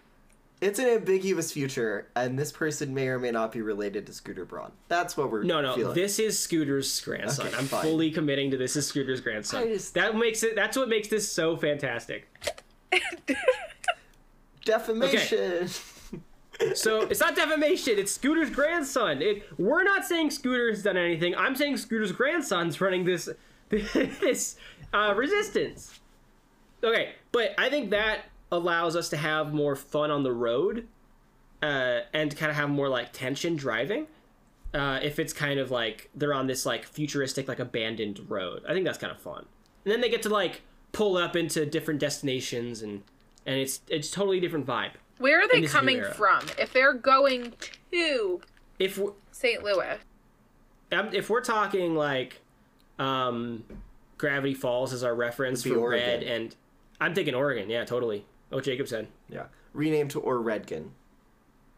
It's 0.61 0.79
an 0.79 0.85
ambiguous 0.87 1.51
future, 1.51 2.07
and 2.15 2.39
this 2.39 2.49
person 2.53 2.93
may 2.93 3.09
or 3.09 3.19
may 3.19 3.31
not 3.31 3.51
be 3.51 3.61
related 3.61 4.05
to 4.07 4.13
Scooter 4.13 4.45
Braun. 4.45 4.71
That's 4.87 5.17
what 5.17 5.29
we're 5.29 5.43
No, 5.43 5.59
no, 5.61 5.75
feeling. 5.75 5.93
this 5.93 6.19
is 6.19 6.39
Scooter's 6.39 7.01
grandson. 7.01 7.47
Okay, 7.47 7.57
I'm 7.57 7.65
fine. 7.65 7.81
fully 7.81 8.11
committing 8.11 8.49
to 8.51 8.55
this 8.57 8.77
is 8.77 8.87
Scooter's 8.87 9.19
grandson. 9.19 9.63
I 9.63 9.67
just- 9.67 9.93
That 9.95 10.15
makes 10.15 10.41
it. 10.41 10.55
That's 10.55 10.77
what 10.77 10.87
makes 10.87 11.09
this 11.09 11.29
so 11.29 11.57
fantastic. 11.57 12.29
defamation. 14.65 15.67
So 16.75 17.01
it's 17.01 17.19
not 17.19 17.35
defamation. 17.35 17.97
It's 17.97 18.11
Scooter's 18.11 18.49
grandson. 18.49 19.21
It, 19.21 19.43
we're 19.57 19.83
not 19.83 20.05
saying 20.05 20.31
Scooter's 20.31 20.83
done 20.83 20.97
anything. 20.97 21.35
I'm 21.35 21.55
saying 21.55 21.77
Scooter's 21.77 22.11
grandson's 22.11 22.79
running 22.79 23.05
this 23.05 23.29
this 23.69 24.55
uh, 24.93 25.13
resistance. 25.15 25.99
Okay, 26.83 27.13
but 27.31 27.55
I 27.57 27.69
think 27.69 27.91
that 27.91 28.25
allows 28.51 28.95
us 28.95 29.09
to 29.09 29.17
have 29.17 29.53
more 29.53 29.75
fun 29.75 30.11
on 30.11 30.23
the 30.23 30.31
road, 30.31 30.87
uh, 31.61 32.01
and 32.13 32.35
kind 32.35 32.49
of 32.49 32.55
have 32.55 32.69
more 32.69 32.89
like 32.89 33.13
tension 33.13 33.55
driving. 33.55 34.07
Uh, 34.73 34.99
if 35.01 35.19
it's 35.19 35.33
kind 35.33 35.59
of 35.59 35.71
like 35.71 36.09
they're 36.15 36.33
on 36.33 36.47
this 36.47 36.65
like 36.65 36.85
futuristic 36.85 37.47
like 37.47 37.59
abandoned 37.59 38.25
road, 38.29 38.63
I 38.67 38.73
think 38.73 38.85
that's 38.85 38.97
kind 38.97 39.11
of 39.11 39.19
fun. 39.19 39.45
And 39.85 39.91
then 39.91 40.01
they 40.01 40.09
get 40.09 40.21
to 40.23 40.29
like 40.29 40.61
pull 40.91 41.17
up 41.17 41.35
into 41.35 41.65
different 41.65 41.99
destinations 41.99 42.81
and 42.81 43.03
and 43.45 43.55
it's 43.57 43.81
it's 43.87 44.09
totally 44.09 44.39
different 44.39 44.65
vibe. 44.65 44.91
Where 45.23 45.39
are 45.41 45.47
they 45.47 45.61
coming 45.61 46.03
from? 46.03 46.41
If 46.59 46.73
they're 46.73 46.91
going 46.93 47.53
to 47.91 48.41
If 48.77 48.99
St. 49.31 49.63
Louis. 49.63 49.97
um, 50.91 51.09
if 51.13 51.29
we're 51.29 51.39
talking 51.41 51.95
like 51.95 52.41
um 52.99 53.63
gravity 54.17 54.53
falls 54.53 54.91
as 54.91 55.01
our 55.03 55.15
reference 55.15 55.63
Would 55.63 55.69
be 55.71 55.75
for 55.75 55.89
red 55.91 56.21
and 56.23 56.55
i'm 57.01 57.15
thinking 57.15 57.33
oregon 57.33 57.69
yeah 57.69 57.83
totally 57.85 58.23
oh 58.51 58.59
jacob 58.61 58.87
said 58.87 59.07
yeah, 59.29 59.45
renamed 59.73 60.11
to 60.11 60.19
Or 60.19 60.37
Redkin. 60.37 60.89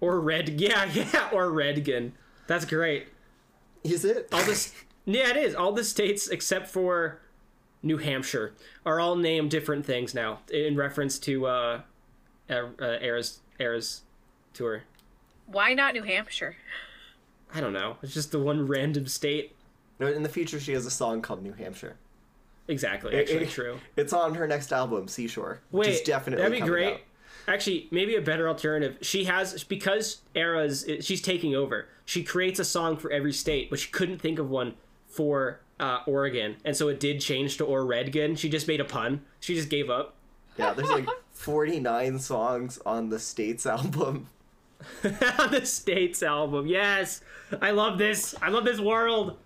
or 0.01 0.19
red 0.19 0.49
yeah 0.59 0.85
yeah 0.93 1.29
or 1.31 1.45
redgan 1.51 2.11
that's 2.47 2.65
great 2.65 3.07
Is 3.83 4.03
it? 4.03 4.27
all 4.33 4.43
this 4.43 4.73
yeah 5.05 5.29
it 5.29 5.37
is 5.37 5.55
all 5.55 5.71
the 5.71 5.85
states 5.85 6.27
except 6.27 6.67
for 6.67 7.21
new 7.81 7.97
hampshire 7.97 8.53
are 8.85 8.99
all 8.99 9.15
named 9.15 9.49
different 9.51 9.85
things 9.85 10.13
now 10.13 10.39
in 10.51 10.75
reference 10.75 11.17
to 11.19 11.45
uh 11.45 11.81
uh, 12.49 12.67
uh 12.79 12.97
era's 13.01 13.39
Eras 13.59 14.01
tour 14.53 14.83
Why 15.47 15.73
not 15.73 15.93
New 15.93 16.03
Hampshire? 16.03 16.55
i 17.53 17.61
don't 17.61 17.73
know 17.73 17.97
it's 18.01 18.13
just 18.13 18.31
the 18.31 18.39
one 18.39 18.67
random 18.67 19.05
state 19.07 19.55
No, 19.99 20.07
In 20.07 20.23
the 20.23 20.29
future, 20.29 20.59
she 20.59 20.73
has 20.73 20.85
a 20.85 20.91
song 20.91 21.21
called 21.21 21.41
New 21.43 21.53
Hampshire. 21.53 21.95
exactly 22.67 23.15
actually 23.15 23.45
true 23.47 23.79
It's 23.95 24.11
on 24.13 24.35
her 24.35 24.47
next 24.47 24.71
album, 24.73 25.07
Seashore. 25.07 25.61
which 25.71 25.87
Wait, 25.87 25.93
is 25.95 26.01
definitely 26.01 26.43
that'd 26.43 26.59
be 26.61 26.65
great. 26.67 26.93
out. 26.95 27.01
Actually, 27.47 27.87
maybe 27.91 28.15
a 28.15 28.21
better 28.21 28.47
alternative. 28.49 28.97
She 29.01 29.25
has 29.25 29.63
because 29.63 30.21
Era's 30.33 30.83
she's 31.01 31.21
taking 31.21 31.53
over. 31.55 31.87
She 32.03 32.23
creates 32.23 32.59
a 32.59 32.65
song 32.65 32.97
for 32.97 33.11
every 33.11 33.31
state, 33.33 33.69
but 33.69 33.77
she 33.77 33.91
couldn't 33.91 34.17
think 34.17 34.39
of 34.39 34.49
one 34.49 34.73
for 35.07 35.59
uh, 35.79 35.99
Oregon, 36.07 36.55
and 36.65 36.75
so 36.75 36.87
it 36.87 36.99
did 36.99 37.21
change 37.21 37.57
to 37.57 37.63
Oregon. 37.63 38.35
She 38.35 38.49
just 38.49 38.67
made 38.67 38.81
a 38.81 38.83
pun. 38.85 39.21
She 39.39 39.53
just 39.53 39.69
gave 39.69 39.91
up. 39.91 40.15
Yeah, 40.57 40.73
there's 40.73 40.89
like 40.89 41.05
49 41.35 42.19
songs 42.19 42.79
on 42.85 43.09
the 43.09 43.19
States 43.19 43.65
album. 43.65 44.29
on 45.39 45.51
the 45.51 45.65
states 45.65 46.21
album. 46.21 46.67
Yes, 46.67 47.21
I 47.61 47.71
love 47.71 47.97
this. 47.97 48.35
I 48.41 48.49
love 48.49 48.65
this 48.65 48.79
world. 48.79 49.37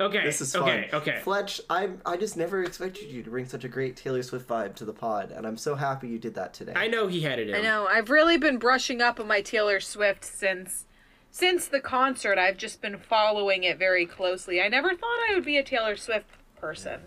Okay. 0.00 0.24
This 0.24 0.40
is 0.40 0.52
fun. 0.52 0.62
okay. 0.62 0.88
Okay. 0.92 1.20
Fletch, 1.22 1.60
I 1.70 1.90
I 2.04 2.16
just 2.16 2.36
never 2.36 2.62
expected 2.64 3.10
you 3.10 3.22
to 3.22 3.30
bring 3.30 3.46
such 3.46 3.64
a 3.64 3.68
great 3.68 3.96
Taylor 3.96 4.22
Swift 4.22 4.48
vibe 4.48 4.74
to 4.76 4.84
the 4.84 4.92
pod, 4.92 5.30
and 5.30 5.46
I'm 5.46 5.56
so 5.56 5.74
happy 5.74 6.08
you 6.08 6.18
did 6.18 6.34
that 6.34 6.54
today. 6.54 6.72
I 6.74 6.88
know 6.88 7.06
he 7.06 7.20
had 7.20 7.38
it 7.38 7.50
in. 7.50 7.54
I 7.54 7.60
know. 7.60 7.86
I've 7.86 8.10
really 8.10 8.36
been 8.38 8.58
brushing 8.58 9.00
up 9.00 9.20
on 9.20 9.28
my 9.28 9.40
Taylor 9.42 9.80
Swift 9.80 10.24
since 10.24 10.86
since 11.30 11.66
the 11.66 11.80
concert. 11.80 12.38
I've 12.38 12.56
just 12.56 12.80
been 12.80 12.98
following 12.98 13.64
it 13.64 13.78
very 13.78 14.06
closely. 14.06 14.60
I 14.60 14.68
never 14.68 14.90
thought 14.90 15.20
I 15.30 15.34
would 15.34 15.44
be 15.44 15.58
a 15.58 15.62
Taylor 15.62 15.96
Swift 15.96 16.26
person. 16.58 17.00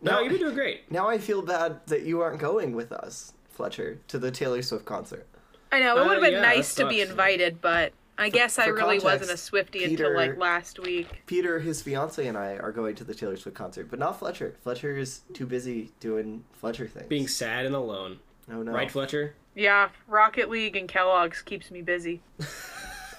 No, 0.00 0.12
Now- 0.12 0.20
you've 0.20 0.32
been 0.32 0.40
doing 0.40 0.54
great. 0.54 0.90
Now 0.90 1.08
I 1.08 1.18
feel 1.18 1.42
bad 1.42 1.80
that 1.86 2.02
you 2.02 2.20
aren't 2.20 2.38
going 2.38 2.72
with 2.74 2.92
us, 2.92 3.32
Fletcher, 3.50 3.98
to 4.08 4.18
the 4.18 4.30
Taylor 4.30 4.62
Swift 4.62 4.84
concert. 4.84 5.26
I 5.72 5.80
know 5.80 5.96
it 5.96 6.00
Uh, 6.00 6.04
would 6.06 6.14
have 6.14 6.22
been 6.22 6.32
yeah, 6.34 6.40
nice 6.40 6.74
to 6.76 6.88
be 6.88 7.00
invited, 7.00 7.60
but 7.60 7.92
I 8.16 8.30
guess 8.30 8.58
I 8.58 8.66
really 8.66 8.98
context, 8.98 9.04
wasn't 9.04 9.30
a 9.30 9.36
Swifty 9.36 9.80
Peter- 9.80 10.06
until 10.06 10.16
like 10.16 10.36
last 10.38 10.78
week. 10.78 11.22
Peter, 11.26 11.58
his 11.60 11.82
fiance, 11.82 12.26
and 12.26 12.36
I 12.38 12.56
are 12.56 12.72
going 12.72 12.94
to 12.96 13.04
the 13.04 13.14
Taylor 13.14 13.36
Swift 13.36 13.56
concert, 13.56 13.88
but 13.90 13.98
not 13.98 14.18
Fletcher. 14.18 14.54
Fletcher 14.62 14.96
is 14.96 15.20
too 15.34 15.46
busy 15.46 15.92
doing 16.00 16.44
Fletcher 16.52 16.86
things. 16.88 17.06
Being 17.08 17.28
sad 17.28 17.66
and 17.66 17.74
alone. 17.74 18.18
oh 18.50 18.62
no, 18.62 18.72
Right, 18.72 18.90
Fletcher? 18.90 19.34
Yeah, 19.54 19.90
Rocket 20.06 20.48
League 20.48 20.76
and 20.76 20.88
Kellogg's 20.88 21.42
keeps 21.42 21.70
me 21.70 21.82
busy. 21.82 22.22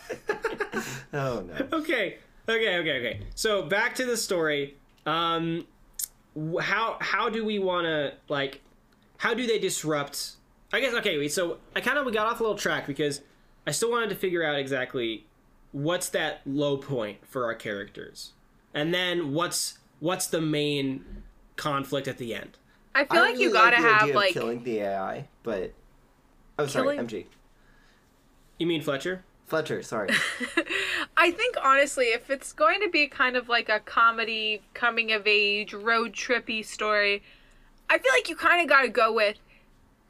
Oh 1.13 1.42
no. 1.42 1.68
okay 1.80 2.18
okay 2.48 2.78
okay 2.78 2.98
okay 3.00 3.20
so 3.36 3.63
back 3.63 3.96
to 3.96 4.06
the 4.06 4.15
story 4.18 4.76
um 5.06 5.62
wh- 5.62 5.79
how 6.62 6.97
how 7.02 7.30
do 7.30 7.43
we 7.45 7.60
want 7.60 7.86
to 7.86 8.13
like 8.28 8.62
how 9.17 9.34
do 9.34 9.45
they 9.47 9.60
disrupt 9.60 10.36
i 10.71 10.80
guess 10.80 10.93
okay 10.93 11.17
wait 11.17 11.32
so 11.32 11.58
i 11.75 11.82
kind 11.82 11.97
of 11.97 12.06
we 12.06 12.12
got 12.12 12.28
off 12.28 12.39
a 12.39 12.43
little 12.43 12.58
track 12.58 12.86
because 12.88 13.21
i 13.67 13.71
still 13.71 13.89
wanted 13.91 14.10
to 14.10 14.15
figure 14.15 14.43
out 14.43 14.56
exactly 14.56 15.25
what's 15.71 16.10
that 16.10 16.41
low 16.45 16.78
point 16.78 17.25
for 17.28 17.45
our 17.45 17.56
characters. 17.56 18.34
And 18.73 18.93
then 18.93 19.34
what's 19.34 19.80
what's 19.99 20.28
the 20.28 20.41
main 20.41 21.23
conflict 21.56 22.08
at 22.08 22.17
the 22.17 22.34
end. 22.34 22.58
I 22.95 23.02
I 23.02 23.06
feel 23.06 23.21
like 23.21 23.32
really 23.34 23.43
you 23.43 23.54
gotta 23.54 23.75
the 23.82 23.88
have 23.88 24.02
idea 24.04 24.13
of 24.13 24.15
like 24.15 24.34
killing 24.34 24.63
the 24.63 24.80
AI, 24.80 25.28
but 25.43 25.73
I 26.58 26.63
oh 26.63 26.67
sorry, 26.67 26.95
Killing- 26.95 27.08
MG 27.08 27.25
you 28.58 28.67
mean 28.67 28.82
fletcher 28.82 29.23
Fletcher. 29.50 29.82
Sorry. 29.82 30.10
I 31.18 31.32
think 31.32 31.58
honestly, 31.62 32.06
if 32.06 32.30
it's 32.30 32.54
going 32.54 32.82
to 32.82 32.90
be 32.90 33.08
kind 33.08 33.36
of 33.36 33.50
like 33.50 33.68
a 33.68 33.80
comedy, 33.80 34.62
coming 34.74 35.12
of 35.12 35.26
age, 35.26 35.74
road 35.74 36.14
trippy 36.14 36.64
story, 36.64 37.24
I 37.90 37.98
feel 37.98 38.12
like 38.14 38.30
you 38.30 38.36
kind 38.36 38.62
of 38.62 38.70
got 38.70 38.84
to 38.84 38.90
go 38.90 39.12
with 39.12 39.38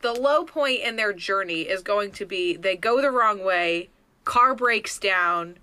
the 0.02 0.14
low 0.14 0.44
point 0.44 0.82
in 0.82 0.98
their 0.98 1.14
journey 1.14 1.62
is 1.62 1.82
going 1.82 2.12
to 2.12 2.26
be 2.26 2.56
they 2.56 2.76
go 2.76 3.02
the 3.02 3.12
wrong 3.12 3.44
way, 3.44 3.90
car 4.26 4.54
breaks 4.54 5.00
down, 5.00 5.58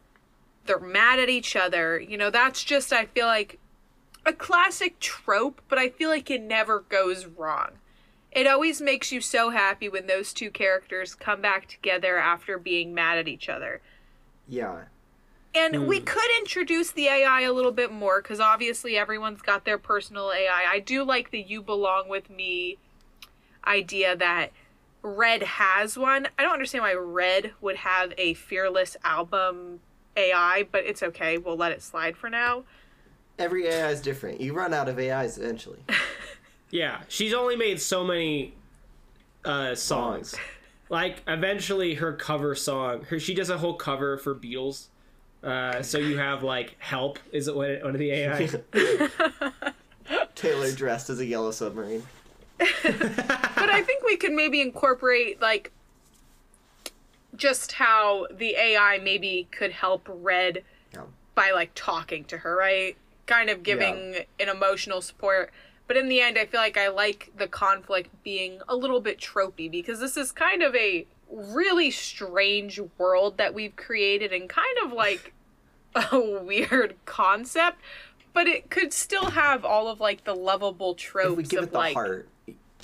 they're 0.64 0.80
mad 0.80 1.18
at 1.18 1.28
each 1.28 1.54
other. 1.54 2.00
You 2.00 2.16
know, 2.16 2.30
that's 2.30 2.64
just 2.64 2.92
I 2.92 3.04
feel 3.06 3.26
like 3.26 3.58
a 4.24 4.32
classic 4.32 4.98
trope, 5.00 5.60
but 5.68 5.78
I 5.78 5.90
feel 5.90 6.08
like 6.08 6.30
it 6.30 6.42
never 6.42 6.80
goes 6.80 7.26
wrong. 7.26 7.72
It 8.36 8.46
always 8.46 8.82
makes 8.82 9.12
you 9.12 9.22
so 9.22 9.48
happy 9.48 9.88
when 9.88 10.08
those 10.08 10.34
two 10.34 10.50
characters 10.50 11.14
come 11.14 11.40
back 11.40 11.66
together 11.68 12.18
after 12.18 12.58
being 12.58 12.92
mad 12.92 13.16
at 13.16 13.28
each 13.28 13.48
other. 13.48 13.80
yeah. 14.46 14.84
And 15.54 15.86
we 15.88 16.00
hmm. 16.00 16.04
could 16.04 16.30
introduce 16.38 16.90
the 16.90 17.06
AI 17.06 17.40
a 17.40 17.52
little 17.52 17.72
bit 17.72 17.90
more 17.90 18.20
because 18.20 18.40
obviously 18.40 18.98
everyone's 18.98 19.40
got 19.40 19.64
their 19.64 19.78
personal 19.78 20.30
AI. 20.30 20.64
I 20.68 20.80
do 20.80 21.02
like 21.02 21.30
the 21.30 21.40
you 21.40 21.62
belong 21.62 22.10
with 22.10 22.28
me 22.28 22.76
idea 23.66 24.14
that 24.14 24.50
Red 25.00 25.42
has 25.42 25.96
one. 25.96 26.28
I 26.38 26.42
don't 26.42 26.52
understand 26.52 26.82
why 26.82 26.92
Red 26.92 27.54
would 27.62 27.76
have 27.76 28.12
a 28.18 28.34
fearless 28.34 28.98
album 29.02 29.80
AI, 30.14 30.68
but 30.70 30.84
it's 30.84 31.02
okay. 31.02 31.38
We'll 31.38 31.56
let 31.56 31.72
it 31.72 31.80
slide 31.80 32.18
for 32.18 32.28
now. 32.28 32.64
Every 33.38 33.66
AI 33.66 33.92
is 33.92 34.02
different. 34.02 34.42
You 34.42 34.52
run 34.52 34.74
out 34.74 34.90
of 34.90 34.98
AIs 34.98 35.38
eventually. 35.38 35.80
yeah 36.70 37.00
she's 37.08 37.32
only 37.32 37.56
made 37.56 37.80
so 37.80 38.04
many 38.04 38.52
uh 39.44 39.74
songs 39.74 40.34
like 40.88 41.22
eventually 41.26 41.94
her 41.94 42.12
cover 42.12 42.54
song 42.54 43.02
her 43.04 43.18
she 43.18 43.34
does 43.34 43.50
a 43.50 43.58
whole 43.58 43.74
cover 43.74 44.16
for 44.18 44.34
beatles 44.34 44.86
uh 45.42 45.82
so 45.82 45.98
you 45.98 46.16
have 46.18 46.42
like 46.42 46.74
help 46.78 47.18
is 47.32 47.46
it 47.48 47.54
one 47.54 47.78
one 47.82 47.90
of 47.94 47.98
the 47.98 48.10
ai 48.10 48.48
Taylor 50.34 50.70
dressed 50.72 51.10
as 51.10 51.18
a 51.18 51.24
yellow 51.26 51.50
submarine. 51.50 52.04
But 52.58 52.70
I 52.84 53.82
think 53.82 54.04
we 54.04 54.16
could 54.16 54.32
maybe 54.32 54.60
incorporate 54.60 55.40
like 55.42 55.72
just 57.34 57.72
how 57.72 58.26
the 58.30 58.54
AI 58.56 58.98
maybe 59.02 59.48
could 59.50 59.72
help 59.72 60.08
Red 60.08 60.62
Yeah. 60.94 61.02
by 61.34 61.50
like 61.50 61.72
talking 61.74 62.24
to 62.26 62.38
her, 62.38 62.56
right? 62.56 62.96
Kind 63.26 63.50
of 63.50 63.62
giving 63.62 64.16
an 64.38 64.48
emotional 64.48 65.00
support. 65.00 65.52
But 65.86 65.96
in 65.96 66.08
the 66.08 66.20
end, 66.20 66.36
I 66.38 66.46
feel 66.46 66.60
like 66.60 66.76
I 66.76 66.88
like 66.88 67.30
the 67.36 67.46
conflict 67.46 68.10
being 68.24 68.60
a 68.68 68.74
little 68.74 69.00
bit 69.00 69.18
tropey 69.20 69.70
because 69.70 70.00
this 70.00 70.16
is 70.16 70.32
kind 70.32 70.62
of 70.62 70.74
a 70.74 71.06
really 71.30 71.90
strange 71.90 72.80
world 72.98 73.36
that 73.38 73.54
we've 73.54 73.74
created 73.76 74.32
and 74.32 74.48
kind 74.48 74.76
of 74.84 74.92
like 74.92 75.32
a 75.94 76.18
weird 76.42 76.94
concept. 77.04 77.78
But 78.32 78.46
it 78.48 78.68
could 78.70 78.92
still 78.92 79.30
have 79.30 79.64
all 79.64 79.88
of 79.88 80.00
like 80.00 80.24
the 80.24 80.34
lovable 80.34 80.94
tropes 80.94 81.30
If 81.32 81.36
we 81.36 81.42
give 81.44 81.58
of 81.62 81.64
it 81.68 81.72
the 81.72 81.78
like 81.78 81.94
heart, 81.94 82.28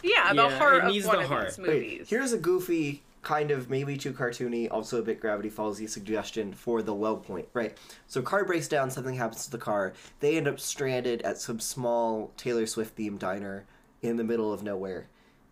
Yeah, 0.03 0.33
the 0.33 0.43
Yeah, 0.49 0.59
heart 0.59 0.75
it 0.77 0.85
of 0.85 0.93
needs 0.93 1.07
one 1.07 1.17
the 1.17 1.23
of 1.25 1.29
heart. 1.29 1.49
these 1.49 1.59
Wait, 1.59 1.67
movies. 1.69 2.09
here's 2.09 2.33
a 2.33 2.39
goofy, 2.39 3.03
kind 3.23 3.53
of 3.53 3.71
maybe 3.71 3.97
too 3.97 4.13
cartoony, 4.13 4.69
also 4.71 4.99
a 4.99 5.03
bit 5.03 5.21
Gravity 5.21 5.49
Fallsy 5.49 5.89
suggestion 5.89 6.53
for 6.53 6.83
the 6.83 6.95
low 6.95 7.17
point. 7.17 7.49
Right. 7.55 7.79
So 8.09 8.21
car 8.21 8.45
breaks 8.45 8.69
down, 8.69 8.91
something 8.91 9.15
happens 9.15 9.45
to 9.45 9.51
the 9.51 9.59
car. 9.59 9.93
They 10.21 10.37
end 10.37 10.49
up 10.49 10.59
stranded 10.59 11.23
at 11.23 11.39
some 11.39 11.61
small 11.61 12.33
Taylor 12.37 12.67
Swift 12.67 12.97
themed 12.99 13.21
diner 13.21 13.65
in 14.03 14.17
the 14.17 14.25
middle 14.25 14.53
of 14.53 14.63
nowhere. 14.63 15.07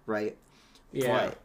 Right. 0.05 0.37
Yeah. 0.93 1.27
But 1.27 1.39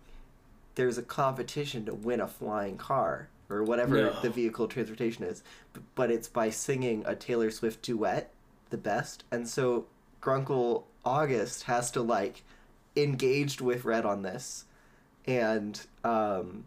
there's 0.74 0.98
a 0.98 1.04
competition 1.04 1.86
to 1.86 1.94
win 1.94 2.20
a 2.20 2.28
flying 2.28 2.78
car 2.78 3.30
or 3.48 3.64
whatever 3.64 3.96
No. 3.96 4.20
the 4.22 4.32
vehicle 4.32 4.68
transportation 4.68 5.24
is, 5.24 5.44
but 5.94 6.10
it's 6.10 6.28
by 6.28 6.50
singing 6.50 7.04
a 7.06 7.16
Taylor 7.16 7.52
Swift 7.52 7.84
duet, 7.84 8.32
the 8.72 8.78
best. 8.78 9.24
And 9.32 9.48
so 9.48 9.86
Grunkle 10.22 10.86
August 11.06 11.64
has 11.64 11.92
to 11.92 12.02
like 12.02 12.42
engaged 12.96 13.62
with 13.62 13.86
Red 13.86 14.06
on 14.06 14.24
this 14.24 14.66
and 15.28 15.82
um 16.04 16.66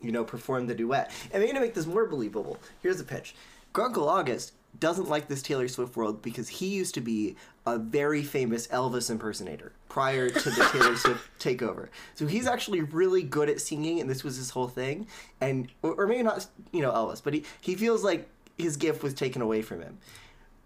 you 0.00 0.12
know 0.12 0.24
perform 0.24 0.66
the 0.66 0.74
duet. 0.74 1.10
And 1.32 1.42
they're 1.42 1.48
gonna 1.48 1.60
make 1.64 1.74
this 1.74 1.86
more 1.86 2.06
believable. 2.06 2.58
Here's 2.82 2.98
the 2.98 3.04
pitch. 3.04 3.34
Grunkle 3.72 4.06
August 4.06 4.52
doesn't 4.80 5.08
like 5.08 5.28
this 5.28 5.42
Taylor 5.42 5.68
Swift 5.68 5.96
world 5.96 6.22
because 6.22 6.48
he 6.48 6.68
used 6.68 6.94
to 6.94 7.00
be 7.00 7.36
a 7.66 7.78
very 7.78 8.22
famous 8.22 8.66
Elvis 8.68 9.10
impersonator 9.10 9.72
prior 9.88 10.28
to 10.28 10.50
the 10.50 10.68
Taylor 10.72 10.96
Swift 10.96 11.28
takeover. 11.38 11.88
So 12.14 12.26
he's 12.26 12.46
actually 12.46 12.80
really 12.80 13.22
good 13.22 13.48
at 13.48 13.60
singing, 13.60 14.00
and 14.00 14.10
this 14.10 14.24
was 14.24 14.36
his 14.36 14.50
whole 14.50 14.68
thing. 14.68 15.06
And 15.40 15.68
or, 15.82 15.94
or 15.94 16.06
maybe 16.06 16.22
not, 16.22 16.46
you 16.72 16.82
know, 16.82 16.92
Elvis, 16.92 17.22
but 17.22 17.34
he 17.34 17.44
he 17.60 17.74
feels 17.74 18.04
like 18.04 18.28
his 18.58 18.76
gift 18.76 19.02
was 19.02 19.14
taken 19.14 19.42
away 19.42 19.62
from 19.62 19.80
him. 19.80 19.98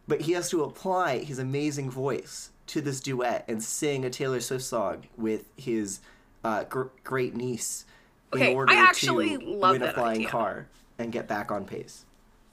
But 0.07 0.23
he 0.23 0.33
has 0.33 0.49
to 0.51 0.65
apply 0.65 1.19
his 1.19 1.39
amazing 1.39 1.91
voice 1.91 2.51
to 2.69 2.81
this 2.81 3.01
duet 3.01 3.45
and 3.47 3.63
sing 3.63 4.05
a 4.05 4.11
Taylor 4.11 4.41
Swift 4.41 4.65
song 4.65 5.05
with 5.17 5.45
his 5.57 6.01
uh, 6.45 6.65
gr- 6.65 6.89
great 7.05 7.35
niece 7.35 7.85
Okay, 8.33 8.51
in 8.51 8.57
order 8.57 8.73
I 8.73 8.77
actually 8.77 9.39
to 9.39 9.45
love 9.45 9.73
win 9.73 9.83
a 9.83 9.93
flying 9.93 10.19
idea. 10.21 10.29
car 10.29 10.67
and 10.99 11.11
get 11.13 11.27
back 11.29 11.51
on 11.51 11.65
pace. 11.65 12.05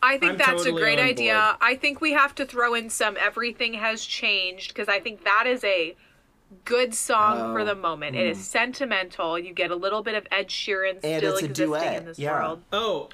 I 0.01 0.17
think 0.17 0.33
I'm 0.33 0.37
that's 0.37 0.63
totally 0.63 0.69
a 0.81 0.83
great 0.83 0.99
idea. 0.99 1.33
board. 1.33 1.57
I 1.61 1.75
think 1.75 1.99
we 1.99 2.11
have 2.13 2.35
to 2.35 2.45
throw 2.45 2.73
in 2.75 2.89
some 2.89 3.17
everything 3.19 3.73
has 3.73 4.05
changed 4.05 4.69
because 4.73 4.87
I 4.87 4.99
think 4.99 5.23
that 5.23 5.45
is 5.47 5.63
a 5.63 5.95
good 6.63 6.93
song 6.93 7.53
for 7.53 7.61
Oh, 7.61 7.65
the 7.65 7.75
moment. 7.75 8.15
It 8.15 8.27
is 8.27 8.45
sentimental. 8.47 9.37
You 9.39 9.51
get 9.53 9.71
a 9.71 9.75
little 9.75 10.03
bit 10.03 10.13
of 10.15 10.27
Ed 10.31 10.47
Sheeran 10.49 10.99
And 11.03 11.17
still 11.19 11.33
it's 11.33 11.41
a 11.41 11.45
existing 11.45 11.65
duet, 11.67 11.95
in 11.97 12.05
this 12.05 12.19
yeah. 12.19 12.31
world. 12.39 12.61
Oh, 12.71 13.09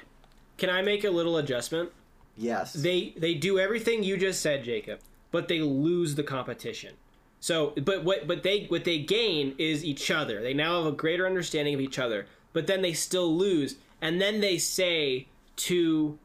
can 0.58 0.68
I 0.70 0.82
make 0.82 1.02
a 1.04 1.10
little 1.10 1.38
adjustment? 1.38 1.90
Yes. 2.36 2.74
They 2.74 3.14
they 3.16 3.34
do 3.34 3.58
everything 3.58 4.02
you 4.02 4.16
just 4.16 4.40
said, 4.40 4.62
Jacob, 4.64 5.00
but 5.30 5.48
they 5.48 5.60
lose 5.60 6.14
the 6.14 6.22
competition. 6.22 6.94
So, 7.42 7.72
but 7.82 8.04
what 8.04 8.28
but 8.28 8.44
they 8.44 8.66
what 8.68 8.84
they 8.84 9.00
gain 9.00 9.56
is 9.58 9.84
each 9.84 10.12
other. 10.12 10.40
They 10.40 10.54
now 10.54 10.84
have 10.84 10.92
a 10.92 10.96
greater 10.96 11.26
understanding 11.26 11.74
of 11.74 11.80
each 11.80 11.98
other. 11.98 12.26
But 12.52 12.68
then 12.68 12.82
they 12.82 12.92
still 12.92 13.36
lose, 13.36 13.74
and 14.00 14.20
then 14.20 14.40
they 14.40 14.58
say 14.58 15.26
to 15.56 16.16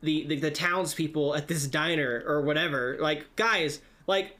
the 0.00 0.24
the, 0.24 0.36
the 0.36 0.50
townspeople 0.50 1.34
at 1.34 1.46
this 1.46 1.66
diner 1.66 2.24
or 2.26 2.40
whatever, 2.40 2.96
like 2.98 3.36
guys, 3.36 3.82
like 4.06 4.38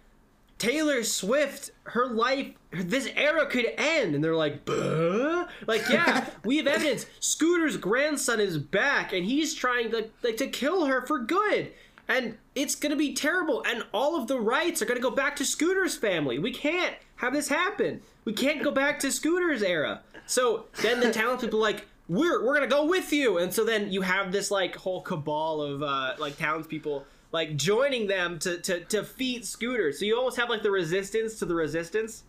Taylor 0.57 1.05
Swift, 1.05 1.70
her 1.83 2.07
life, 2.07 2.53
this 2.70 3.11
era 3.14 3.45
could 3.45 3.66
end, 3.76 4.14
and 4.14 4.24
they're 4.24 4.35
like, 4.35 4.64
"Buh?" 4.64 5.47
like, 5.66 5.87
yeah, 5.91 6.30
we 6.47 6.57
have 6.57 6.66
evidence. 6.66 7.05
Scooter's 7.20 7.76
grandson 7.76 8.41
is 8.41 8.57
back, 8.57 9.12
and 9.12 9.26
he's 9.26 9.53
trying 9.53 9.91
to 9.91 10.09
like 10.22 10.39
to 10.39 10.47
kill 10.47 10.87
her 10.87 11.05
for 11.05 11.18
good, 11.18 11.72
and 12.09 12.36
it's 12.55 12.74
gonna 12.74 12.96
be 12.96 13.14
terrible. 13.14 13.62
And 13.66 13.84
all 13.92 14.16
of 14.16 14.28
the 14.28 14.40
rights 14.40 14.82
are 14.82 14.86
gonna 14.86 15.00
go 15.00 15.11
back 15.11 15.36
to 15.36 15.44
Scooter's 15.44 15.96
family. 15.96 16.38
We 16.38 16.53
can't 16.53 16.96
have 17.16 17.32
this 17.32 17.48
happen. 17.48 18.03
We 18.24 18.32
can't 18.32 18.62
go 18.62 18.70
back 18.70 18.98
to 19.00 19.12
Scooter's 19.12 19.62
era. 19.62 20.03
So 20.26 20.66
then 20.82 21.00
the 21.00 21.12
townspeople 21.12 21.59
are 21.59 21.62
like. 21.62 21.86
We're, 22.09 22.44
we're 22.44 22.53
gonna 22.53 22.66
go 22.66 22.84
with 22.84 23.11
you, 23.12 23.38
and 23.38 23.55
so 23.55 23.64
then 23.64 23.90
you 23.90 24.03
have 24.03 24.32
this 24.32 24.50
like 24.50 24.74
whole 24.76 25.00
cabal 25.00 25.62
of 25.62 25.82
uh, 25.82 26.14
like 26.18 26.36
townspeople 26.36 27.07
like 27.32 27.57
joining 27.57 28.07
them 28.07 28.38
to, 28.40 28.59
to, 28.59 28.80
to 28.80 29.00
defeat 29.00 29.46
Scooter. 29.46 29.90
So 29.92 30.05
you 30.05 30.16
almost 30.16 30.36
have 30.36 30.50
like 30.50 30.62
the 30.62 30.70
resistance 30.70 31.38
to 31.38 31.46
the 31.46 31.55
resistance. 31.55 32.24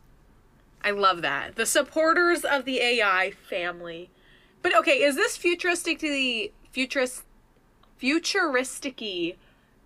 I 0.84 0.92
love 0.92 1.22
that. 1.22 1.56
The 1.56 1.66
supporters 1.66 2.44
of 2.44 2.66
the 2.66 2.80
AI 2.80 3.32
family. 3.32 4.10
But 4.62 4.76
okay, 4.78 5.04
is 5.04 5.16
this 5.16 5.38
futuristic 5.38 6.00
to 6.00 6.10
the 6.10 6.52
futurist 6.72 7.24
futuristic 7.98 9.02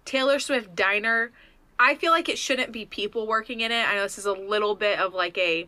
Taylor 0.07 0.39
Swift 0.39 0.75
diner? 0.75 1.31
I 1.79 1.93
feel 1.93 2.11
like 2.11 2.27
it 2.29 2.39
shouldn't 2.39 2.71
be 2.71 2.85
people 2.85 3.27
working 3.27 3.61
in 3.61 3.71
it. 3.71 3.87
I 3.87 3.93
know 3.95 4.01
this 4.03 4.17
is 4.17 4.25
a 4.25 4.33
little 4.33 4.73
bit 4.73 4.97
of 4.99 5.13
like 5.13 5.37
a 5.37 5.67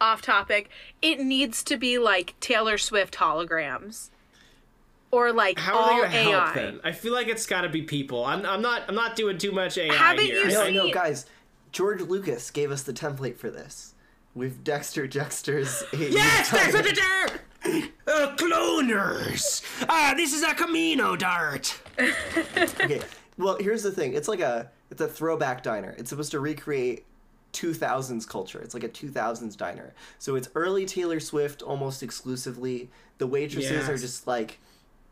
off 0.00 0.22
topic. 0.22 0.68
It 1.02 1.18
needs 1.18 1.64
to 1.64 1.76
be 1.76 1.98
like 1.98 2.38
Taylor 2.38 2.78
Swift 2.78 3.14
holograms. 3.14 4.10
Or 5.10 5.32
like 5.32 5.58
How 5.58 5.76
all 5.78 6.02
are 6.02 6.08
they 6.08 6.18
AI. 6.18 6.30
help 6.30 6.54
then? 6.54 6.80
I 6.84 6.92
feel 6.92 7.12
like 7.12 7.28
it's 7.28 7.46
got 7.46 7.62
to 7.62 7.68
be 7.68 7.82
people. 7.82 8.24
I'm, 8.24 8.44
I'm 8.46 8.60
not 8.62 8.82
I'm 8.88 8.94
not 8.96 9.16
doing 9.16 9.38
too 9.38 9.52
much 9.52 9.78
AI 9.78 9.94
Haven't 9.94 10.24
here. 10.24 10.44
you 10.44 10.48
no, 10.52 10.64
seen- 10.66 10.74
no, 10.74 10.90
guys. 10.92 11.26
George 11.72 12.00
Lucas 12.02 12.50
gave 12.52 12.70
us 12.70 12.82
the 12.84 12.92
template 12.92 13.36
for 13.36 13.50
this. 13.50 13.94
With 14.34 14.62
Dexter 14.64 15.06
Jettster's. 15.06 15.82
Yes, 15.92 16.50
Dexter 16.50 16.82
what 16.82 16.94
they're 17.64 17.82
uh, 18.08 18.34
cloners. 18.36 19.62
Ah, 19.88 20.14
this 20.16 20.32
is 20.34 20.42
a 20.42 20.48
Kamino 20.48 21.16
dart. 21.18 21.80
okay. 21.98 23.00
Well, 23.36 23.56
here's 23.58 23.82
the 23.82 23.90
thing. 23.92 24.14
It's 24.14 24.28
like 24.28 24.40
a 24.40 24.70
it's 24.90 25.00
a 25.00 25.08
throwback 25.08 25.62
diner. 25.62 25.94
It's 25.98 26.10
supposed 26.10 26.30
to 26.32 26.40
recreate 26.40 27.04
2000s 27.52 28.28
culture. 28.28 28.60
It's 28.60 28.74
like 28.74 28.84
a 28.84 28.88
2000s 28.88 29.56
diner. 29.56 29.94
So 30.18 30.34
it's 30.36 30.48
early 30.54 30.86
Taylor 30.86 31.20
Swift 31.20 31.62
almost 31.62 32.02
exclusively. 32.02 32.90
The 33.18 33.26
waitresses 33.26 33.70
Yes. 33.70 33.88
are 33.88 33.96
just 33.96 34.26
like 34.26 34.58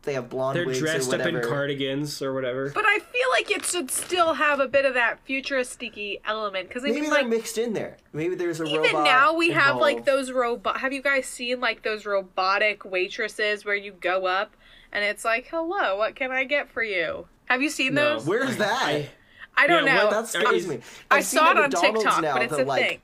they 0.03 0.13
have 0.15 0.29
blonde 0.29 0.57
They're 0.57 0.65
wigs 0.65 0.79
dressed 0.79 1.13
or 1.13 1.21
up 1.21 1.25
in 1.27 1.41
cardigans 1.41 2.21
or 2.21 2.33
whatever. 2.33 2.69
But 2.71 2.83
I 2.85 2.99
feel 2.99 3.27
like 3.31 3.49
it 3.49 3.65
should 3.65 3.89
still 3.89 4.33
have 4.33 4.59
a 4.59 4.67
bit 4.67 4.83
of 4.83 4.95
that 4.95 5.19
futuristic 5.23 5.97
element. 6.25 6.67
Because 6.67 6.83
I 6.83 6.87
Maybe 6.87 7.01
mean, 7.01 7.09
they're 7.09 7.19
like, 7.21 7.29
mixed 7.29 7.57
in 7.57 7.71
there. 7.71 7.95
Maybe 8.11 8.35
there's 8.35 8.59
a 8.59 8.65
even 8.65 8.81
robot. 8.81 9.05
now 9.05 9.33
we 9.33 9.51
have 9.51 9.77
like 9.77 10.03
those 10.03 10.29
robot 10.31 10.77
have 10.81 10.91
you 10.91 11.01
guys 11.01 11.25
seen 11.25 11.61
like 11.61 11.83
those 11.83 12.05
robotic 12.05 12.83
waitresses 12.83 13.63
where 13.63 13.75
you 13.75 13.93
go 13.93 14.25
up 14.25 14.55
and 14.91 15.05
it's 15.05 15.23
like 15.23 15.47
hello 15.49 15.97
what 15.97 16.15
can 16.15 16.31
i 16.31 16.43
get 16.43 16.69
for 16.69 16.83
you 16.83 17.27
have 17.53 17.61
you 17.61 17.69
seen 17.69 17.93
No. 17.93 18.15
those 18.15 18.27
Where's 18.27 18.57
that? 18.57 18.83
I- 18.83 19.09
i 19.55 19.67
don't 19.67 19.85
Yeah, 19.85 19.95
know 19.95 20.05
what- 20.05 20.11
that 20.11 20.27
scares 20.27 20.67
me. 20.67 20.79
i 21.11 21.17
I've 21.17 21.25
seen 21.25 21.39
saw 21.39 21.51
at 21.51 21.57
it 21.57 21.59
on 21.59 21.63
McDonald's 21.69 22.03
tiktok 22.03 22.21
now 22.23 22.33
but 22.33 22.41
it's 22.43 22.55
the, 22.57 22.63
a 22.63 22.65
like, 22.65 22.87
thing 22.87 23.01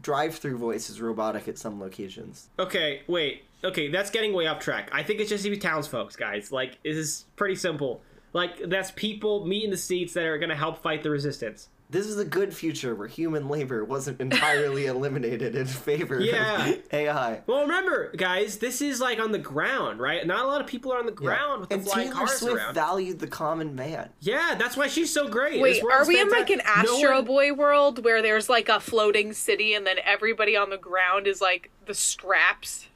Drive-through 0.00 0.56
voice 0.58 0.88
is 0.90 1.00
robotic 1.00 1.48
at 1.48 1.58
some 1.58 1.80
locations. 1.80 2.50
Okay, 2.56 3.02
wait. 3.08 3.42
Okay, 3.64 3.88
that's 3.88 4.10
getting 4.12 4.32
way 4.32 4.46
off 4.46 4.60
track. 4.60 4.88
I 4.92 5.02
think 5.02 5.18
it's 5.18 5.28
just 5.28 5.42
to 5.42 5.50
be 5.50 5.56
townsfolk, 5.56 6.16
guys. 6.16 6.52
Like, 6.52 6.80
this 6.84 6.96
is 6.96 7.24
pretty 7.34 7.56
simple. 7.56 8.00
Like, 8.32 8.68
that's 8.68 8.92
people 8.92 9.44
meeting 9.44 9.70
the 9.70 9.76
seats 9.76 10.14
that 10.14 10.22
are 10.22 10.38
gonna 10.38 10.54
help 10.54 10.78
fight 10.84 11.02
the 11.02 11.10
resistance. 11.10 11.68
This 11.90 12.06
is 12.06 12.18
a 12.18 12.24
good 12.24 12.52
future 12.52 12.94
where 12.94 13.08
human 13.08 13.48
labor 13.48 13.82
wasn't 13.84 14.20
entirely 14.22 14.86
eliminated 14.86 15.54
in 15.56 15.64
favor 15.66 16.20
Yeah. 16.20 16.66
of 16.68 16.78
AI. 16.92 17.40
Well, 17.46 17.62
remember, 17.62 18.12
guys, 18.16 18.58
this 18.58 18.82
is 18.82 19.00
like 19.00 19.18
on 19.18 19.32
the 19.32 19.38
ground, 19.38 19.98
right? 20.00 20.26
Not 20.26 20.44
a 20.44 20.48
lot 20.48 20.60
of 20.60 20.66
people 20.66 20.92
are 20.92 20.98
on 20.98 21.06
the 21.06 21.12
ground 21.12 21.60
with 21.60 21.70
the 21.70 21.76
and 21.76 21.84
flying 21.86 22.08
Taylor 22.08 22.26
cars 22.26 22.32
Swift 22.38 22.56
around. 22.56 22.74
valued 22.74 23.18
the 23.20 23.26
common 23.26 23.74
man. 23.74 24.10
yeah, 24.20 24.54
that's 24.58 24.76
why 24.76 24.86
she's 24.88 25.12
so 25.12 25.28
great. 25.28 25.60
wait 25.62 25.82
are 25.82 25.86
world's 25.86 26.08
we 26.08 26.20
in 26.20 26.28
like 26.28 26.50
an 26.50 26.58
fantastic. 26.60 26.90
No 26.90 26.96
astro 26.96 27.14
one- 27.16 27.24
boy 27.24 27.52
world 27.54 28.04
where 28.04 28.20
there's 28.20 28.48
like 28.50 28.68
a 28.68 28.80
floating 28.80 29.32
city 29.32 29.72
and 29.72 29.86
then 29.86 29.96
everybody 30.04 30.56
on 30.56 30.68
the 30.70 30.76
ground 30.76 31.26
is 31.26 31.40
like 31.40 31.70
the 31.86 31.94
scraps 31.94 32.87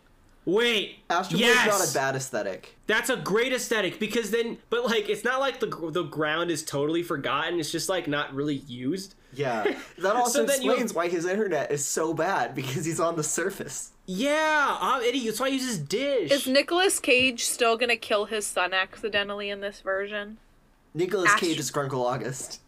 Wait, 0.45 0.97
Astro 1.09 1.39
Boy's 1.39 1.47
yes, 1.47 1.67
not 1.67 1.89
a 1.89 1.95
bad 1.95 2.17
aesthetic. 2.17 2.75
that's 2.89 3.09
a 3.11 3.17
great 3.17 3.53
aesthetic 3.53 4.01
because 4.01 4.31
then, 4.33 4.59
but 4.71 4.85
like, 4.85 5.09
it's 5.09 5.23
not 5.25 5.39
like 5.39 5.61
the 5.61 5.67
the 5.93 6.03
ground 6.03 6.51
is 6.51 6.65
totally 6.65 7.03
forgotten. 7.05 7.61
It's 7.61 7.71
just 7.71 7.89
like 7.89 8.09
not 8.09 8.35
really 8.35 8.57
used. 8.57 9.15
Yeah. 9.33 9.75
That 9.99 10.17
also 10.17 10.45
then 10.45 10.61
you- 10.63 10.71
explains 10.73 10.95
why 10.95 11.09
his 11.09 11.27
internet 11.27 11.71
is 11.71 11.85
so 11.85 12.13
bad 12.13 12.55
because 12.57 12.85
he's 12.85 12.99
on 13.01 13.15
the 13.17 13.23
surface. 13.23 13.93
Yeah, 14.05 14.79
uh, 14.81 15.01
Eddie, 15.05 15.25
that's 15.27 15.39
why 15.39 15.49
he 15.51 15.57
uses 15.57 15.79
dish. 15.79 16.33
is 16.33 16.49
Nicolas 16.49 16.99
Cage 16.99 17.45
still 17.45 17.77
gonna 17.77 17.97
kill 17.97 18.25
his 18.25 18.45
son 18.45 18.75
accidentally 18.75 19.49
in 19.49 19.61
this 19.61 19.81
version 19.81 20.39
Nicolas 20.93 21.31
Astro- 21.31 21.49
Cage 21.49 21.61
is 21.61 21.71
Grunkle 21.71 22.05
August. 22.05 22.61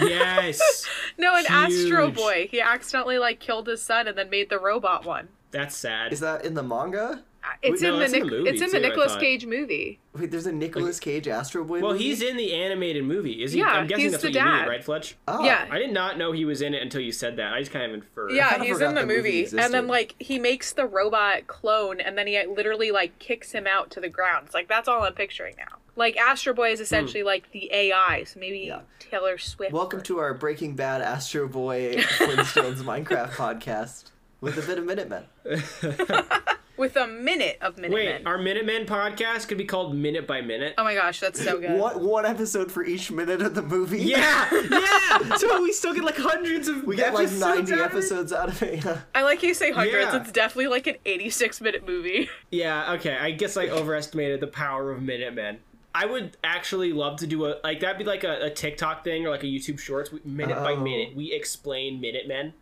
yes, 0.00 0.86
no 1.18 1.36
in 1.36 1.44
Astro 1.48 2.10
Boy 2.10 2.48
he 2.50 2.60
accidentally 2.60 3.18
like 3.18 3.38
killed 3.38 3.66
his 3.66 3.82
son 3.82 4.08
and 4.08 4.16
then 4.16 4.30
made 4.30 4.48
the 4.48 4.58
robot 4.58 5.04
one 5.04 5.28
that's 5.50 5.76
sad. 5.76 6.12
Is 6.12 6.20
that 6.20 6.44
in 6.44 6.54
the 6.54 6.62
manga? 6.62 7.22
Uh, 7.42 7.48
it's 7.62 7.80
no, 7.80 7.94
in 7.94 7.98
the 7.98 8.04
it's 8.04 8.12
in 8.14 8.20
the 8.20 8.30
movie, 8.30 8.50
it's 8.50 8.62
in 8.62 8.70
the 8.70 8.78
I 8.78 8.88
Nicolas. 8.88 9.16
Cage 9.16 9.46
movie. 9.46 10.00
Wait, 10.12 10.30
there's 10.30 10.46
a 10.46 10.52
Nicolas 10.52 10.98
Cage 10.98 11.28
Astro 11.28 11.62
Boy 11.64 11.80
Well, 11.80 11.92
movie? 11.92 12.04
he's 12.04 12.20
in 12.20 12.36
the 12.36 12.52
animated 12.52 13.04
movie. 13.04 13.42
Is 13.42 13.52
he? 13.52 13.60
Yeah, 13.60 13.68
I'm 13.68 13.86
guessing 13.86 14.04
he's 14.04 14.12
that's 14.12 14.22
the 14.22 14.28
what 14.28 14.34
you 14.34 14.40
dad. 14.40 14.60
mean, 14.60 14.68
right, 14.68 14.84
Fletch? 14.84 15.16
Oh. 15.28 15.44
Yeah. 15.44 15.66
I 15.70 15.78
did 15.78 15.92
not 15.92 16.18
know 16.18 16.32
he 16.32 16.44
was 16.44 16.60
in 16.60 16.74
it 16.74 16.82
until 16.82 17.00
you 17.00 17.12
said 17.12 17.36
that. 17.36 17.52
I 17.52 17.60
just 17.60 17.70
kind 17.70 17.86
of 17.86 17.94
inferred. 17.94 18.32
Yeah, 18.32 18.50
kinda 18.50 18.66
he's 18.66 18.80
in 18.80 18.94
the 18.94 19.00
that 19.02 19.06
movie 19.06 19.42
movie, 19.44 19.58
and 19.58 19.72
then 19.72 19.86
like 19.86 20.16
he 20.18 20.38
makes 20.38 20.72
the 20.72 20.86
robot 20.86 21.46
clone, 21.46 22.00
and 22.00 22.18
then 22.18 22.26
he 22.26 22.44
literally 22.44 22.90
like 22.90 23.18
kicks 23.20 23.52
him 23.52 23.66
out 23.66 23.90
to 23.92 24.00
the 24.00 24.08
ground. 24.08 24.46
It's 24.46 24.54
like 24.54 24.68
that's 24.68 24.88
all 24.88 25.04
I'm 25.04 25.14
picturing 25.14 25.54
now. 25.56 25.78
Like 25.94 26.16
Astro 26.16 26.54
Boy 26.54 26.72
is 26.72 26.80
essentially 26.80 27.20
hmm. 27.20 27.26
like 27.26 27.52
the 27.52 27.70
AI, 27.72 28.24
so 28.24 28.40
maybe. 28.40 28.58
Yeah. 28.58 28.80
Taylor 28.98 29.38
Swift. 29.38 29.72
Welcome 29.72 30.02
to 30.02 30.18
our 30.18 30.34
Breaking 30.34 30.74
Bad 30.74 31.00
Astro 31.00 31.48
Boy 31.48 31.94
Flintstones 32.18 32.82
Minecraft 32.82 33.30
podcast. 33.30 34.10
With 34.40 34.58
a 34.58 34.62
bit 34.62 34.78
of 34.78 34.84
Minutemen. 34.84 35.24
With 36.76 36.94
a 36.94 37.08
minute 37.08 37.58
of 37.60 37.76
Minutemen. 37.76 37.92
Wait, 38.18 38.24
our 38.24 38.38
Minutemen 38.38 38.86
podcast 38.86 39.48
could 39.48 39.58
be 39.58 39.64
called 39.64 39.96
Minute 39.96 40.28
by 40.28 40.42
Minute. 40.42 40.74
oh 40.78 40.84
my 40.84 40.94
gosh, 40.94 41.18
that's 41.18 41.42
so 41.42 41.58
good. 41.58 41.76
What 41.76 42.00
one 42.00 42.24
episode 42.24 42.70
for 42.70 42.84
each 42.84 43.10
minute 43.10 43.42
of 43.42 43.56
the 43.56 43.62
movie. 43.62 43.98
Yeah, 44.00 44.48
yeah. 44.70 45.34
So 45.38 45.60
we 45.60 45.72
still 45.72 45.92
get 45.92 46.04
like 46.04 46.16
hundreds 46.16 46.68
of 46.68 46.84
We 46.84 46.94
get 46.94 47.14
like 47.14 47.32
90 47.32 47.72
out 47.72 47.80
episodes 47.80 48.32
out 48.32 48.48
of 48.50 48.62
it. 48.62 48.84
yeah. 48.84 49.00
I 49.12 49.22
like 49.24 49.42
you 49.42 49.54
say 49.54 49.72
hundreds. 49.72 50.12
Yeah. 50.14 50.20
It's 50.20 50.30
definitely 50.30 50.68
like 50.68 50.86
an 50.86 50.94
86 51.04 51.60
minute 51.60 51.84
movie. 51.84 52.30
Yeah, 52.52 52.92
okay. 52.92 53.16
I 53.16 53.32
guess 53.32 53.56
I 53.56 53.66
overestimated 53.70 54.38
the 54.38 54.46
power 54.46 54.92
of 54.92 55.02
Minutemen. 55.02 55.58
I 55.96 56.06
would 56.06 56.36
actually 56.44 56.92
love 56.92 57.18
to 57.18 57.26
do 57.26 57.44
a 57.46 57.56
like 57.64 57.80
that'd 57.80 57.98
be 57.98 58.04
like 58.04 58.22
a, 58.22 58.44
a 58.44 58.50
TikTok 58.50 59.02
thing 59.02 59.26
or 59.26 59.30
like 59.30 59.42
a 59.42 59.46
YouTube 59.46 59.80
Shorts, 59.80 60.12
we- 60.12 60.20
minute 60.24 60.54
by 60.58 60.74
Oh. 60.74 60.80
minute. 60.80 61.16
We 61.16 61.32
explain 61.32 62.00
Minutemen. 62.00 62.52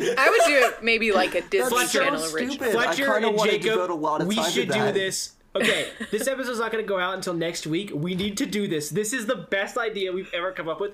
I 0.00 0.30
would 0.30 0.40
do 0.46 0.66
it 0.66 0.82
maybe 0.82 1.12
like 1.12 1.34
a 1.34 1.40
Disney 1.42 1.76
That's 1.76 1.92
so 1.92 2.00
Channel 2.00 2.22
original. 2.24 2.50
stupid. 2.52 2.68
I 2.68 2.72
Fletcher 2.72 3.06
kinda 3.12 3.28
and 3.28 3.36
wanted 3.36 3.52
to 3.52 3.58
Jacob, 3.58 3.90
a 3.90 3.92
lot 3.92 4.20
of 4.20 4.28
we 4.28 4.42
should 4.44 4.70
do 4.70 4.92
this. 4.92 5.32
Okay, 5.56 5.88
this 6.10 6.28
episode's 6.28 6.60
not 6.60 6.70
going 6.70 6.84
to 6.84 6.88
go 6.88 6.98
out 6.98 7.14
until 7.14 7.34
next 7.34 7.66
week. 7.66 7.90
We 7.92 8.14
need 8.14 8.36
to 8.36 8.46
do 8.46 8.68
this. 8.68 8.90
This 8.90 9.12
is 9.12 9.26
the 9.26 9.34
best 9.34 9.76
idea 9.76 10.12
we've 10.12 10.32
ever 10.32 10.52
come 10.52 10.68
up 10.68 10.80
with. 10.80 10.92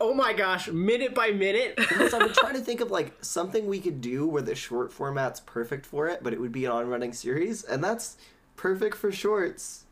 Oh 0.00 0.14
my 0.14 0.32
gosh, 0.32 0.68
minute 0.68 1.14
by 1.14 1.30
minute. 1.30 1.74
Because 1.90 2.14
I've 2.14 2.20
been 2.20 2.32
trying 2.32 2.54
to 2.54 2.60
think 2.60 2.80
of 2.80 2.90
like 2.90 3.12
something 3.22 3.66
we 3.66 3.78
could 3.78 4.00
do 4.00 4.26
where 4.26 4.42
the 4.42 4.54
short 4.54 4.92
format's 4.92 5.40
perfect 5.40 5.84
for 5.84 6.08
it, 6.08 6.22
but 6.24 6.32
it 6.32 6.40
would 6.40 6.50
be 6.52 6.64
an 6.64 6.72
on-running 6.72 7.12
series, 7.12 7.62
and 7.62 7.84
that's 7.84 8.16
perfect 8.56 8.96
for 8.96 9.12
shorts. 9.12 9.84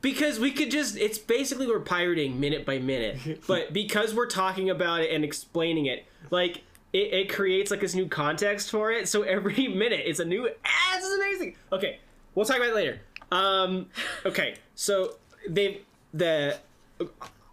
Because 0.00 0.40
we 0.40 0.50
could 0.50 0.70
just, 0.70 0.96
it's 0.96 1.18
basically 1.18 1.66
we're 1.66 1.78
pirating 1.80 2.40
minute 2.40 2.64
by 2.64 2.78
minute. 2.78 3.40
But 3.46 3.74
because 3.74 4.14
we're 4.14 4.26
talking 4.26 4.70
about 4.70 5.02
it 5.02 5.10
and 5.14 5.22
explaining 5.24 5.84
it, 5.86 6.06
like, 6.30 6.62
it, 6.92 7.12
it 7.12 7.32
creates 7.32 7.70
like 7.70 7.80
this 7.80 7.94
new 7.94 8.08
context 8.08 8.70
for 8.70 8.90
it. 8.90 9.08
So 9.08 9.22
every 9.22 9.68
minute 9.74 10.02
it's 10.04 10.20
a 10.20 10.24
new, 10.24 10.48
ah, 10.64 10.96
this 10.96 11.04
is 11.04 11.18
amazing. 11.18 11.56
Okay, 11.72 11.98
we'll 12.34 12.46
talk 12.46 12.56
about 12.56 12.70
it 12.70 12.74
later. 12.74 13.00
Um, 13.32 13.86
okay, 14.26 14.56
so 14.74 15.16
they, 15.48 15.82
the, 16.12 16.58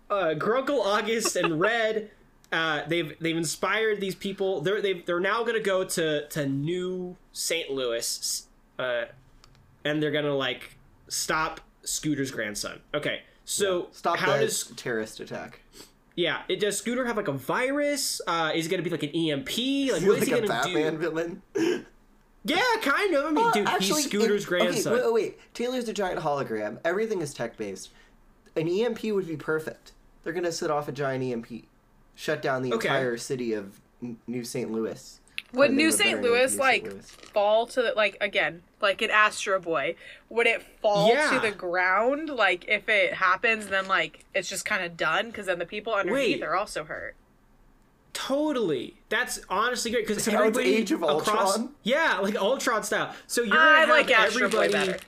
uh, 0.09 0.33
Grunkle 0.35 0.79
August 0.79 1.35
and 1.35 1.59
Red, 1.59 2.09
uh, 2.51 2.81
they've 2.88 3.13
they've 3.19 3.38
inspired 3.38 4.01
these 4.01 4.15
people. 4.15 4.61
They're 4.61 4.81
they 4.81 5.01
they're 5.01 5.19
now 5.19 5.43
gonna 5.43 5.59
go 5.59 5.83
to 5.83 6.27
to 6.27 6.45
New 6.47 7.15
St. 7.33 7.69
Louis, 7.69 8.47
uh, 8.79 9.05
and 9.83 10.01
they're 10.01 10.11
gonna 10.11 10.35
like 10.35 10.77
stop 11.07 11.61
Scooter's 11.83 12.31
grandson. 12.31 12.79
Okay, 12.93 13.21
so 13.45 13.88
Stop 13.91 14.17
how 14.17 14.38
does 14.38 14.65
terrorist 14.75 15.19
attack. 15.19 15.61
Yeah? 16.18 16.41
It, 16.49 16.59
does 16.59 16.78
Scooter 16.78 17.05
have 17.05 17.15
like 17.15 17.30
a 17.30 17.32
virus? 17.32 18.20
Uh, 18.28 18.51
is 18.53 18.65
it 18.65 18.70
gonna 18.70 18.84
be 18.84 18.89
like 18.89 19.03
an 19.03 19.11
EMP? 19.11 19.47
Like 19.93 20.01
what 20.05 20.18
is 20.18 20.20
like 20.20 20.28
he 20.28 20.32
a 20.34 20.36
gonna 20.36 20.47
Batman 20.47 20.93
do? 20.93 20.97
villain. 20.99 21.41
Yeah, 22.43 22.61
kind 22.82 23.13
of. 23.13 23.26
I 23.26 23.32
mean, 23.32 23.51
dude, 23.51 23.68
Actually, 23.68 24.03
he's 24.03 24.05
Scooter's 24.05 24.43
it- 24.45 24.47
grandson. 24.47 24.93
Okay, 24.93 25.01
wait, 25.03 25.13
wait, 25.13 25.24
wait. 25.32 25.53
Taylor's 25.53 25.89
a 25.89 25.93
giant 25.93 26.22
hologram. 26.22 26.78
Everything 26.86 27.22
is 27.22 27.34
tech 27.34 27.57
based. 27.57 27.89
An 28.55 28.70
EMP 28.70 29.03
would 29.05 29.28
be 29.28 29.36
perfect. 29.36 29.91
They're 30.24 30.32
gonna 30.32 30.53
set 30.53 30.72
off 30.72 30.88
a 30.88 30.93
giant 30.93 31.26
EMP, 31.26 31.65
shut 32.15 32.41
down 32.41 32.61
the 32.61 32.72
Okay. 32.74 32.88
entire 32.88 33.18
city 33.18 33.51
of 33.51 33.82
New 34.28 34.45
St. 34.45 34.72
Louis. 34.72 35.20
Would 35.53 35.71
New 35.71 35.91
St. 35.91 36.21
Louis 36.21 36.53
New 36.53 36.59
like 36.59 36.83
Louis. 36.83 37.01
fall 37.33 37.65
to 37.67 37.81
the 37.81 37.93
like 37.95 38.17
again 38.21 38.63
like 38.81 39.01
an 39.01 39.09
Astro 39.09 39.59
Boy? 39.59 39.95
Would 40.29 40.45
it 40.47 40.61
fall 40.81 41.09
Yeah. 41.09 41.31
to 41.31 41.39
the 41.39 41.51
ground? 41.51 42.29
Like 42.29 42.65
if 42.67 42.89
it 42.89 43.13
happens, 43.13 43.67
then 43.67 43.87
like 43.87 44.25
it's 44.35 44.49
just 44.49 44.65
kind 44.65 44.83
of 44.83 44.97
done 44.97 45.27
because 45.27 45.45
then 45.45 45.59
the 45.59 45.65
people 45.65 45.93
underneath 45.93 46.41
Wait. 46.41 46.43
are 46.43 46.55
also 46.55 46.83
hurt. 46.83 47.15
Totally. 48.13 48.95
That's 49.09 49.39
honestly 49.49 49.91
great 49.91 50.07
because 50.07 50.23
So 50.23 50.31
now 50.31 50.39
it's 50.43 50.57
everybody 50.57 50.75
Age 50.75 50.91
of 50.91 51.03
across, 51.03 51.27
Ultron? 51.57 51.69
yeah, 51.83 52.17
like 52.19 52.35
Ultron 52.35 52.83
style. 52.83 53.13
So 53.27 53.41
you're 53.41 53.55
gonna 53.55 53.69
I 53.69 53.79
have 53.81 53.89
like 53.89 54.11
Astro 54.11 54.49
Boy 54.49 54.65
everybody. 54.65 54.91
better. 54.91 55.03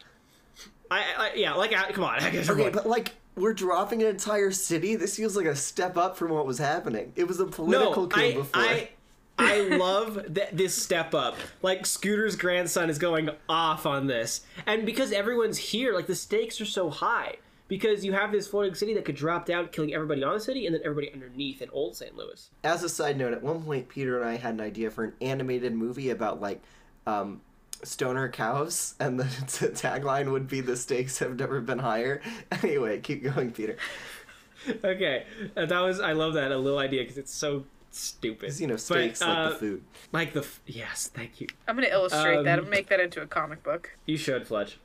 I, 0.92 1.04
I 1.18 1.32
yeah, 1.36 1.54
like 1.54 1.76
uh, 1.78 1.92
come 1.92 2.04
on. 2.04 2.24
Okay, 2.24 2.70
but 2.70 2.88
like 2.88 3.14
we're 3.36 3.54
dropping 3.54 4.02
an 4.04 4.10
entire 4.10 4.52
city. 4.52 4.96
This 4.96 5.16
feels 5.16 5.36
like 5.36 5.46
a 5.48 5.56
step 5.56 5.98
up 5.98 6.18
from 6.18 6.32
what 6.32 6.46
was 6.46 6.60
happening. 6.60 7.12
It 7.16 7.28
was 7.28 7.40
a 7.40 7.46
political 7.46 8.04
no, 8.04 8.08
coup 8.10 8.22
I, 8.22 8.34
before. 8.34 8.62
I 8.62 8.90
I 9.40 9.62
love 9.78 10.34
that 10.36 10.56
this 10.56 10.76
step 10.76 11.14
up. 11.14 11.36
Like 11.62 11.86
Scooter's 11.86 12.36
grandson 12.36 12.90
is 12.90 13.00
going 13.00 13.30
off 13.48 13.86
on 13.86 14.08
this, 14.08 14.42
and 14.68 14.86
because 14.86 15.12
everyone's 15.12 15.58
here, 15.58 15.94
like 15.94 16.08
the 16.08 16.16
stakes 16.16 16.60
are 16.62 16.66
so 16.66 16.90
high. 16.90 17.38
Because 17.70 18.04
you 18.04 18.14
have 18.14 18.32
this 18.32 18.48
floating 18.48 18.74
city 18.74 18.96
that 18.96 19.06
could 19.06 19.16
drop 19.16 19.46
down, 19.46 19.68
killing 19.68 19.94
everybody 19.94 20.24
on 20.24 20.34
the 20.34 20.40
city, 20.40 20.66
and 20.66 20.74
then 20.74 20.82
everybody 20.84 21.14
underneath 21.14 21.62
in 21.62 21.70
Old 21.70 21.96
St. 21.96 22.16
Louis. 22.16 22.50
As 22.64 22.84
a 22.84 22.90
side 22.90 23.16
note, 23.16 23.32
at 23.32 23.44
one 23.44 23.62
point, 23.62 23.88
Peter 23.88 24.20
and 24.20 24.28
I 24.28 24.38
had 24.38 24.56
an 24.56 24.62
idea 24.62 24.90
for 24.90 25.04
an 25.04 25.14
animated 25.22 25.76
movie 25.76 26.10
about 26.10 26.42
like 26.42 26.64
um, 27.06 27.42
stoner 27.84 28.28
cows, 28.28 28.96
and 29.00 29.20
the, 29.20 29.24
the 29.60 29.70
tagline 29.70 30.32
would 30.32 30.48
be 30.48 30.62
"The 30.62 30.76
stakes 30.76 31.20
have 31.20 31.38
never 31.38 31.62
been 31.62 31.80
higher." 31.80 32.22
Anyway, 32.64 33.00
keep 33.00 33.24
going, 33.24 33.52
Peter. 33.52 33.78
Okay, 34.84 35.26
uh, 35.56 35.66
that 35.66 35.80
was 35.80 36.00
I 36.00 36.14
love 36.14 36.34
that 36.34 36.52
a 36.52 36.58
little 36.58 36.80
idea 36.80 37.04
because 37.04 37.18
it's 37.18 37.34
so 37.34 37.66
stupid. 37.92 38.48
'Cause, 38.48 38.62
you 38.62 38.68
know, 38.68 38.74
But, 38.76 38.82
stakes 38.82 39.22
like 39.22 39.30
uh, 39.38 39.50
the 39.50 39.56
food. 39.56 39.84
Like 40.12 40.34
the 40.34 40.42
f- 40.42 40.62
yes, 40.66 41.10
thank 41.14 41.40
you. 41.42 41.48
I'm 41.68 41.76
gonna 41.76 41.88
illustrate 41.88 42.44
that 42.44 42.60
Um, 42.60 42.66
and 42.66 42.70
make 42.70 42.88
that 42.88 43.00
into 43.00 43.22
a 43.22 43.28
comic 43.28 43.64
book. 43.64 43.92
You 44.06 44.18
should, 44.18 44.48
Fletch. 44.48 44.78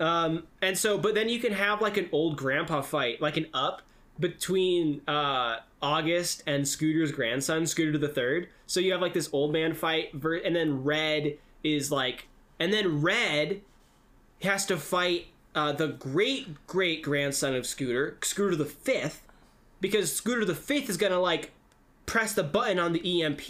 Um, 0.00 0.44
and 0.60 0.76
so, 0.76 0.98
but 0.98 1.14
then 1.14 1.28
you 1.28 1.38
can 1.38 1.52
have 1.52 1.80
like 1.80 1.96
an 1.96 2.08
old 2.12 2.36
grandpa 2.36 2.80
fight, 2.82 3.20
like 3.22 3.36
an 3.36 3.46
up 3.54 3.82
between 4.18 5.00
uh, 5.08 5.58
August 5.82 6.42
and 6.46 6.66
Scooter's 6.66 7.12
grandson, 7.12 7.66
Scooter 7.66 7.96
the 7.98 8.08
Third. 8.08 8.48
So 8.66 8.80
you 8.80 8.92
have 8.92 9.00
like 9.00 9.12
this 9.14 9.28
old 9.32 9.52
man 9.52 9.74
fight, 9.74 10.12
ver- 10.14 10.36
and 10.36 10.54
then 10.56 10.82
Red 10.82 11.38
is 11.62 11.90
like, 11.92 12.26
and 12.58 12.72
then 12.72 13.02
Red 13.02 13.60
has 14.42 14.66
to 14.66 14.76
fight 14.76 15.26
uh, 15.54 15.72
the 15.72 15.88
great 15.88 16.66
great 16.66 17.02
grandson 17.02 17.54
of 17.54 17.64
Scooter, 17.66 18.18
Scooter 18.22 18.56
the 18.56 18.64
Fifth, 18.64 19.22
because 19.80 20.12
Scooter 20.14 20.44
the 20.44 20.54
Fifth 20.54 20.88
is 20.90 20.96
gonna 20.96 21.20
like 21.20 21.52
press 22.06 22.34
the 22.34 22.42
button 22.42 22.78
on 22.78 22.92
the 22.92 23.22
EMP. 23.22 23.42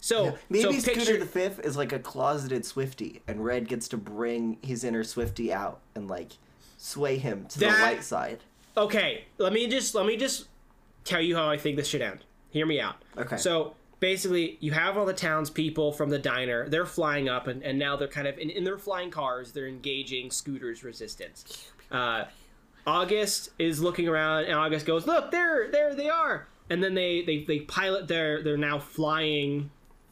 So 0.00 0.36
Maybe 0.50 0.62
so 0.62 0.72
Scooter 0.72 0.94
picture 0.98 1.16
the 1.18 1.26
Fifth 1.26 1.60
is 1.60 1.76
like 1.76 1.92
a 1.92 1.98
closeted 1.98 2.64
Swifty, 2.66 3.22
and 3.26 3.42
Red 3.44 3.68
gets 3.68 3.88
to 3.88 3.96
bring 3.96 4.58
his 4.62 4.84
inner 4.84 5.02
Swifty 5.04 5.52
out 5.52 5.80
and 5.94 6.08
like 6.08 6.32
sway 6.76 7.16
him 7.16 7.46
to 7.46 7.58
the 7.58 7.66
That- 7.66 7.80
light 7.82 8.04
side. 8.04 8.40
okay 8.76 9.24
let 9.38 9.52
me 9.54 9.66
just 9.68 9.94
let 9.94 10.04
me 10.04 10.16
just 10.18 10.48
tell 11.04 11.20
you 11.22 11.34
how 11.36 11.48
i 11.48 11.56
think 11.56 11.76
this 11.76 11.86
should 11.88 12.02
end 12.02 12.24
hear 12.50 12.66
me 12.66 12.78
out 12.80 12.96
Okay. 13.16 13.36
so 13.38 13.74
basically 14.00 14.58
you 14.60 14.72
have 14.72 14.98
all 14.98 15.06
the 15.06 15.14
townspeople 15.14 15.92
from 15.92 16.10
the 16.10 16.18
diner 16.18 16.68
they're 16.68 16.84
flying 16.84 17.28
up 17.28 17.46
and, 17.46 17.62
and 17.62 17.78
now 17.78 17.94
they're 17.96 18.08
kind 18.08 18.26
of 18.26 18.36
in, 18.36 18.50
in 18.50 18.64
their 18.64 18.76
flying 18.76 19.10
cars 19.10 19.52
they're 19.52 19.68
engaging 19.68 20.30
scooter's 20.30 20.82
resistance 20.84 21.70
uh, 21.92 22.24
august 22.86 23.50
is 23.58 23.80
looking 23.80 24.08
around 24.08 24.44
and 24.44 24.54
august 24.54 24.84
goes 24.84 25.06
look 25.06 25.30
there 25.30 25.70
there 25.70 25.94
they 25.94 26.08
are 26.10 26.46
and 26.70 26.82
then 26.82 26.94
they 26.94 27.22
they, 27.22 27.44
they 27.44 27.60
pilot 27.60 28.08
their 28.08 28.42
they're 28.42 28.56
now 28.56 28.78
flying 28.78 29.70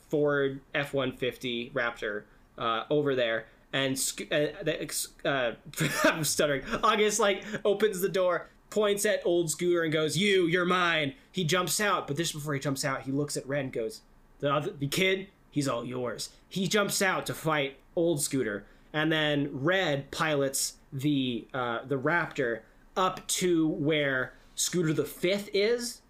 ford 0.09 0.61
f-150 0.75 1.73
raptor 1.73 2.25
uh, 2.59 2.85
over 2.91 3.15
there 3.15 3.47
and 3.73 3.99
uh, 4.31 5.29
uh, 5.29 5.53
I'm 6.05 6.25
stuttering. 6.25 6.63
August 6.83 7.19
like 7.19 7.45
opens 7.65 8.01
the 8.01 8.09
door, 8.09 8.49
points 8.71 9.05
at 9.05 9.23
old 9.25 9.51
Scooter, 9.51 9.83
and 9.83 9.93
goes, 9.93 10.17
"You, 10.17 10.47
you're 10.47 10.65
mine." 10.65 11.15
He 11.31 11.45
jumps 11.45 11.81
out, 11.81 12.07
but 12.07 12.17
just 12.17 12.35
before 12.35 12.55
he 12.55 12.61
jumps 12.61 12.85
out, 12.85 13.03
he 13.03 13.13
looks 13.13 13.37
at 13.37 13.47
Red 13.47 13.65
and 13.65 13.73
goes, 13.73 14.03
"The 14.41 14.53
other, 14.53 14.73
the 14.73 14.89
kid, 14.89 15.29
he's 15.51 15.69
all 15.69 15.85
yours." 15.85 16.31
He 16.49 16.69
jumps 16.69 17.01
out 17.01 17.27
to 17.27 17.35
fight 17.35 17.79
old 17.97 18.21
Scooter, 18.21 18.67
and 18.93 19.11
then 19.11 19.49
Red 19.53 20.11
pilots 20.11 20.75
the 20.93 21.47
uh, 21.55 21.81
the 21.87 21.99
Raptor 21.99 22.61
up 22.97 23.27
to 23.27 23.67
where 23.69 24.35
Scooter 24.55 24.93
the 24.93 25.07
Fifth 25.07 25.49
is, 25.55 26.02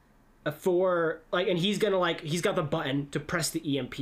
for 0.50 1.20
like 1.30 1.46
and 1.48 1.58
he's 1.58 1.78
gonna 1.78 1.98
like 1.98 2.20
he's 2.22 2.40
got 2.40 2.56
the 2.56 2.62
button 2.62 3.08
to 3.10 3.20
press 3.20 3.50
the 3.50 3.78
EMP 3.78 3.94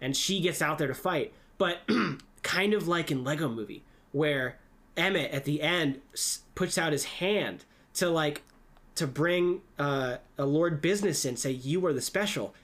and 0.00 0.14
she 0.16 0.40
gets 0.40 0.60
out 0.60 0.76
there 0.78 0.88
to 0.88 0.94
fight 0.94 1.32
but 1.58 1.78
kind 2.42 2.74
of 2.74 2.86
like 2.86 3.10
in 3.10 3.24
Lego 3.24 3.48
movie 3.48 3.82
where 4.12 4.58
Emmet 4.96 5.30
at 5.30 5.44
the 5.44 5.62
end 5.62 6.00
s- 6.12 6.40
puts 6.54 6.76
out 6.76 6.92
his 6.92 7.04
hand 7.04 7.64
to 7.94 8.08
like 8.10 8.42
to 8.94 9.06
bring 9.06 9.60
uh, 9.78 10.16
a 10.38 10.44
Lord 10.46 10.80
Business 10.82 11.24
in 11.24 11.36
say 11.36 11.50
you 11.50 11.84
are 11.86 11.92
the 11.92 12.00
special 12.02 12.54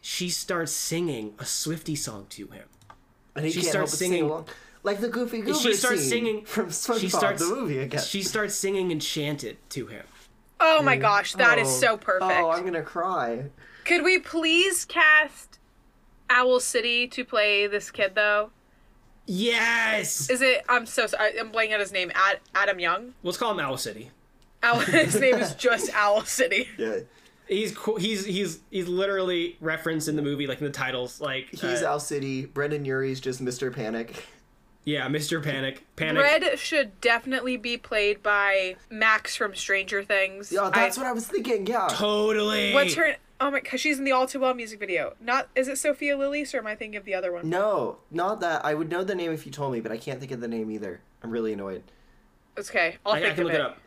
she 0.00 0.28
starts 0.30 0.72
singing 0.72 1.34
a 1.38 1.44
Swifty 1.46 1.96
song 1.96 2.26
to 2.30 2.46
him 2.48 2.64
And 3.36 3.44
he 3.46 3.50
She 3.52 3.62
starts 3.62 3.92
singing- 3.96 4.28
sing. 4.28 4.44
Like 4.82 5.00
the 5.00 5.08
Goofy 5.08 5.40
Goober 5.40 5.58
she 5.58 5.72
starts 5.74 6.06
singing 6.06 6.44
from 6.44 6.66
SpongeBob 6.68 7.00
she 7.00 7.08
starts 7.08 7.46
the 7.48 7.54
movie 7.54 7.78
again. 7.78 8.02
she 8.02 8.22
starts 8.22 8.54
singing 8.54 8.90
Enchanted 8.90 9.56
to 9.70 9.86
him 9.86 10.04
Oh 10.60 10.82
my 10.82 10.96
gosh, 10.96 11.32
that 11.34 11.58
is 11.58 11.68
Oh. 11.68 11.70
so 11.70 11.96
perfect. 11.96 12.30
Oh, 12.32 12.50
I'm 12.50 12.64
gonna 12.64 12.82
cry. 12.82 13.44
Could 13.84 14.02
we 14.02 14.18
please 14.18 14.84
cast 14.84 15.58
Owl 16.30 16.58
City 16.60 17.06
to 17.08 17.24
play 17.24 17.66
this 17.66 17.90
kid 17.90 18.12
though? 18.14 18.50
yes 19.26 20.28
Is 20.30 20.42
it? 20.42 20.64
I'm 20.68 20.86
so 20.86 21.06
sorry. 21.06 21.38
I'm 21.38 21.50
blanking 21.50 21.72
out 21.74 21.80
his 21.80 21.92
name. 21.92 22.12
Ad, 22.14 22.40
Adam 22.54 22.78
Young. 22.78 23.14
let's 23.22 23.38
call 23.38 23.52
him 23.52 23.60
Owl 23.60 23.76
City 23.76 24.10
Owl, 24.62 24.78
his 24.80 25.18
name 25.20 25.36
is 25.36 25.54
just 25.56 25.92
Owl 25.94 26.24
City. 26.24 26.68
Yeah. 26.78 26.98
He's 27.46 27.76
co- 27.76 27.96
he's 27.96 28.24
he's 28.24 28.60
he's 28.70 28.88
literally 28.88 29.58
referenced 29.60 30.08
in 30.08 30.16
the 30.16 30.22
movie, 30.22 30.46
like 30.46 30.58
in 30.60 30.64
the 30.64 30.72
titles, 30.72 31.20
like 31.20 31.50
He's 31.50 31.82
uh, 31.82 31.86
Al 31.88 32.00
City. 32.00 32.46
Brendon 32.46 32.86
Urie's 32.86 33.20
just 33.20 33.44
Mr. 33.44 33.70
Panic. 33.74 34.24
Yeah, 34.84 35.08
Mr. 35.08 35.42
Panic, 35.42 35.84
Panic. 35.96 36.22
Red 36.22 36.58
should 36.58 37.00
definitely 37.00 37.56
be 37.56 37.76
played 37.76 38.22
by 38.22 38.76
Max 38.90 39.34
from 39.36 39.54
Stranger 39.54 40.02
Things. 40.02 40.52
Yeah, 40.52 40.70
that's 40.72 40.98
I- 40.98 41.02
what 41.02 41.08
I 41.08 41.12
was 41.12 41.26
thinking. 41.26 41.66
Yeah. 41.66 41.88
Totally. 41.90 42.72
What's 42.74 42.94
her? 42.94 43.16
Oh 43.40 43.50
my, 43.50 43.60
cause 43.60 43.80
she's 43.80 43.98
in 43.98 44.04
the 44.04 44.12
All 44.12 44.26
Too 44.26 44.38
Well 44.40 44.54
music 44.54 44.78
video. 44.78 45.14
Not 45.20 45.48
is 45.56 45.68
it 45.68 45.76
Sophia 45.78 46.16
Lillis 46.16 46.54
or 46.54 46.58
am 46.58 46.66
I 46.66 46.74
thinking 46.76 46.96
of 46.96 47.04
the 47.04 47.14
other 47.14 47.32
one? 47.32 47.48
No, 47.50 47.98
not 48.10 48.40
that. 48.40 48.64
I 48.64 48.74
would 48.74 48.88
know 48.90 49.02
the 49.04 49.14
name 49.14 49.32
if 49.32 49.44
you 49.44 49.52
told 49.52 49.72
me, 49.72 49.80
but 49.80 49.90
I 49.90 49.96
can't 49.96 50.20
think 50.20 50.30
of 50.32 50.40
the 50.40 50.48
name 50.48 50.70
either. 50.70 51.00
I'm 51.22 51.30
really 51.30 51.52
annoyed. 51.52 51.82
It's 52.56 52.70
okay. 52.70 52.96
I'll 53.04 53.14
I, 53.14 53.16
I 53.18 53.20
think 53.22 53.34
can 53.34 53.40
of 53.40 53.46
look 53.46 53.54
it. 53.54 53.56
it 53.56 53.60
up. 53.62 53.78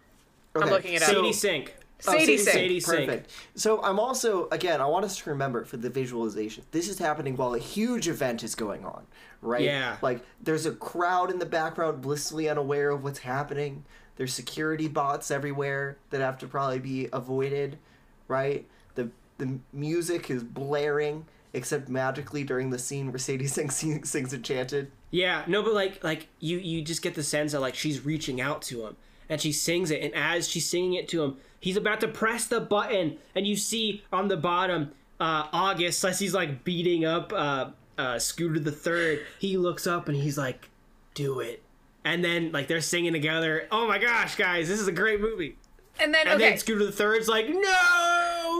Okay, 0.55 0.65
I'm 0.65 0.71
looking 0.71 0.93
it 0.95 1.01
up. 1.01 1.07
so- 1.09 1.13
Sadie 1.15 1.33
Sink. 1.33 1.75
Oh, 2.05 2.11
Sadie 2.11 2.37
Sink. 2.37 2.53
Sadie 2.53 2.79
Sink. 2.79 3.07
Perfect. 3.07 3.31
So 3.55 3.81
I'm 3.83 3.99
also 3.99 4.47
again, 4.49 4.81
I 4.81 4.85
want 4.85 5.05
us 5.05 5.17
to 5.19 5.29
remember 5.29 5.65
for 5.65 5.77
the 5.77 5.89
visualization. 5.89 6.63
This 6.71 6.87
is 6.89 6.99
happening 6.99 7.35
while 7.35 7.53
a 7.53 7.59
huge 7.59 8.07
event 8.07 8.43
is 8.43 8.55
going 8.55 8.85
on, 8.85 9.05
right? 9.41 9.61
Yeah. 9.61 9.97
Like 10.01 10.23
there's 10.41 10.65
a 10.65 10.71
crowd 10.71 11.31
in 11.31 11.39
the 11.39 11.45
background 11.45 12.01
blissfully 12.01 12.49
unaware 12.49 12.91
of 12.91 13.03
what's 13.03 13.19
happening. 13.19 13.83
There's 14.17 14.33
security 14.33 14.87
bots 14.87 15.31
everywhere 15.31 15.97
that 16.09 16.21
have 16.21 16.37
to 16.39 16.47
probably 16.47 16.79
be 16.79 17.09
avoided, 17.11 17.79
right? 18.27 18.67
The 18.95 19.09
the 19.37 19.59
music 19.73 20.29
is 20.29 20.43
blaring, 20.43 21.25
except 21.53 21.89
magically 21.89 22.43
during 22.43 22.69
the 22.69 22.79
scene 22.79 23.11
where 23.11 23.19
Sadie 23.19 23.47
sings, 23.47 23.75
sings, 23.75 24.09
sings 24.09 24.33
Enchanted. 24.33 24.91
Yeah, 25.09 25.43
no, 25.47 25.63
but 25.63 25.73
like 25.73 26.03
like 26.03 26.27
you 26.39 26.59
you 26.59 26.83
just 26.83 27.01
get 27.01 27.15
the 27.15 27.23
sense 27.23 27.53
that 27.53 27.59
like 27.59 27.75
she's 27.75 28.05
reaching 28.05 28.39
out 28.39 28.61
to 28.63 28.85
him 28.85 28.97
and 29.29 29.41
she 29.41 29.51
sings 29.51 29.91
it 29.91 30.01
and 30.03 30.13
as 30.15 30.47
she's 30.47 30.69
singing 30.69 30.93
it 30.93 31.07
to 31.09 31.23
him, 31.23 31.37
he's 31.59 31.77
about 31.77 31.99
to 32.01 32.07
press 32.07 32.45
the 32.45 32.59
button 32.59 33.17
and 33.35 33.45
you 33.47 33.55
see 33.55 34.03
on 34.11 34.27
the 34.27 34.37
bottom 34.37 34.91
uh 35.19 35.47
August 35.51 36.03
as 36.05 36.19
he's 36.19 36.33
like 36.33 36.63
beating 36.63 37.05
up 37.05 37.33
uh 37.33 37.69
uh 37.97 38.19
Scooter 38.19 38.59
the 38.59 38.71
Third, 38.71 39.25
he 39.39 39.57
looks 39.57 39.87
up 39.87 40.07
and 40.07 40.17
he's 40.17 40.37
like, 40.37 40.69
Do 41.13 41.39
it. 41.39 41.63
And 42.03 42.23
then 42.23 42.51
like 42.51 42.67
they're 42.67 42.81
singing 42.81 43.13
together. 43.13 43.67
Oh 43.71 43.87
my 43.87 43.97
gosh, 43.97 44.35
guys, 44.35 44.67
this 44.67 44.79
is 44.79 44.87
a 44.87 44.91
great 44.93 45.19
movie. 45.19 45.57
And 45.99 46.13
then 46.13 46.27
And 46.27 46.35
okay, 46.35 46.49
then 46.51 46.57
Scooter 46.57 46.85
the 46.85 46.91
Third's 46.91 47.27
like, 47.27 47.49
No, 47.49 47.57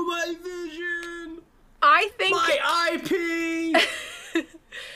my 0.07 0.35
vision, 0.43 1.41
I 1.81 2.09
think 2.17 2.35
my 2.35 3.77
IP. 4.35 4.45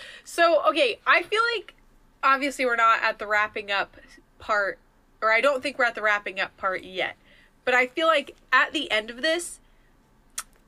so. 0.23 0.63
Okay, 0.69 0.99
I 1.05 1.23
feel 1.23 1.41
like 1.55 1.75
obviously 2.23 2.65
we're 2.65 2.75
not 2.75 3.01
at 3.03 3.19
the 3.19 3.27
wrapping 3.27 3.71
up 3.71 3.95
part, 4.39 4.79
or 5.21 5.31
I 5.31 5.41
don't 5.41 5.61
think 5.61 5.77
we're 5.77 5.85
at 5.85 5.95
the 5.95 6.01
wrapping 6.01 6.39
up 6.39 6.55
part 6.57 6.83
yet. 6.83 7.15
But 7.63 7.73
I 7.73 7.87
feel 7.87 8.07
like 8.07 8.35
at 8.51 8.73
the 8.73 8.89
end 8.89 9.09
of 9.09 9.21
this, 9.21 9.59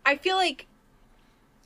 I 0.05 0.15
feel 0.15 0.35
like 0.35 0.67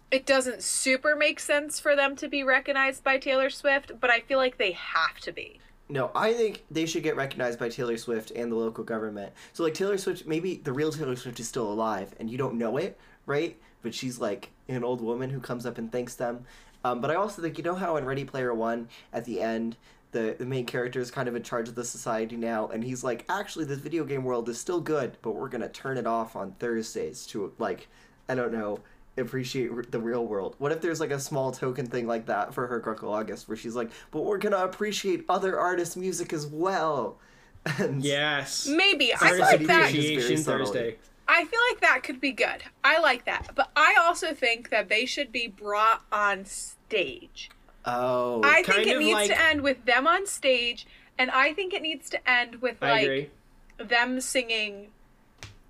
it 0.09 0.25
doesn't 0.25 0.63
super 0.63 1.15
make 1.15 1.39
sense 1.39 1.79
for 1.79 1.95
them 1.95 2.15
to 2.15 2.27
be 2.27 2.43
recognized 2.43 3.03
by 3.03 3.17
Taylor 3.17 3.49
Swift, 3.49 3.99
but 3.99 4.09
I 4.09 4.21
feel 4.21 4.37
like 4.37 4.57
they 4.57 4.71
have 4.71 5.19
to 5.21 5.31
be. 5.31 5.59
No, 5.89 6.11
I 6.15 6.33
think 6.33 6.63
they 6.69 6.85
should 6.85 7.03
get 7.03 7.15
recognized 7.15 7.59
by 7.59 7.69
Taylor 7.69 7.97
Swift 7.97 8.31
and 8.31 8.51
the 8.51 8.55
local 8.55 8.83
government. 8.83 9.31
So, 9.53 9.63
like, 9.63 9.73
Taylor 9.73 9.97
Swift, 9.97 10.27
maybe 10.27 10.57
the 10.57 10.73
real 10.73 10.91
Taylor 10.91 11.15
Swift 11.15 11.39
is 11.39 11.47
still 11.47 11.71
alive 11.71 12.13
and 12.19 12.29
you 12.29 12.37
don't 12.37 12.55
know 12.55 12.77
it, 12.77 12.97
right? 13.25 13.57
But 13.81 13.93
she's 13.93 14.19
like 14.19 14.51
an 14.67 14.83
old 14.83 15.01
woman 15.01 15.29
who 15.29 15.39
comes 15.39 15.65
up 15.65 15.77
and 15.77 15.91
thanks 15.91 16.15
them. 16.15 16.45
Um, 16.83 17.01
but 17.01 17.09
I 17.09 17.15
also 17.15 17.41
think, 17.41 17.57
you 17.57 17.63
know 17.63 17.75
how 17.75 17.97
in 17.97 18.05
Ready 18.05 18.23
Player 18.25 18.53
One, 18.53 18.89
at 19.11 19.25
the 19.25 19.41
end, 19.41 19.75
the, 20.17 20.35
the 20.39 20.45
main 20.45 20.65
character 20.65 20.99
is 20.99 21.11
kind 21.11 21.27
of 21.27 21.35
in 21.35 21.43
charge 21.43 21.69
of 21.69 21.75
the 21.75 21.83
society 21.83 22.35
now, 22.35 22.67
and 22.67 22.83
he's 22.83 23.03
like, 23.03 23.25
actually, 23.29 23.65
this 23.65 23.79
video 23.79 24.03
game 24.03 24.23
world 24.23 24.49
is 24.49 24.59
still 24.59 24.81
good, 24.81 25.17
but 25.21 25.31
we're 25.31 25.49
going 25.49 25.61
to 25.61 25.69
turn 25.69 25.97
it 25.97 26.07
off 26.07 26.35
on 26.35 26.53
Thursdays 26.53 27.25
to, 27.27 27.53
like, 27.59 27.87
I 28.27 28.33
don't 28.33 28.51
know, 28.51 28.79
appreciate 29.17 29.69
r- 29.71 29.83
the 29.83 29.99
real 29.99 30.25
world. 30.25 30.55
What 30.57 30.71
if 30.71 30.81
there's 30.81 30.99
like 30.99 31.11
a 31.11 31.19
small 31.19 31.51
token 31.51 31.85
thing 31.87 32.07
like 32.07 32.25
that 32.27 32.53
for 32.53 32.67
her 32.67 32.81
Grunkle 32.81 33.11
August, 33.11 33.47
where 33.47 33.57
she's 33.57 33.75
like, 33.75 33.91
but 34.11 34.21
we're 34.21 34.37
gonna 34.37 34.57
appreciate 34.57 35.25
other 35.29 35.59
artists' 35.59 35.95
music 35.95 36.33
as 36.33 36.47
well. 36.47 37.19
And 37.79 38.01
yes. 38.01 38.65
Maybe 38.65 39.13
I 39.13 39.17
feel 39.17 39.39
like 39.39 39.67
that. 39.67 39.89
Appreciation. 39.89 40.37
Thursday. 40.37 40.95
I 41.27 41.43
feel 41.43 41.59
like 41.69 41.81
that 41.81 42.01
could 42.01 42.21
be 42.21 42.31
good. 42.31 42.63
I 42.81 43.01
like 43.01 43.25
that. 43.25 43.49
But 43.55 43.71
I 43.75 43.95
also 43.99 44.33
think 44.33 44.69
that 44.69 44.87
they 44.87 45.05
should 45.05 45.33
be 45.33 45.47
brought 45.47 46.03
on 46.09 46.45
stage. 46.45 47.49
Oh, 47.87 48.41
I 48.43 48.61
kind 48.61 48.65
think 48.65 48.87
it 48.87 48.95
of 48.97 48.99
needs 49.01 49.13
like- 49.13 49.29
to 49.29 49.41
end 49.41 49.61
with 49.61 49.83
them 49.85 50.05
on 50.07 50.25
stage, 50.27 50.85
and 51.17 51.31
I 51.31 51.53
think 51.53 51.73
it 51.73 51.81
needs 51.81 52.09
to 52.11 52.29
end 52.29 52.61
with 52.61 52.77
I 52.81 52.91
like 52.91 53.03
agree. 53.03 53.29
them 53.77 54.21
singing 54.21 54.89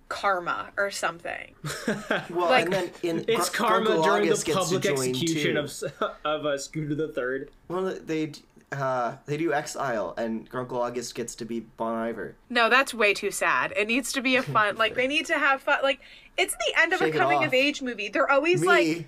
karma 0.09 0.69
or 0.77 0.89
something. 0.91 1.53
well, 2.29 2.49
like- 2.49 2.65
and 2.65 2.73
then 2.73 2.91
in 3.03 3.25
It's 3.27 3.49
Gr- 3.49 3.57
karma 3.57 3.89
Grunkle 3.91 4.03
during 4.03 4.23
August 4.23 4.45
the 4.45 4.53
public 4.53 4.85
execution 4.85 5.57
of 5.57 5.71
of 6.25 6.45
uh, 6.45 6.57
Scooter 6.57 6.95
the 6.95 7.07
Third. 7.09 7.51
Well, 7.67 7.83
they 8.03 8.31
uh, 8.71 9.15
they 9.25 9.37
do 9.37 9.53
Exile, 9.53 10.13
and 10.17 10.49
Grunkle 10.49 10.73
August 10.79 11.15
gets 11.15 11.35
to 11.35 11.45
be 11.45 11.61
Bon 11.61 11.93
Iver. 11.95 12.35
No, 12.49 12.69
that's 12.69 12.93
way 12.93 13.13
too 13.13 13.31
sad. 13.31 13.73
It 13.77 13.87
needs 13.87 14.11
to 14.13 14.21
be 14.21 14.35
a 14.35 14.43
fun 14.43 14.75
like 14.77 14.95
they 14.95 15.07
need 15.07 15.25
to 15.27 15.37
have 15.37 15.61
fun 15.61 15.79
like 15.83 15.99
it's 16.37 16.53
the 16.53 16.73
end 16.81 16.93
of 16.93 16.99
Shake 16.99 17.15
a 17.15 17.17
coming 17.17 17.43
of 17.43 17.53
age 17.53 17.81
movie. 17.81 18.09
They're 18.09 18.29
always 18.29 18.61
Me, 18.61 18.67
like 18.67 19.07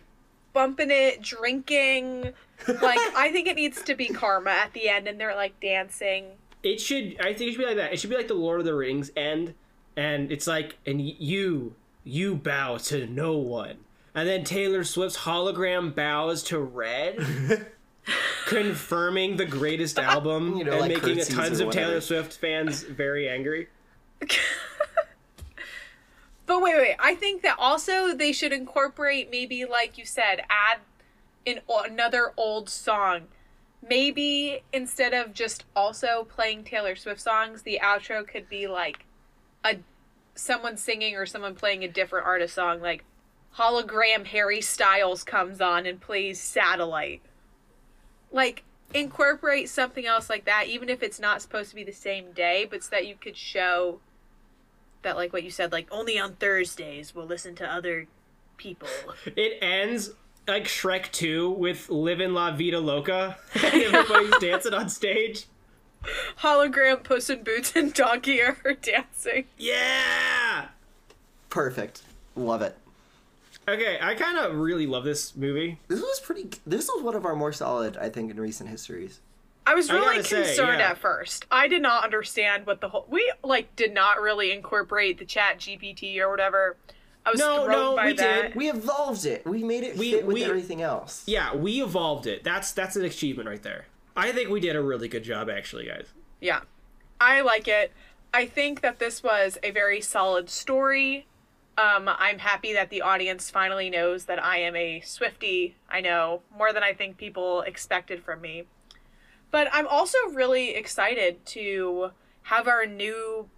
bumping 0.54 0.92
it, 0.92 1.22
drinking. 1.22 2.34
Like 2.68 3.00
I 3.16 3.30
think 3.32 3.48
it 3.48 3.56
needs 3.56 3.82
to 3.84 3.96
be 3.96 4.08
karma 4.08 4.52
at 4.52 4.74
the 4.74 4.90
end 4.90 5.08
and 5.08 5.20
they're 5.20 5.36
like 5.36 5.60
dancing. 5.60 6.26
It 6.64 6.82
should. 6.82 7.18
I 7.20 7.34
think 7.34 7.50
it 7.50 7.52
should 7.54 7.60
be 7.60 7.66
like 7.66 7.78
that. 7.78 7.94
It 7.94 8.00
should 8.00 8.10
be 8.10 8.18
like 8.18 8.28
the 8.28 8.34
Lord 8.34 8.60
of 8.60 8.66
the 8.66 8.76
Rings 8.76 9.12
end, 9.16 9.54
and 9.96 10.32
it's 10.32 10.46
like, 10.46 10.78
and 10.86 11.02
you 11.02 11.74
you 12.04 12.36
bow 12.36 12.78
to 12.78 13.08
no 13.08 13.38
one, 13.38 13.78
and 14.14 14.28
then 14.28 14.44
Taylor 14.44 14.84
Swift's 14.84 15.20
hologram 15.20 15.96
bows 15.96 16.44
to 16.44 16.60
Red. 16.60 17.68
confirming 18.48 19.38
the 19.38 19.46
greatest 19.46 20.00
album 20.00 20.58
You 20.58 20.64
know, 20.64 20.72
and 20.72 20.82
like 20.82 21.04
making 21.04 21.24
tons 21.26 21.60
of 21.60 21.70
Taylor. 21.70 22.02
Swift 22.02 22.34
fans 22.34 22.82
very 22.82 23.30
angry. 23.30 23.68
But 26.46 26.64
wait, 26.64 26.76
wait. 26.78 26.96
I 26.98 27.14
think 27.14 27.44
that 27.44 27.58
also 27.60 28.16
they 28.16 28.32
should 28.32 28.52
incorporate 28.52 29.30
maybe 29.30 29.66
like 29.66 30.00
you 30.00 30.06
said, 30.06 30.42
add 30.50 30.80
in 31.46 31.62
another 31.70 32.34
old 32.38 32.70
song. 32.70 33.28
Maybe 33.88 34.62
instead 34.74 35.14
of 35.14 35.34
just 35.34 35.66
also 35.76 36.28
playing 36.30 36.66
Taylor 36.66 36.96
Swift 36.96 37.22
songs, 37.22 37.62
the 37.62 37.80
outro 37.82 38.28
could 38.28 38.50
be 38.50 38.68
like 38.68 39.06
a 39.64 39.78
someone 40.36 40.78
singing 40.78 41.16
or 41.16 41.26
someone 41.26 41.56
playing 41.56 41.84
a 41.84 41.88
different 41.88 42.26
artist 42.26 42.56
song 42.56 42.80
like 42.82 43.04
hologram 43.58 44.26
Harry 44.28 44.62
Styles 44.62 45.24
comes 45.24 45.60
on 45.60 45.86
and 45.86 46.00
plays 46.00 46.40
Satellite. 46.40 47.22
Like 48.32 48.64
incorporate 48.94 49.70
something 49.70 50.06
else 50.06 50.30
like 50.30 50.46
that 50.46 50.68
even 50.68 50.90
if 50.90 51.04
it's 51.04 51.20
not 51.20 51.42
supposed 51.42 51.70
to 51.70 51.76
be 51.76 51.84
the 51.84 51.92
same 51.92 52.32
day, 52.32 52.68
but 52.70 52.84
so 52.84 52.90
that 52.92 53.08
you 53.08 53.16
could 53.16 53.38
show 53.38 54.00
that 55.02 55.16
like 55.16 55.32
what 55.34 55.44
you 55.44 55.52
said 55.52 55.72
like 55.72 55.88
only 55.92 56.20
on 56.20 56.34
thursdays 56.36 57.16
we'll 57.16 57.26
listen 57.26 57.56
to 57.56 57.66
other 57.66 58.08
people 58.58 58.88
It 59.26 59.58
ends 59.62 60.12
like 60.50 60.66
Shrek 60.66 61.12
2 61.12 61.52
with 61.52 61.90
Livin' 61.90 62.34
La 62.34 62.52
Vida 62.52 62.80
Loca. 62.80 63.38
and 63.54 63.66
Everybody's 63.96 64.38
dancing 64.42 64.74
on 64.74 64.90
stage. 64.90 65.46
hologram 66.40 67.04
puss 67.04 67.30
in 67.30 67.44
boots 67.44 67.74
and 67.76 67.94
donkey 67.94 68.42
are 68.42 68.58
dancing 68.82 69.46
Yeah! 69.58 70.68
perfect. 71.50 72.04
Love 72.36 72.62
it. 72.62 72.78
Okay, 73.68 73.98
I 74.02 74.16
kind 74.16 74.38
of 74.38 74.56
really 74.56 74.88
love 74.88 75.04
this 75.04 75.36
movie. 75.36 75.80
This 75.88 76.00
was 76.00 76.20
pretty. 76.22 76.50
This 76.66 76.88
was 76.88 77.04
one 77.04 77.16
of 77.16 77.26
our 77.26 77.36
more 77.36 77.52
solid, 77.52 77.98
I 77.98 78.10
think, 78.10 78.32
in 78.32 78.40
recent 78.40 78.70
histories. 78.70 79.20
i 79.68 79.76
was 79.76 79.92
really 79.92 80.18
gotta 80.18 80.24
say, 80.24 80.44
concerned 80.44 80.80
yeah. 80.80 80.92
at 80.92 80.98
first 80.98 81.46
i 81.52 81.68
did 81.68 81.82
not 81.82 82.04
understand 82.04 82.66
what 82.66 82.82
the 82.82 82.90
whole 82.90 83.06
we 83.10 83.32
like 83.44 83.76
did 83.76 83.94
not 83.94 84.20
really 84.22 84.52
incorporate 84.52 85.20
the 85.20 85.26
chat 85.26 85.60
gpt 85.60 86.18
or 86.20 86.30
whatever 86.32 86.78
i 87.26 87.32
was 87.32 87.40
No, 87.40 87.66
no, 87.68 87.96
by 87.96 88.08
we 88.08 88.14
that 88.14 88.42
did. 88.50 88.56
We 88.56 88.70
evolved 88.70 89.26
it. 89.26 89.46
We 89.46 89.64
made 89.64 89.84
it 89.84 89.98
We- 89.98 90.12
fit 90.14 90.26
with 90.26 90.34
we- 90.36 90.44
everything 90.46 90.82
else. 90.82 91.24
Yeah, 91.28 91.56
we 91.56 91.82
evolved 91.84 92.26
it. 92.28 92.44
That's 92.44 92.72
that's 92.72 92.96
an 92.96 93.06
achievement 93.06 93.48
right 93.50 93.62
there. 93.64 93.86
I 94.16 94.32
think 94.32 94.50
we 94.50 94.60
did 94.60 94.76
a 94.76 94.82
really 94.82 95.08
good 95.08 95.24
job, 95.24 95.50
actually, 95.50 95.86
guys. 95.88 96.08
yeah 96.42 96.62
i 97.22 97.42
like 97.42 97.68
it 97.68 97.92
i 98.34 98.46
think 98.46 98.80
that 98.80 98.98
this 99.00 99.22
was 99.22 99.58
a 99.62 99.72
very 99.72 100.00
solid 100.00 100.50
story 100.50 101.28
um, 101.78 102.08
i'm 102.08 102.40
happy 102.40 102.72
that 102.72 102.90
the 102.90 103.02
audience 103.02 103.50
finally 103.50 103.90
knows 103.90 104.24
that 104.26 104.42
i 104.42 104.56
am 104.58 104.74
a 104.74 105.02
swifty 105.02 105.76
i 105.90 106.00
know 106.00 106.42
more 106.58 106.72
than 106.72 106.82
i 106.82 106.94
think 106.94 107.18
people 107.18 107.60
expected 107.64 108.24
from 108.24 108.40
me 108.40 108.64
but 109.52 109.68
i'm 109.74 109.86
also 109.86 110.18
really 110.34 110.70
excited 110.76 111.46
to 111.46 112.12
have 112.44 112.70
our 112.70 112.86
new 112.86 113.50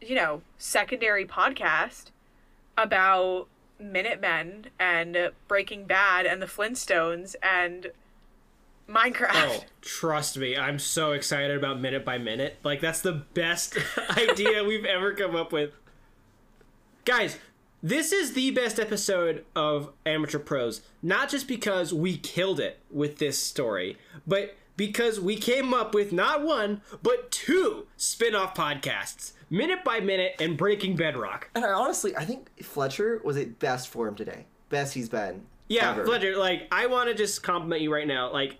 you 0.00 0.16
know 0.16 0.42
secondary 0.58 1.24
podcast 1.24 2.06
about 2.76 3.48
minutemen 3.78 4.66
and 4.78 5.30
breaking 5.48 5.86
bad 5.86 6.26
and 6.26 6.40
the 6.40 6.46
flintstones 6.46 7.34
and 7.42 7.88
minecraft 8.88 9.30
Oh, 9.34 9.64
trust 9.80 10.38
me, 10.38 10.56
I'm 10.56 10.78
so 10.78 11.12
excited 11.12 11.56
about 11.56 11.80
Minute 11.80 12.04
by 12.04 12.18
Minute. 12.18 12.58
Like 12.62 12.80
that's 12.80 13.00
the 13.00 13.12
best 13.12 13.76
idea 14.16 14.64
we've 14.64 14.84
ever 14.84 15.12
come 15.14 15.34
up 15.36 15.52
with. 15.52 15.72
Guys, 17.04 17.38
this 17.82 18.12
is 18.12 18.32
the 18.32 18.50
best 18.50 18.80
episode 18.80 19.44
of 19.54 19.92
Amateur 20.04 20.38
Prose, 20.38 20.80
not 21.02 21.28
just 21.28 21.46
because 21.46 21.92
we 21.92 22.16
killed 22.16 22.58
it 22.58 22.80
with 22.90 23.18
this 23.18 23.38
story, 23.38 23.96
but 24.26 24.56
because 24.76 25.20
we 25.20 25.36
came 25.36 25.72
up 25.72 25.94
with 25.94 26.12
not 26.12 26.42
one, 26.42 26.80
but 27.02 27.30
two 27.30 27.86
spin 27.96 28.34
off 28.34 28.54
podcasts 28.54 29.32
Minute 29.50 29.84
by 29.84 30.00
Minute 30.00 30.36
and 30.40 30.56
Breaking 30.56 30.96
Bedrock. 30.96 31.50
And 31.54 31.64
I 31.64 31.72
honestly, 31.72 32.16
I 32.16 32.24
think 32.24 32.62
Fletcher 32.62 33.20
was 33.24 33.36
at 33.36 33.58
best 33.58 33.88
for 33.88 34.08
him 34.08 34.14
today. 34.14 34.46
Best 34.68 34.94
he's 34.94 35.08
been. 35.08 35.42
Yeah, 35.68 35.90
ever. 35.90 36.04
Fletcher, 36.04 36.36
like, 36.36 36.68
I 36.72 36.86
want 36.86 37.08
to 37.08 37.14
just 37.14 37.42
compliment 37.42 37.82
you 37.82 37.92
right 37.92 38.06
now. 38.06 38.32
Like, 38.32 38.58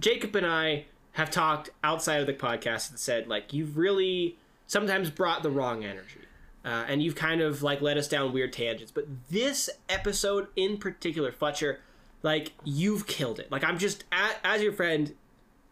Jacob 0.00 0.34
and 0.36 0.46
I 0.46 0.86
have 1.12 1.30
talked 1.30 1.70
outside 1.84 2.20
of 2.20 2.26
the 2.26 2.34
podcast 2.34 2.90
and 2.90 2.98
said, 2.98 3.28
like, 3.28 3.52
you've 3.52 3.76
really 3.76 4.38
sometimes 4.66 5.10
brought 5.10 5.42
the 5.42 5.50
wrong 5.50 5.84
energy. 5.84 6.20
Uh, 6.64 6.84
and 6.86 7.02
you've 7.02 7.16
kind 7.16 7.40
of 7.40 7.62
like 7.62 7.80
led 7.80 7.98
us 7.98 8.06
down 8.06 8.32
weird 8.32 8.52
tangents. 8.52 8.92
But 8.92 9.06
this 9.30 9.68
episode 9.88 10.46
in 10.54 10.78
particular, 10.78 11.32
Fletcher, 11.32 11.80
like 12.22 12.52
you've 12.64 13.06
killed 13.06 13.40
it. 13.40 13.50
Like 13.50 13.64
I'm 13.64 13.78
just 13.78 14.04
as, 14.12 14.36
as 14.44 14.62
your 14.62 14.72
friend, 14.72 15.12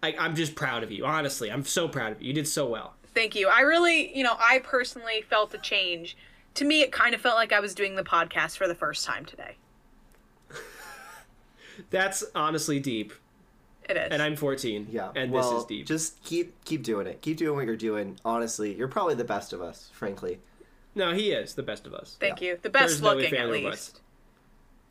like 0.03 0.17
I'm 0.19 0.35
just 0.35 0.57
proud 0.57 0.83
of 0.83 0.91
you. 0.91 1.07
Honestly, 1.07 1.51
I'm 1.51 1.65
so 1.65 1.87
proud 1.87 2.13
of 2.13 2.21
you. 2.21 2.29
You 2.29 2.33
did 2.33 2.49
so 2.49 2.67
well. 2.67 2.95
Thank 3.15 3.35
you. 3.35 3.49
I 3.49 3.61
really, 3.61 4.17
you 4.17 4.23
know, 4.25 4.37
I 4.39 4.61
personally 4.61 5.23
felt 5.29 5.55
a 5.55 5.59
change. 5.59 6.17
To 6.55 6.65
me, 6.65 6.83
it 6.83 6.93
kind 6.93 7.15
of 7.15 7.21
felt 7.21 7.37
like 7.37 7.53
I 7.53 7.61
was 7.61 7.75
doing 7.75 7.97
the 7.97 8.05
podcast 8.05 8.57
for 8.57 8.69
the 8.69 8.75
first 8.75 9.05
time 9.07 9.25
today. 9.25 9.57
That's 11.91 12.25
honestly 12.35 12.81
deep. 12.81 13.13
It 13.89 13.97
is. 13.97 14.09
And 14.13 14.23
I'm 14.23 14.37
14. 14.37 14.89
Yeah. 14.91 15.11
And 15.17 15.33
well, 15.33 15.51
this 15.51 15.61
is 15.61 15.67
deep. 15.67 15.87
Just 15.87 16.23
keep 16.23 16.65
keep 16.65 16.83
doing 16.83 17.07
it. 17.07 17.21
Keep 17.23 17.39
doing 17.39 17.57
what 17.57 17.67
you're 17.67 17.77
doing. 17.77 18.19
Honestly, 18.25 18.75
you're 18.75 18.89
probably 18.89 19.15
the 19.15 19.25
best 19.25 19.53
of 19.53 19.61
us, 19.61 19.91
frankly. 19.93 20.39
No, 20.95 21.13
he 21.13 21.33
is 21.33 21.55
the 21.55 21.63
best 21.63 21.87
of 21.87 21.95
us. 21.95 22.17
Thank 22.21 22.41
yeah. 22.41 22.51
you. 22.51 22.59
The 22.63 22.71
best 22.71 22.87
There's 22.87 23.03
no 23.03 23.15
looking, 23.15 23.25
ifs, 23.27 23.33
at 23.33 23.39
ands, 23.41 23.51
or 23.51 23.63
buts. 23.63 23.89
least. 23.89 24.01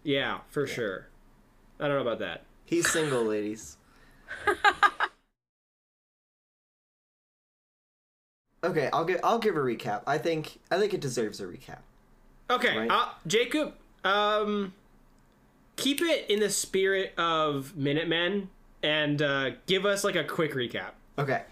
Yeah, 0.03 0.39
for 0.49 0.67
sure. 0.67 1.07
I 1.79 1.87
don't 1.87 1.95
know 1.95 2.01
about 2.01 2.19
that. 2.19 2.43
He's 2.65 2.89
single, 2.89 3.23
ladies. 3.23 3.77
Okay, 8.63 8.89
I'll 8.91 9.05
give 9.05 9.19
I'll 9.23 9.39
give 9.39 9.55
a 9.55 9.59
recap. 9.59 10.01
I 10.05 10.17
think 10.17 10.59
I 10.69 10.77
think 10.77 10.93
it 10.93 10.99
deserves 11.01 11.39
a 11.39 11.45
recap. 11.45 11.79
Okay, 12.49 12.77
Right. 12.77 12.89
uh, 12.91 13.09
Jacob, 13.27 13.73
um, 14.03 14.73
keep 15.75 16.01
it 16.01 16.29
in 16.29 16.39
the 16.39 16.49
spirit 16.49 17.13
of 17.17 17.75
Minutemen 17.77 18.49
and 18.83 19.21
uh, 19.21 19.51
give 19.67 19.85
us 19.85 20.03
like 20.03 20.15
a 20.15 20.23
quick 20.23 20.53
recap. 20.53 20.91
Okay. 21.17 21.43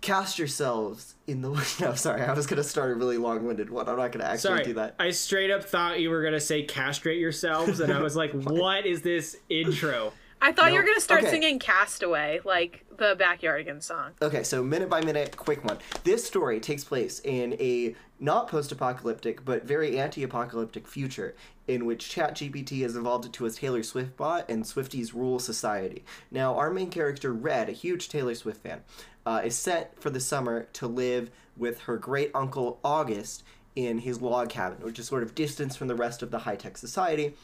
Cast 0.00 0.36
yourselves 0.36 1.14
in 1.28 1.42
the 1.42 1.50
no. 1.80 1.94
Sorry, 1.94 2.22
I 2.22 2.32
was 2.32 2.46
gonna 2.48 2.64
start 2.64 2.90
a 2.90 2.94
really 2.94 3.18
long-winded 3.18 3.70
one. 3.70 3.88
I'm 3.88 3.96
not 3.96 4.10
gonna 4.10 4.24
actually 4.24 4.38
Sorry, 4.38 4.64
do 4.64 4.74
that. 4.74 4.96
I 4.98 5.10
straight 5.12 5.50
up 5.52 5.62
thought 5.62 6.00
you 6.00 6.10
were 6.10 6.24
gonna 6.24 6.40
say 6.40 6.64
castrate 6.64 7.20
yourselves, 7.20 7.78
and 7.78 7.92
I 7.92 8.00
was 8.02 8.16
like, 8.16 8.32
"What 8.42 8.84
is 8.84 9.02
this 9.02 9.36
intro?" 9.48 10.12
I 10.44 10.50
thought 10.50 10.72
you 10.72 10.78
were 10.78 10.82
going 10.84 10.96
to 10.96 11.00
start 11.00 11.20
Okay. 11.20 11.30
singing 11.30 11.60
Castaway, 11.60 12.40
like 12.44 12.84
the 13.02 13.16
Backyardigans 13.16 13.82
song. 13.82 14.12
Okay, 14.22 14.44
so 14.44 14.62
minute 14.62 14.88
by 14.88 15.00
minute, 15.00 15.36
quick 15.36 15.64
one. 15.64 15.78
This 16.04 16.24
story 16.24 16.60
takes 16.60 16.84
place 16.84 17.20
in 17.24 17.54
a 17.54 17.96
not 18.20 18.46
post-apocalyptic 18.46 19.44
but 19.44 19.64
very 19.64 19.98
anti-apocalyptic 19.98 20.86
future 20.86 21.34
in 21.66 21.84
which 21.84 22.14
ChatGPT 22.14 22.82
has 22.82 22.94
evolved 22.94 23.24
into 23.24 23.44
a 23.44 23.50
Taylor 23.50 23.82
Swift 23.82 24.16
bot 24.16 24.48
and 24.48 24.62
Swifties 24.62 25.12
rule 25.12 25.40
society. 25.40 26.04
Now, 26.30 26.56
our 26.56 26.70
main 26.70 26.90
character, 26.90 27.32
Red, 27.32 27.68
a 27.68 27.72
huge 27.72 28.08
Taylor 28.08 28.36
Swift 28.36 28.62
fan, 28.62 28.82
uh, 29.26 29.42
is 29.44 29.56
sent 29.56 30.00
for 30.00 30.10
the 30.10 30.20
summer 30.20 30.68
to 30.74 30.86
live 30.86 31.32
with 31.56 31.80
her 31.80 31.96
great 31.96 32.30
uncle 32.36 32.78
August 32.84 33.42
in 33.74 33.98
his 33.98 34.22
log 34.22 34.48
cabin, 34.48 34.78
which 34.84 35.00
is 35.00 35.08
sort 35.08 35.24
of 35.24 35.34
distanced 35.34 35.76
from 35.76 35.88
the 35.88 35.96
rest 35.96 36.22
of 36.22 36.30
the 36.30 36.38
high-tech 36.38 36.78
society 36.78 37.34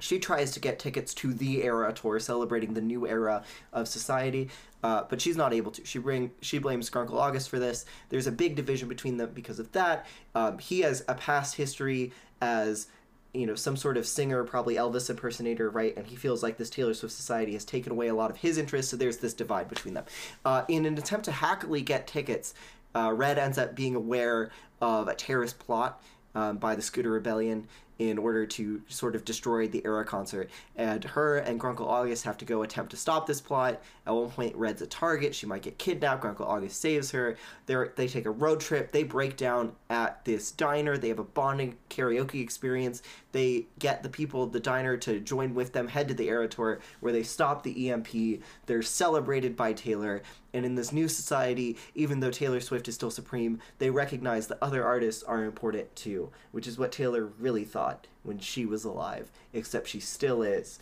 she 0.00 0.18
tries 0.18 0.50
to 0.52 0.60
get 0.60 0.78
tickets 0.78 1.14
to 1.14 1.32
the 1.32 1.62
era 1.62 1.92
tour 1.92 2.18
celebrating 2.18 2.74
the 2.74 2.80
new 2.80 3.06
era 3.06 3.44
of 3.72 3.86
society 3.86 4.48
uh, 4.82 5.04
but 5.08 5.20
she's 5.20 5.36
not 5.36 5.52
able 5.52 5.70
to. 5.72 5.84
She 5.84 5.98
bring 5.98 6.30
she 6.40 6.58
blames 6.58 6.90
grunkle 6.90 7.14
august 7.14 7.48
for 7.48 7.58
this. 7.58 7.84
There's 8.08 8.26
a 8.26 8.32
big 8.32 8.56
division 8.56 8.88
between 8.88 9.16
them 9.16 9.30
because 9.34 9.58
of 9.58 9.72
that. 9.72 10.06
Um, 10.34 10.58
he 10.58 10.80
has 10.80 11.04
a 11.08 11.14
past 11.14 11.56
history 11.56 12.12
as 12.40 12.88
you 13.32 13.46
know 13.46 13.54
some 13.54 13.76
sort 13.76 13.96
of 13.96 14.06
singer 14.06 14.42
probably 14.42 14.74
elvis 14.74 15.08
impersonator 15.08 15.70
right? 15.70 15.96
And 15.96 16.06
he 16.06 16.16
feels 16.16 16.42
like 16.42 16.56
this 16.56 16.70
taylor 16.70 16.94
swift 16.94 17.14
society 17.14 17.52
has 17.52 17.64
taken 17.64 17.92
away 17.92 18.08
a 18.08 18.14
lot 18.14 18.30
of 18.30 18.38
his 18.38 18.58
interests 18.58 18.90
so 18.90 18.96
there's 18.96 19.18
this 19.18 19.34
divide 19.34 19.68
between 19.68 19.94
them. 19.94 20.04
Uh, 20.44 20.64
in 20.68 20.84
an 20.84 20.98
attempt 20.98 21.26
to 21.26 21.32
hackily 21.32 21.80
get 21.80 22.06
tickets 22.06 22.54
uh, 22.94 23.12
red 23.14 23.38
ends 23.38 23.56
up 23.56 23.76
being 23.76 23.94
aware 23.94 24.50
of 24.80 25.06
a 25.06 25.14
terrorist 25.14 25.58
plot 25.58 26.02
um, 26.34 26.56
by 26.56 26.74
the 26.74 26.82
Scooter 26.82 27.10
Rebellion 27.10 27.68
in 28.00 28.16
order 28.16 28.46
to 28.46 28.80
sort 28.88 29.14
of 29.14 29.26
destroy 29.26 29.68
the 29.68 29.82
Era 29.84 30.06
concert. 30.06 30.48
And 30.74 31.04
her 31.04 31.36
and 31.36 31.60
Grunkle 31.60 31.86
August 31.86 32.24
have 32.24 32.38
to 32.38 32.46
go 32.46 32.62
attempt 32.62 32.92
to 32.92 32.96
stop 32.96 33.26
this 33.26 33.42
plot. 33.42 33.82
At 34.06 34.14
one 34.14 34.30
point, 34.30 34.56
Red's 34.56 34.80
a 34.80 34.86
target. 34.86 35.34
She 35.34 35.44
might 35.44 35.60
get 35.60 35.76
kidnapped. 35.76 36.24
Grunkle 36.24 36.48
August 36.48 36.80
saves 36.80 37.10
her. 37.10 37.36
They're, 37.66 37.92
they 37.96 38.08
take 38.08 38.24
a 38.24 38.30
road 38.30 38.60
trip. 38.60 38.90
They 38.90 39.02
break 39.02 39.36
down 39.36 39.74
at 39.90 40.24
this 40.24 40.50
diner. 40.50 40.96
They 40.96 41.08
have 41.08 41.18
a 41.18 41.24
bonding 41.24 41.76
karaoke 41.90 42.42
experience. 42.42 43.02
They 43.32 43.66
get 43.78 44.02
the 44.02 44.08
people 44.08 44.44
of 44.44 44.52
the 44.52 44.60
diner 44.60 44.96
to 44.96 45.20
join 45.20 45.54
with 45.54 45.74
them, 45.74 45.86
head 45.86 46.08
to 46.08 46.14
the 46.14 46.30
Era 46.30 46.48
tour, 46.48 46.80
where 47.00 47.12
they 47.12 47.22
stop 47.22 47.62
the 47.62 47.90
EMP. 47.90 48.42
They're 48.64 48.80
celebrated 48.80 49.56
by 49.56 49.74
Taylor. 49.74 50.22
And 50.52 50.64
in 50.64 50.74
this 50.74 50.90
new 50.90 51.06
society, 51.06 51.76
even 51.94 52.20
though 52.20 52.30
Taylor 52.30 52.60
Swift 52.60 52.88
is 52.88 52.94
still 52.96 53.10
supreme, 53.10 53.60
they 53.78 53.90
recognize 53.90 54.48
that 54.48 54.58
other 54.60 54.84
artists 54.84 55.22
are 55.22 55.44
important 55.44 55.94
too, 55.94 56.30
which 56.50 56.66
is 56.66 56.78
what 56.78 56.90
Taylor 56.90 57.26
really 57.38 57.64
thought 57.64 57.89
when 58.22 58.38
she 58.38 58.66
was 58.66 58.84
alive, 58.84 59.30
except 59.52 59.88
she 59.88 60.00
still 60.00 60.42
is. 60.42 60.78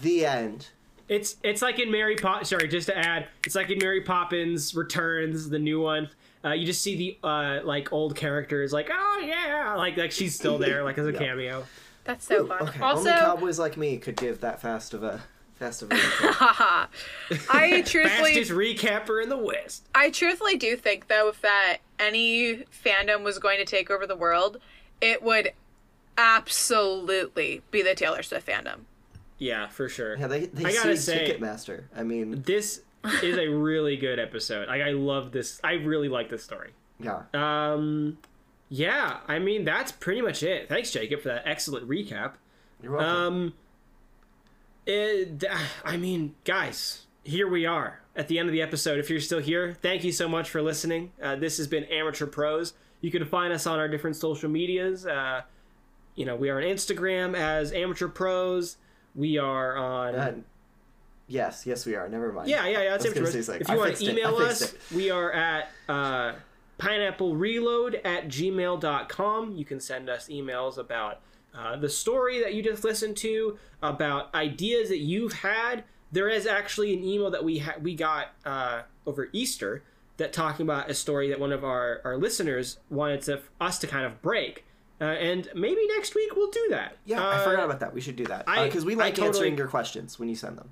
The 0.00 0.26
end. 0.26 0.68
It's 1.08 1.36
it's 1.42 1.60
like 1.62 1.78
in 1.78 1.90
Mary 1.90 2.16
Pop. 2.16 2.46
Sorry, 2.46 2.68
just 2.68 2.86
to 2.88 2.96
add, 2.96 3.28
it's 3.44 3.54
like 3.54 3.70
in 3.70 3.78
Mary 3.78 4.00
Poppins 4.00 4.74
Returns, 4.74 5.48
the 5.50 5.58
new 5.58 5.80
one. 5.80 6.08
Uh, 6.44 6.52
you 6.52 6.64
just 6.66 6.82
see 6.82 6.96
the 6.96 7.28
uh, 7.28 7.60
like 7.64 7.92
old 7.92 8.16
characters, 8.16 8.72
like 8.72 8.88
oh 8.92 9.22
yeah, 9.24 9.74
like 9.76 9.96
like 9.96 10.10
she's 10.12 10.34
still 10.34 10.58
there, 10.58 10.82
like 10.82 10.98
as 10.98 11.06
a 11.06 11.12
Yeah. 11.12 11.18
cameo. 11.18 11.66
That's 12.04 12.24
so 12.24 12.46
fun. 12.46 12.62
Okay, 12.62 12.80
also, 12.80 13.10
only 13.10 13.12
cowboys 13.12 13.58
like 13.58 13.76
me 13.76 13.96
could 13.98 14.16
give 14.16 14.40
that 14.40 14.60
fast 14.60 14.94
of 14.94 15.02
a 15.04 15.20
fast 15.56 15.82
of 15.82 15.92
a. 15.92 15.94
recap. 15.94 16.32
haha. 16.32 16.86
I 17.50 17.82
truthfully, 17.86 18.34
Fastest 18.34 18.50
recapper 18.50 19.22
in 19.22 19.28
the 19.28 19.36
West. 19.36 19.86
I 19.94 20.10
truthfully 20.10 20.56
do 20.56 20.76
think 20.76 21.06
though, 21.08 21.28
if 21.28 21.40
that 21.42 21.78
any 21.98 22.64
fandom 22.84 23.22
was 23.22 23.38
going 23.38 23.58
to 23.58 23.64
take 23.64 23.90
over 23.90 24.06
the 24.06 24.16
world, 24.16 24.58
it 25.00 25.22
would 25.22 25.52
absolutely 26.18 27.62
be 27.70 27.82
the 27.82 27.94
Taylor 27.94 28.22
Swift 28.22 28.46
fandom. 28.46 28.80
Yeah, 29.38 29.68
for 29.68 29.88
sure. 29.88 30.16
yeah, 30.16 30.26
they 30.28 30.46
they 30.46 30.64
I 30.66 30.72
gotta 30.72 30.96
sued 30.96 30.98
say- 30.98 31.36
Ticketmaster. 31.38 31.84
I 31.96 32.02
mean, 32.02 32.42
This 32.42 32.82
is 33.22 33.36
a 33.36 33.48
really 33.48 33.96
good 33.96 34.18
episode. 34.20 34.68
Like 34.68 34.82
I 34.82 34.90
love 34.92 35.32
this. 35.32 35.60
I 35.64 35.72
really 35.72 36.08
like 36.08 36.28
this 36.30 36.44
story. 36.44 36.70
yeah. 37.00 37.22
Um, 37.34 38.18
yeah. 38.68 39.18
I 39.26 39.38
mean 39.40 39.64
that's 39.64 39.90
pretty 39.92 40.22
much 40.22 40.42
it. 40.42 40.68
Thanks, 40.68 40.90
Jacob, 40.92 41.20
for 41.20 41.28
that 41.28 41.42
excellent 41.46 41.88
recap. 41.88 42.34
You're 42.82 42.92
welcome. 42.92 43.08
Um, 43.34 43.54
it, 44.86 45.44
I 45.84 45.96
mean, 45.96 46.34
guys, 46.44 47.06
here 47.24 47.48
we 47.48 47.66
are 47.66 48.00
at 48.14 48.28
the 48.28 48.38
end 48.38 48.48
of 48.48 48.52
the 48.52 48.62
episode. 48.62 48.98
If 48.98 49.10
you're 49.10 49.20
still 49.20 49.40
here, 49.40 49.76
thank 49.82 50.04
you 50.04 50.12
so 50.12 50.28
much 50.28 50.48
for 50.50 50.62
listening. 50.62 51.10
Uh, 51.20 51.36
this 51.36 51.56
has 51.58 51.66
been 51.66 51.84
Amateur 51.84 52.26
Prose. 52.26 52.74
You 53.00 53.10
can 53.10 53.24
find 53.24 53.52
us 53.52 53.66
on 53.66 53.78
our 53.80 53.88
different 53.88 54.14
social 54.16 54.48
medias. 54.48 55.06
Uh, 55.06 55.42
you 56.14 56.24
know, 56.26 56.36
we 56.36 56.50
are 56.50 56.58
on 56.58 56.64
Instagram 56.64 57.34
as 57.36 57.72
Amateur 57.72 58.08
Prose. 58.08 58.76
We 59.14 59.38
are 59.38 59.76
on. 59.76 60.14
Uh, 60.14 60.34
yes, 61.28 61.64
yes, 61.66 61.86
we 61.86 61.94
are. 61.94 62.08
Never 62.08 62.32
mind. 62.32 62.48
yeah, 62.48 62.66
yeah, 62.66 62.82
yeah. 62.82 62.90
That's 62.90 63.04
Amateur 63.04 63.22
Prose. 63.22 63.48
If 63.48 63.68
you 63.68 63.74
I 63.74 63.76
want 63.76 63.96
to 63.96 64.10
email 64.10 64.36
us, 64.36 64.74
we 64.94 65.10
are 65.10 65.32
at 65.32 65.70
uh, 65.88 66.32
pineapplereload 66.78 68.04
at 68.04 68.28
gmail.com. 68.28 69.56
You 69.56 69.64
can 69.64 69.80
send 69.80 70.08
us 70.08 70.28
emails 70.28 70.78
about 70.78 71.20
uh, 71.54 71.76
the 71.76 71.88
story 71.88 72.40
that 72.40 72.54
you 72.54 72.62
just 72.62 72.84
listened 72.84 73.16
to, 73.18 73.58
about 73.82 74.34
ideas 74.34 74.88
that 74.88 74.98
you've 74.98 75.32
had. 75.32 75.84
There 76.10 76.28
is 76.28 76.46
actually 76.46 76.92
an 76.94 77.04
email 77.04 77.30
that 77.30 77.44
we 77.44 77.58
ha- 77.58 77.76
we 77.80 77.94
got 77.94 78.28
uh, 78.44 78.82
over 79.06 79.28
Easter 79.32 79.82
that 80.18 80.32
talking 80.32 80.64
about 80.64 80.90
a 80.90 80.94
story 80.94 81.28
that 81.28 81.40
one 81.40 81.52
of 81.52 81.64
our, 81.64 82.00
our 82.04 82.16
listeners 82.16 82.78
wanted 82.90 83.22
to, 83.22 83.40
us 83.60 83.78
to 83.78 83.86
kind 83.86 84.04
of 84.04 84.20
break. 84.22 84.64
Uh, 85.02 85.06
and 85.06 85.48
maybe 85.54 85.84
next 85.88 86.14
week 86.14 86.36
we'll 86.36 86.50
do 86.50 86.66
that. 86.70 86.96
Yeah, 87.04 87.20
I 87.26 87.38
Uh, 87.40 87.44
forgot 87.44 87.64
about 87.64 87.80
that. 87.80 87.92
We 87.92 88.00
should 88.00 88.14
do 88.16 88.24
that 88.26 88.44
I- 88.46 88.66
because 88.66 88.84
we 88.84 88.92
I 88.94 88.98
like 88.98 89.14
totally- 89.14 89.26
answering 89.28 89.58
your 89.58 89.66
questions 89.66 90.18
when 90.20 90.28
you 90.28 90.36
send 90.36 90.56
them. 90.56 90.68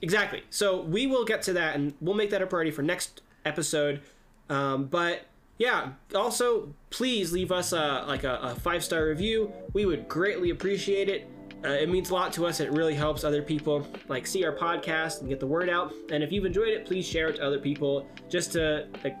Exactly. 0.00 0.42
So 0.50 0.80
we 0.80 1.06
will 1.06 1.24
get 1.26 1.42
to 1.42 1.52
that, 1.54 1.74
and 1.76 1.92
we'll 2.00 2.14
make 2.16 2.30
that 2.30 2.40
a 2.42 2.46
priority 2.46 2.70
for 2.70 2.82
next 2.82 3.20
episode. 3.44 4.00
Um, 4.48 4.84
but 4.86 5.26
yeah, 5.58 5.90
also 6.14 6.74
please 6.90 7.32
leave 7.32 7.52
us 7.52 7.72
a 7.72 8.04
like 8.08 8.24
a, 8.24 8.36
a 8.42 8.54
five 8.54 8.82
star 8.82 9.06
review. 9.06 9.52
We 9.74 9.84
would 9.86 10.08
greatly 10.08 10.50
appreciate 10.50 11.08
it. 11.08 11.28
Uh, 11.64 11.68
it 11.68 11.88
means 11.88 12.10
a 12.10 12.14
lot 12.14 12.32
to 12.34 12.46
us. 12.46 12.60
It 12.60 12.70
really 12.72 12.94
helps 12.94 13.24
other 13.24 13.42
people 13.42 13.86
like 14.08 14.26
see 14.26 14.44
our 14.44 14.52
podcast 14.54 15.20
and 15.20 15.28
get 15.28 15.40
the 15.40 15.46
word 15.46 15.68
out. 15.68 15.92
And 16.10 16.22
if 16.22 16.30
you've 16.32 16.44
enjoyed 16.46 16.68
it, 16.68 16.84
please 16.86 17.06
share 17.06 17.28
it 17.28 17.36
to 17.36 17.42
other 17.44 17.58
people, 17.58 18.06
just 18.28 18.52
to 18.52 18.86
like, 19.02 19.16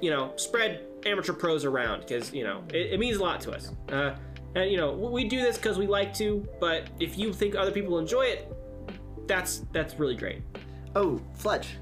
you 0.00 0.10
know, 0.10 0.32
spread 0.36 0.80
amateur 1.06 1.32
prose 1.32 1.64
around 1.64 2.00
because 2.00 2.32
you 2.32 2.44
know 2.44 2.62
it, 2.72 2.92
it 2.94 3.00
means 3.00 3.16
a 3.16 3.22
lot 3.22 3.40
to 3.42 3.52
us. 3.52 3.72
Uh, 3.90 4.14
and 4.54 4.70
you 4.70 4.76
know 4.76 4.92
we 4.92 5.24
do 5.24 5.40
this 5.40 5.56
because 5.56 5.78
we 5.78 5.86
like 5.86 6.12
to, 6.14 6.46
but 6.60 6.88
if 6.98 7.18
you 7.18 7.32
think 7.32 7.54
other 7.54 7.70
people 7.70 7.98
enjoy 7.98 8.22
it, 8.22 8.52
that's 9.26 9.64
that's 9.72 9.94
really 9.98 10.16
great. 10.16 10.42
Oh, 10.96 11.20
Fletch, 11.34 11.76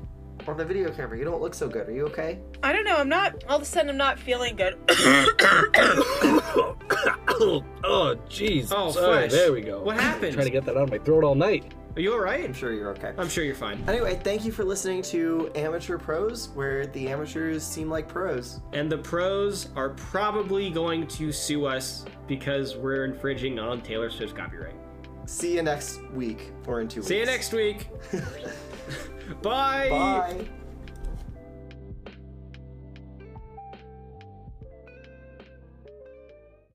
on 0.47 0.57
the 0.57 0.65
video 0.65 0.91
camera, 0.93 1.19
you 1.19 1.25
don't 1.25 1.41
look 1.41 1.55
so 1.55 1.69
good. 1.69 1.89
Are 1.89 1.93
you 1.93 2.07
okay? 2.07 2.41
I 2.63 2.73
don't 2.73 2.85
know. 2.85 2.97
I'm 2.97 3.09
not. 3.09 3.45
All 3.49 3.57
of 3.57 3.63
a 3.63 3.65
sudden, 3.65 3.91
I'm 3.91 3.97
not 3.97 4.19
feeling 4.19 4.57
good. 4.57 4.75
oh, 7.41 8.17
jeez. 8.29 8.69
Oh, 8.71 8.91
Sorry, 8.91 9.29
Flesh. 9.29 9.33
there 9.33 9.53
we 9.53 9.63
go. 9.63 9.83
What 9.83 9.97
happened? 9.99 10.35
Trying 10.35 10.47
to 10.47 10.53
get 10.53 10.65
that 10.67 10.77
out 10.77 10.85
of 10.85 10.91
my 10.91 10.99
throat 10.99 11.25
all 11.25 11.35
night. 11.35 11.73
Are 11.99 12.01
you 12.01 12.13
all 12.13 12.21
right? 12.21 12.45
I'm 12.45 12.53
sure 12.53 12.73
you're 12.73 12.91
okay. 12.91 13.13
I'm 13.19 13.29
sure 13.29 13.43
you're 13.43 13.57
fine. 13.57 13.83
Anyway, 13.89 14.21
thank 14.23 14.45
you 14.45 14.53
for 14.53 14.63
listening 14.63 15.03
to 15.03 15.51
Amateur 15.57 15.99
Prose, 15.99 16.51
where 16.51 16.87
the 16.87 17.09
amateurs 17.09 17.65
seem 17.65 17.91
like 17.91 18.07
pros. 18.07 18.61
And 18.73 18.89
the 18.89 18.99
pros 18.99 19.71
are 19.75 19.89
probably 19.89 20.71
going 20.71 21.09
to 21.09 21.33
sue 21.33 21.67
us 21.67 22.05
because 22.29 22.77
we're 22.77 23.05
infringing 23.05 23.59
on 23.59 23.81
Taylor 23.81 24.11
Swift's 24.11 24.33
copyright. 24.33 24.77
See 25.27 25.57
you 25.57 25.63
next 25.63 26.01
week 26.13 26.53
or 26.69 26.81
in 26.81 26.87
two 26.87 27.01
weeks. 27.01 27.09
See 27.09 27.19
you 27.19 27.27
next 27.27 27.53
week. 27.53 27.89
Bye. 29.43 29.89
Bye. 29.91 30.49